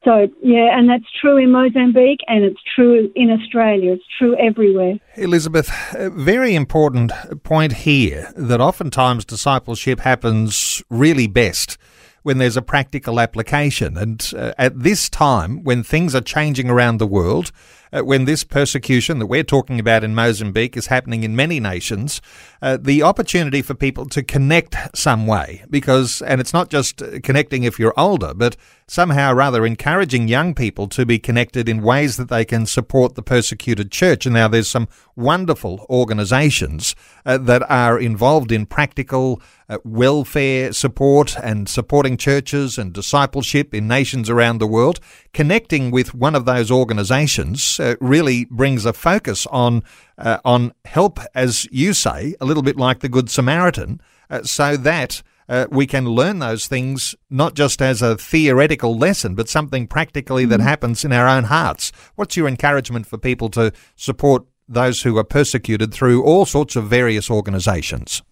So, 0.04 0.28
yeah, 0.42 0.76
and 0.78 0.88
that's 0.88 1.10
true 1.18 1.38
in 1.38 1.50
Mozambique 1.50 2.20
and 2.28 2.44
it's 2.44 2.60
true 2.74 3.10
in 3.14 3.30
Australia. 3.30 3.92
It's 3.92 4.04
true 4.18 4.36
everywhere. 4.36 4.98
Elizabeth, 5.16 5.70
a 5.94 6.10
very 6.10 6.54
important 6.54 7.10
point 7.42 7.72
here 7.72 8.30
that 8.36 8.60
oftentimes 8.60 9.24
discipleship 9.24 10.00
happens 10.00 10.82
really 10.90 11.26
best 11.26 11.78
when 12.24 12.38
there's 12.38 12.56
a 12.56 12.62
practical 12.62 13.20
application. 13.20 13.96
And 13.96 14.32
uh, 14.36 14.52
at 14.58 14.80
this 14.80 15.08
time, 15.10 15.62
when 15.62 15.82
things 15.82 16.14
are 16.14 16.22
changing 16.22 16.70
around 16.70 16.96
the 16.96 17.06
world, 17.06 17.52
uh, 17.92 18.02
when 18.02 18.24
this 18.24 18.44
persecution 18.44 19.18
that 19.18 19.26
we're 19.26 19.44
talking 19.44 19.78
about 19.78 20.02
in 20.02 20.14
Mozambique 20.14 20.76
is 20.76 20.86
happening 20.86 21.22
in 21.22 21.36
many 21.36 21.60
nations, 21.60 22.22
uh, 22.64 22.78
the 22.80 23.02
opportunity 23.02 23.60
for 23.60 23.74
people 23.74 24.06
to 24.06 24.22
connect 24.22 24.74
some 24.96 25.26
way, 25.26 25.62
because, 25.68 26.22
and 26.22 26.40
it's 26.40 26.54
not 26.54 26.70
just 26.70 27.02
connecting 27.22 27.62
if 27.62 27.78
you're 27.78 27.92
older, 27.94 28.32
but 28.32 28.56
somehow 28.86 29.34
rather 29.34 29.66
encouraging 29.66 30.28
young 30.28 30.54
people 30.54 30.88
to 30.88 31.04
be 31.04 31.18
connected 31.18 31.68
in 31.68 31.82
ways 31.82 32.16
that 32.16 32.30
they 32.30 32.44
can 32.44 32.64
support 32.64 33.16
the 33.16 33.22
persecuted 33.22 33.92
church. 33.92 34.24
And 34.24 34.34
now 34.34 34.48
there's 34.48 34.68
some 34.68 34.88
wonderful 35.14 35.86
organizations 35.90 36.96
uh, 37.26 37.36
that 37.38 37.62
are 37.70 37.98
involved 37.98 38.50
in 38.50 38.64
practical 38.64 39.42
uh, 39.68 39.78
welfare 39.84 40.72
support 40.72 41.36
and 41.42 41.68
supporting 41.68 42.16
churches 42.16 42.78
and 42.78 42.94
discipleship 42.94 43.74
in 43.74 43.88
nations 43.88 44.30
around 44.30 44.58
the 44.58 44.66
world. 44.66 45.00
Connecting 45.34 45.90
with 45.90 46.14
one 46.14 46.34
of 46.34 46.44
those 46.46 46.70
organizations 46.70 47.78
uh, 47.78 47.96
really 48.00 48.46
brings 48.46 48.86
a 48.86 48.92
focus 48.92 49.46
on 49.46 49.82
uh, 50.18 50.38
on 50.44 50.72
help, 50.84 51.18
as 51.34 51.66
you 51.70 51.92
say, 51.92 52.34
a 52.40 52.44
little 52.44 52.62
bit 52.62 52.76
like 52.76 53.00
the 53.00 53.08
Good 53.08 53.30
Samaritan, 53.30 54.00
uh, 54.30 54.42
so 54.42 54.76
that. 54.76 55.22
Uh, 55.46 55.66
we 55.70 55.86
can 55.86 56.06
learn 56.06 56.38
those 56.38 56.66
things 56.66 57.14
not 57.28 57.52
just 57.52 57.82
as 57.82 58.00
a 58.00 58.16
theoretical 58.16 58.96
lesson, 58.96 59.34
but 59.34 59.46
something 59.46 59.86
practically 59.86 60.46
that 60.46 60.58
mm-hmm. 60.58 60.66
happens 60.66 61.04
in 61.04 61.12
our 61.12 61.28
own 61.28 61.44
hearts. 61.44 61.92
What's 62.14 62.34
your 62.34 62.48
encouragement 62.48 63.06
for 63.06 63.18
people 63.18 63.50
to 63.50 63.70
support 63.94 64.46
those 64.66 65.02
who 65.02 65.18
are 65.18 65.24
persecuted 65.24 65.92
through 65.92 66.22
all 66.22 66.46
sorts 66.46 66.76
of 66.76 66.86
various 66.86 67.30
organisations? 67.30 68.22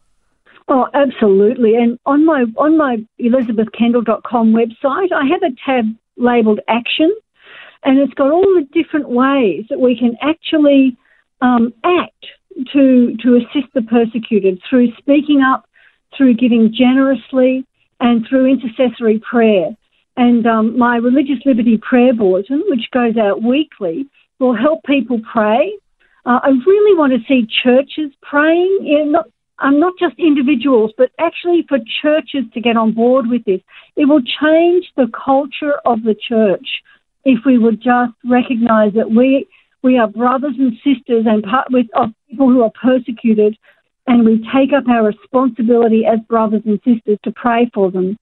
Oh, 0.69 0.89
absolutely. 0.95 1.75
And 1.75 1.99
on 2.07 2.25
my 2.25 2.47
on 2.57 2.79
my 2.79 3.05
elizabethkendall.com 3.21 4.55
website, 4.55 5.13
I 5.13 5.27
have 5.27 5.43
a 5.43 5.55
tab 5.67 5.95
labelled 6.17 6.61
Action, 6.69 7.15
and 7.85 7.99
it's 7.99 8.15
got 8.15 8.31
all 8.31 8.43
the 8.43 8.67
different 8.73 9.09
ways 9.09 9.67
that 9.71 9.81
we 9.81 9.99
can 9.99 10.17
actually 10.23 10.97
um, 11.43 11.75
act 11.85 12.25
to 12.73 13.17
to 13.23 13.37
assist 13.37 13.73
the 13.75 13.83
persecuted 13.83 14.61
through 14.69 14.93
speaking 14.97 15.43
up, 15.43 15.69
through 16.17 16.35
giving 16.35 16.73
generously, 16.73 17.67
and 18.01 18.25
through 18.27 18.47
intercessory 18.47 19.19
prayer. 19.19 19.77
And 20.17 20.47
um, 20.47 20.79
my 20.79 20.97
religious 20.97 21.39
liberty 21.45 21.79
prayer 21.79 22.15
bulletin, 22.15 22.63
which 22.69 22.91
goes 22.93 23.17
out 23.17 23.43
weekly, 23.43 24.07
will 24.39 24.55
help 24.55 24.85
people 24.85 25.21
pray. 25.31 25.73
Uh, 26.25 26.39
I 26.43 26.51
really 26.67 26.97
want 26.97 27.13
to 27.13 27.27
see 27.27 27.49
churches 27.63 28.13
praying, 28.23 28.79
you 28.83 29.05
know, 29.05 29.11
not 29.11 29.27
um, 29.59 29.79
not 29.79 29.95
just 29.99 30.19
individuals, 30.19 30.93
but 30.97 31.11
actually 31.19 31.65
for 31.69 31.79
churches 32.03 32.45
to 32.55 32.61
get 32.61 32.77
on 32.77 32.93
board 32.93 33.29
with 33.29 33.45
this. 33.45 33.61
It 33.97 34.07
will 34.07 34.23
change 34.23 34.87
the 34.97 35.11
culture 35.25 35.75
of 35.85 36.03
the 36.03 36.15
church 36.15 36.67
if 37.25 37.41
we 37.47 37.59
would 37.59 37.81
just 37.81 38.13
recognise 38.25 38.93
that 38.95 39.11
we 39.11 39.47
we 39.83 39.99
are 39.99 40.07
brothers 40.07 40.55
and 40.59 40.73
sisters 40.85 41.27
and 41.27 41.43
part 41.43 41.69
with 41.71 41.87
of 41.95 42.11
people 42.31 42.49
who 42.49 42.63
are 42.63 42.73
persecuted, 42.81 43.57
and 44.07 44.25
we 44.25 44.39
take 44.55 44.73
up 44.73 44.89
our 44.89 45.05
responsibility 45.05 46.05
as 46.07 46.21
brothers 46.29 46.63
and 46.65 46.81
sisters 46.85 47.19
to 47.25 47.33
pray 47.33 47.71
for 47.75 47.91
them. 47.91 48.19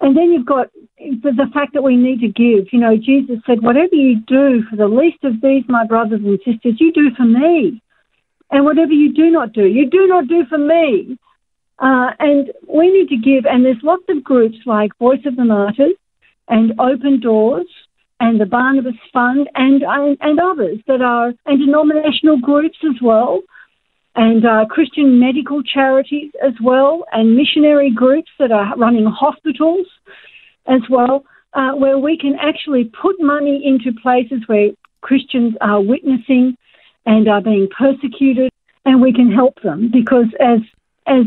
And 0.00 0.16
then 0.16 0.32
you've 0.32 0.46
got 0.46 0.68
the, 0.98 1.32
the 1.32 1.50
fact 1.54 1.72
that 1.74 1.82
we 1.82 1.96
need 1.96 2.20
to 2.20 2.28
give. 2.28 2.72
You 2.72 2.80
know, 2.80 2.96
Jesus 2.96 3.38
said, 3.46 3.62
"Whatever 3.62 3.94
you 3.94 4.20
do 4.26 4.62
for 4.68 4.76
the 4.76 4.88
least 4.88 5.22
of 5.24 5.40
these, 5.40 5.64
my 5.68 5.86
brothers 5.86 6.20
and 6.24 6.38
sisters, 6.44 6.80
you 6.80 6.92
do 6.92 7.10
for 7.16 7.24
me." 7.24 7.82
And 8.50 8.64
whatever 8.64 8.92
you 8.92 9.12
do 9.12 9.30
not 9.30 9.52
do, 9.52 9.66
you 9.66 9.90
do 9.90 10.06
not 10.06 10.28
do 10.28 10.44
for 10.46 10.58
me. 10.58 11.18
Uh, 11.78 12.10
and 12.20 12.52
we 12.68 12.90
need 12.90 13.08
to 13.08 13.16
give, 13.16 13.44
and 13.44 13.64
there's 13.64 13.82
lots 13.82 14.04
of 14.08 14.22
groups 14.22 14.56
like 14.64 14.96
Voice 14.98 15.24
of 15.26 15.36
the 15.36 15.44
Martyrs 15.44 15.96
and 16.48 16.78
Open 16.78 17.20
Doors 17.20 17.66
and 18.20 18.40
the 18.40 18.46
Barnabas 18.46 18.94
Fund 19.12 19.48
and, 19.54 19.82
and, 19.82 20.16
and 20.20 20.40
others 20.40 20.78
that 20.86 21.02
are, 21.02 21.34
and 21.44 21.58
denominational 21.58 22.38
groups 22.38 22.78
as 22.84 23.00
well, 23.02 23.42
and 24.14 24.46
uh, 24.46 24.64
Christian 24.70 25.20
medical 25.20 25.62
charities 25.62 26.32
as 26.42 26.54
well, 26.62 27.04
and 27.12 27.36
missionary 27.36 27.90
groups 27.90 28.30
that 28.38 28.50
are 28.50 28.74
running 28.76 29.04
hospitals 29.04 29.86
as 30.66 30.80
well, 30.88 31.24
uh, 31.52 31.72
where 31.72 31.98
we 31.98 32.16
can 32.16 32.34
actually 32.40 32.84
put 32.84 33.16
money 33.20 33.62
into 33.64 33.98
places 34.00 34.42
where 34.46 34.70
Christians 35.02 35.54
are 35.60 35.80
witnessing 35.80 36.56
and 37.04 37.28
are 37.28 37.42
being 37.42 37.68
persecuted, 37.76 38.50
and 38.84 39.02
we 39.02 39.12
can 39.12 39.30
help 39.30 39.60
them 39.62 39.90
because, 39.92 40.26
as 40.40 40.60
as 41.06 41.24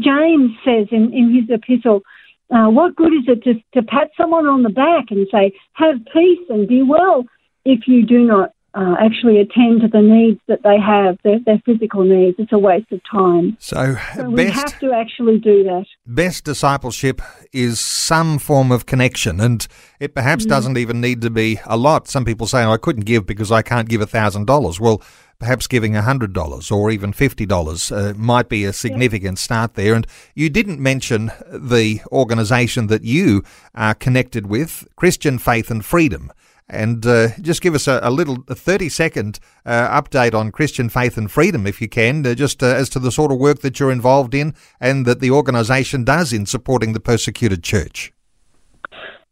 James 0.00 0.50
says 0.62 0.88
in, 0.90 1.12
in 1.14 1.34
his 1.34 1.48
epistle, 1.48 2.02
uh, 2.50 2.70
what 2.70 2.96
good 2.96 3.12
is 3.12 3.24
it 3.26 3.42
to, 3.44 3.54
to 3.74 3.86
pat 3.86 4.10
someone 4.16 4.46
on 4.46 4.62
the 4.62 4.70
back 4.70 5.06
and 5.10 5.26
say, 5.32 5.52
"Have 5.72 5.96
peace 6.12 6.46
and 6.48 6.68
be 6.68 6.82
well," 6.82 7.24
if 7.64 7.86
you 7.86 8.06
do 8.06 8.24
not 8.24 8.52
uh, 8.76 8.94
actually 9.00 9.40
attend 9.40 9.80
to 9.80 9.88
the 9.88 10.02
needs 10.02 10.38
that 10.48 10.62
they 10.62 10.78
have, 10.78 11.16
their, 11.24 11.38
their 11.46 11.60
physical 11.64 12.04
needs. 12.04 12.36
It's 12.38 12.52
a 12.52 12.58
waste 12.58 12.92
of 12.92 13.00
time. 13.10 13.56
So, 13.58 13.96
so 14.14 14.28
we 14.28 14.44
have 14.50 14.78
to 14.80 14.92
actually 14.92 15.38
do 15.38 15.64
that. 15.64 15.86
Best 16.06 16.44
discipleship 16.44 17.22
is 17.52 17.80
some 17.80 18.38
form 18.38 18.70
of 18.70 18.84
connection, 18.84 19.40
and 19.40 19.66
it 19.98 20.14
perhaps 20.14 20.44
mm-hmm. 20.44 20.50
doesn't 20.50 20.76
even 20.76 21.00
need 21.00 21.22
to 21.22 21.30
be 21.30 21.58
a 21.64 21.76
lot. 21.78 22.06
Some 22.06 22.26
people 22.26 22.46
say, 22.46 22.64
oh, 22.64 22.72
I 22.72 22.76
couldn't 22.76 23.06
give 23.06 23.24
because 23.24 23.50
I 23.50 23.62
can't 23.62 23.88
give 23.88 24.02
a 24.02 24.06
$1,000. 24.06 24.78
Well, 24.78 25.02
perhaps 25.38 25.66
giving 25.66 25.92
$100 25.92 26.72
or 26.72 26.90
even 26.90 27.12
$50 27.12 27.92
uh, 27.92 28.14
might 28.14 28.48
be 28.48 28.64
a 28.64 28.72
significant 28.72 29.38
start 29.38 29.74
there. 29.74 29.94
And 29.94 30.06
you 30.34 30.48
didn't 30.48 30.80
mention 30.80 31.30
the 31.52 32.00
organisation 32.12 32.86
that 32.88 33.02
you 33.02 33.42
are 33.74 33.94
connected 33.94 34.46
with, 34.46 34.86
Christian 34.96 35.38
Faith 35.38 35.70
and 35.70 35.84
Freedom 35.84 36.32
and 36.68 37.06
uh, 37.06 37.28
just 37.40 37.62
give 37.62 37.74
us 37.74 37.86
a, 37.86 38.00
a 38.02 38.10
little 38.10 38.38
a 38.48 38.54
30 38.54 38.88
second 38.88 39.38
uh, 39.64 40.00
update 40.00 40.34
on 40.34 40.50
Christian 40.50 40.88
faith 40.88 41.16
and 41.16 41.30
freedom, 41.30 41.66
if 41.66 41.80
you 41.80 41.88
can, 41.88 42.26
uh, 42.26 42.34
just 42.34 42.62
uh, 42.62 42.66
as 42.66 42.88
to 42.90 42.98
the 42.98 43.12
sort 43.12 43.30
of 43.30 43.38
work 43.38 43.60
that 43.60 43.78
you're 43.78 43.92
involved 43.92 44.34
in 44.34 44.54
and 44.80 45.06
that 45.06 45.20
the 45.20 45.30
organisation 45.30 46.04
does 46.04 46.32
in 46.32 46.46
supporting 46.46 46.92
the 46.92 47.00
persecuted 47.00 47.62
church. 47.62 48.12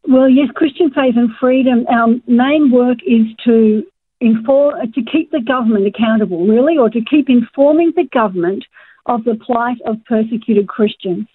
Well, 0.07 0.29
yes, 0.29 0.49
Christian 0.55 0.91
faith 0.91 1.15
and 1.17 1.29
freedom. 1.39 1.85
Our 1.89 2.07
main 2.27 2.71
work 2.71 2.99
is 3.05 3.25
to 3.45 3.83
inform, 4.25 4.91
to 4.91 5.01
keep 5.03 5.31
the 5.31 5.41
government 5.41 5.87
accountable, 5.87 6.45
really, 6.45 6.77
or 6.77 6.89
to 6.89 7.01
keep 7.01 7.29
informing 7.29 7.93
the 7.95 8.07
government 8.11 8.65
of 9.05 9.23
the 9.23 9.35
plight 9.35 9.77
of 9.85 10.03
persecuted 10.05 10.67
Christians, 10.67 11.27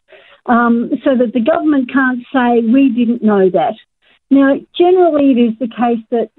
um, 0.46 0.90
so 1.04 1.16
that 1.16 1.32
the 1.32 1.40
government 1.40 1.90
can't 1.92 2.20
say 2.32 2.60
we 2.60 2.88
didn't 2.90 3.22
know 3.22 3.48
that. 3.50 3.74
Now, 4.30 4.54
generally, 4.76 5.30
it 5.32 5.38
is 5.38 5.58
the 5.58 5.68
case 5.68 6.04
that 6.10 6.30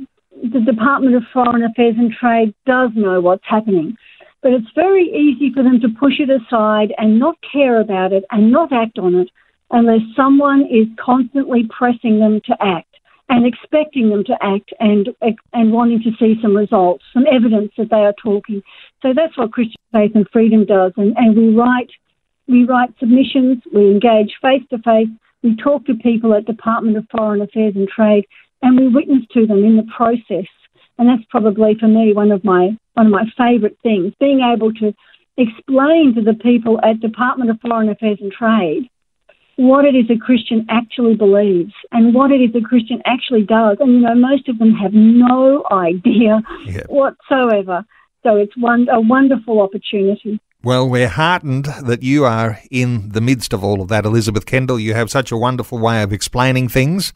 the 0.43 0.59
Department 0.59 1.15
of 1.15 1.23
Foreign 1.33 1.63
Affairs 1.63 1.95
and 1.97 2.11
Trade 2.11 2.53
does 2.65 2.91
know 2.95 3.21
what's 3.21 3.43
happening. 3.45 3.97
But 4.41 4.53
it's 4.53 4.67
very 4.73 5.03
easy 5.03 5.53
for 5.53 5.61
them 5.63 5.79
to 5.81 5.89
push 5.99 6.19
it 6.19 6.29
aside 6.29 6.93
and 6.97 7.19
not 7.19 7.37
care 7.53 7.79
about 7.79 8.11
it 8.11 8.23
and 8.31 8.51
not 8.51 8.73
act 8.73 8.97
on 8.97 9.15
it 9.15 9.29
unless 9.69 10.01
someone 10.15 10.61
is 10.61 10.87
constantly 10.99 11.69
pressing 11.69 12.19
them 12.19 12.41
to 12.45 12.55
act 12.59 12.90
and 13.31 13.45
expecting 13.47 14.09
them 14.09 14.25
to 14.25 14.35
act 14.41 14.73
and 14.79 15.07
and 15.53 15.71
wanting 15.71 16.03
to 16.03 16.11
see 16.19 16.35
some 16.41 16.55
results, 16.55 17.03
some 17.13 17.25
evidence 17.31 17.71
that 17.77 17.89
they 17.89 18.03
are 18.03 18.13
talking. 18.21 18.61
So 19.01 19.13
that's 19.15 19.37
what 19.37 19.53
Christian 19.53 19.81
Faith 19.93 20.11
and 20.13 20.27
Freedom 20.31 20.65
does. 20.65 20.91
And, 20.97 21.15
and 21.17 21.35
we 21.35 21.55
write 21.55 21.89
we 22.47 22.65
write 22.65 22.89
submissions, 22.99 23.63
we 23.73 23.89
engage 23.89 24.33
face 24.41 24.63
to 24.69 24.77
face, 24.79 25.07
we 25.43 25.55
talk 25.55 25.85
to 25.85 25.95
people 25.95 26.33
at 26.33 26.45
Department 26.45 26.97
of 26.97 27.05
Foreign 27.09 27.41
Affairs 27.41 27.73
and 27.77 27.87
Trade, 27.87 28.25
and 28.61 28.77
we 28.77 28.89
witness 28.89 29.23
to 29.33 29.47
them 29.47 29.63
in 29.63 29.77
the 29.77 29.87
process. 29.95 30.49
And 30.97 31.07
that's 31.07 31.23
probably 31.29 31.75
for 31.79 31.87
me 31.87 32.13
one 32.13 32.31
of 32.33 32.43
my 32.43 32.77
one 32.95 33.05
of 33.05 33.11
my 33.13 33.23
favourite 33.37 33.77
things, 33.81 34.13
being 34.19 34.41
able 34.41 34.73
to 34.73 34.93
explain 35.37 36.13
to 36.15 36.21
the 36.21 36.33
people 36.33 36.81
at 36.83 36.99
Department 36.99 37.49
of 37.49 37.61
Foreign 37.61 37.87
Affairs 37.87 38.19
and 38.19 38.31
Trade 38.31 38.89
what 39.57 39.85
it 39.85 39.95
is 39.95 40.09
a 40.09 40.17
Christian 40.17 40.65
actually 40.69 41.15
believes 41.15 41.73
and 41.91 42.13
what 42.13 42.31
it 42.31 42.41
is 42.41 42.55
a 42.55 42.61
Christian 42.61 43.01
actually 43.05 43.43
does. 43.43 43.77
And, 43.79 43.93
you 43.93 43.99
know, 43.99 44.15
most 44.15 44.49
of 44.49 44.57
them 44.59 44.73
have 44.73 44.93
no 44.93 45.63
idea 45.71 46.41
yep. 46.65 46.87
whatsoever. 46.87 47.85
So 48.23 48.35
it's 48.35 48.55
one, 48.57 48.87
a 48.89 49.01
wonderful 49.01 49.61
opportunity. 49.61 50.39
Well, 50.63 50.87
we're 50.87 51.07
heartened 51.07 51.65
that 51.65 52.03
you 52.03 52.23
are 52.23 52.59
in 52.69 53.09
the 53.09 53.21
midst 53.21 53.51
of 53.51 53.63
all 53.63 53.81
of 53.81 53.87
that, 53.87 54.05
Elizabeth 54.05 54.45
Kendall. 54.45 54.79
You 54.79 54.93
have 54.93 55.09
such 55.09 55.31
a 55.31 55.37
wonderful 55.37 55.79
way 55.79 56.03
of 56.03 56.13
explaining 56.13 56.69
things. 56.69 57.13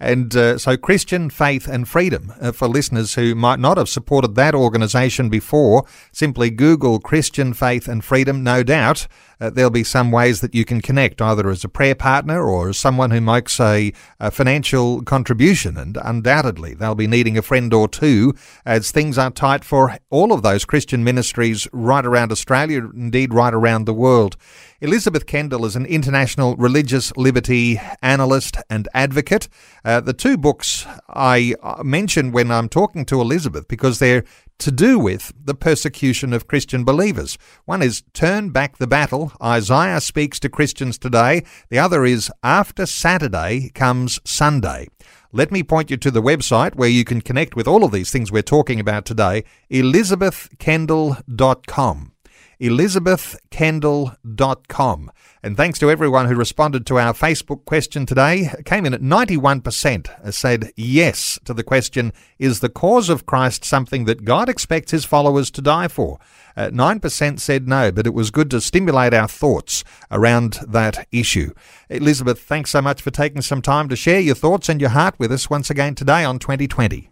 And 0.00 0.34
uh, 0.34 0.58
so, 0.58 0.76
Christian 0.76 1.30
Faith 1.30 1.68
and 1.68 1.88
Freedom, 1.88 2.32
uh, 2.40 2.50
for 2.50 2.66
listeners 2.66 3.14
who 3.14 3.36
might 3.36 3.60
not 3.60 3.78
have 3.78 3.88
supported 3.88 4.34
that 4.34 4.54
organisation 4.54 5.28
before, 5.28 5.84
simply 6.10 6.50
Google 6.50 6.98
Christian 6.98 7.54
Faith 7.54 7.86
and 7.86 8.04
Freedom. 8.04 8.42
No 8.42 8.64
doubt 8.64 9.06
uh, 9.40 9.50
there'll 9.50 9.70
be 9.70 9.84
some 9.84 10.10
ways 10.10 10.40
that 10.40 10.54
you 10.54 10.64
can 10.64 10.80
connect, 10.80 11.20
either 11.20 11.48
as 11.48 11.64
a 11.64 11.68
prayer 11.68 11.94
partner 11.94 12.42
or 12.42 12.70
as 12.70 12.78
someone 12.78 13.10
who 13.10 13.20
makes 13.20 13.60
a, 13.60 13.92
a 14.18 14.30
financial 14.30 15.02
contribution. 15.02 15.76
And 15.76 15.96
undoubtedly, 16.02 16.74
they'll 16.74 16.94
be 16.94 17.06
needing 17.06 17.38
a 17.38 17.42
friend 17.42 17.72
or 17.72 17.88
two 17.88 18.34
as 18.64 18.90
things 18.90 19.18
are 19.18 19.30
tight 19.30 19.64
for 19.64 19.96
all 20.10 20.32
of 20.32 20.42
those 20.42 20.64
Christian 20.64 21.04
ministries 21.04 21.68
right 21.72 22.04
around 22.04 22.32
Australia, 22.32 22.88
indeed, 22.94 23.32
right 23.32 23.54
around 23.54 23.84
the 23.84 23.94
world. 23.94 24.36
Elizabeth 24.80 25.26
Kendall 25.26 25.64
is 25.64 25.74
an 25.74 25.86
international 25.86 26.54
religious 26.54 27.16
liberty 27.16 27.80
analyst 28.00 28.56
and 28.70 28.88
advocate. 28.94 29.48
Uh, 29.84 30.00
the 30.00 30.12
two 30.12 30.36
books 30.36 30.86
I 31.08 31.54
uh, 31.62 31.82
mention 31.82 32.30
when 32.30 32.52
I'm 32.52 32.68
talking 32.68 33.04
to 33.06 33.20
Elizabeth 33.20 33.66
because 33.66 33.98
they're 33.98 34.24
to 34.58 34.70
do 34.70 34.98
with 34.98 35.32
the 35.42 35.54
persecution 35.54 36.32
of 36.32 36.46
Christian 36.46 36.84
believers. 36.84 37.36
One 37.64 37.82
is 37.82 38.02
Turn 38.12 38.50
Back 38.50 38.78
the 38.78 38.86
Battle, 38.86 39.32
Isaiah 39.42 40.00
speaks 40.00 40.38
to 40.40 40.48
Christians 40.48 40.96
today. 40.98 41.44
The 41.70 41.78
other 41.78 42.04
is 42.04 42.30
After 42.42 42.86
Saturday 42.86 43.70
Comes 43.74 44.20
Sunday. 44.24 44.88
Let 45.32 45.52
me 45.52 45.62
point 45.62 45.90
you 45.90 45.98
to 45.98 46.10
the 46.10 46.22
website 46.22 46.76
where 46.76 46.88
you 46.88 47.04
can 47.04 47.20
connect 47.20 47.54
with 47.54 47.68
all 47.68 47.84
of 47.84 47.92
these 47.92 48.10
things 48.10 48.32
we're 48.32 48.40
talking 48.42 48.80
about 48.80 49.04
today, 49.04 49.44
elizabethkendall.com 49.70 52.12
elizabethkendall.com. 52.60 55.10
And 55.42 55.56
thanks 55.56 55.78
to 55.78 55.90
everyone 55.90 56.26
who 56.26 56.34
responded 56.34 56.84
to 56.86 56.98
our 56.98 57.12
Facebook 57.12 57.64
question 57.64 58.04
today. 58.06 58.50
came 58.64 58.84
in 58.84 58.94
at 58.94 59.00
91% 59.00 60.34
said 60.34 60.72
yes 60.76 61.38
to 61.44 61.54
the 61.54 61.62
question, 61.62 62.12
is 62.38 62.58
the 62.60 62.68
cause 62.68 63.08
of 63.08 63.24
Christ 63.26 63.64
something 63.64 64.04
that 64.06 64.24
God 64.24 64.48
expects 64.48 64.90
his 64.90 65.04
followers 65.04 65.52
to 65.52 65.62
die 65.62 65.86
for? 65.88 66.18
Uh, 66.56 66.70
9% 66.70 67.38
said 67.38 67.68
no, 67.68 67.92
but 67.92 68.06
it 68.06 68.14
was 68.14 68.32
good 68.32 68.50
to 68.50 68.60
stimulate 68.60 69.14
our 69.14 69.28
thoughts 69.28 69.84
around 70.10 70.58
that 70.66 71.06
issue. 71.12 71.52
Elizabeth, 71.88 72.40
thanks 72.40 72.70
so 72.70 72.82
much 72.82 73.00
for 73.00 73.12
taking 73.12 73.42
some 73.42 73.62
time 73.62 73.88
to 73.88 73.96
share 73.96 74.20
your 74.20 74.34
thoughts 74.34 74.68
and 74.68 74.80
your 74.80 74.90
heart 74.90 75.14
with 75.18 75.30
us 75.30 75.48
once 75.48 75.70
again 75.70 75.94
today 75.94 76.24
on 76.24 76.40
2020. 76.40 77.10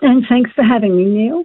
And 0.00 0.24
thanks 0.28 0.50
for 0.54 0.64
having 0.64 0.96
me, 0.96 1.04
Neil. 1.04 1.44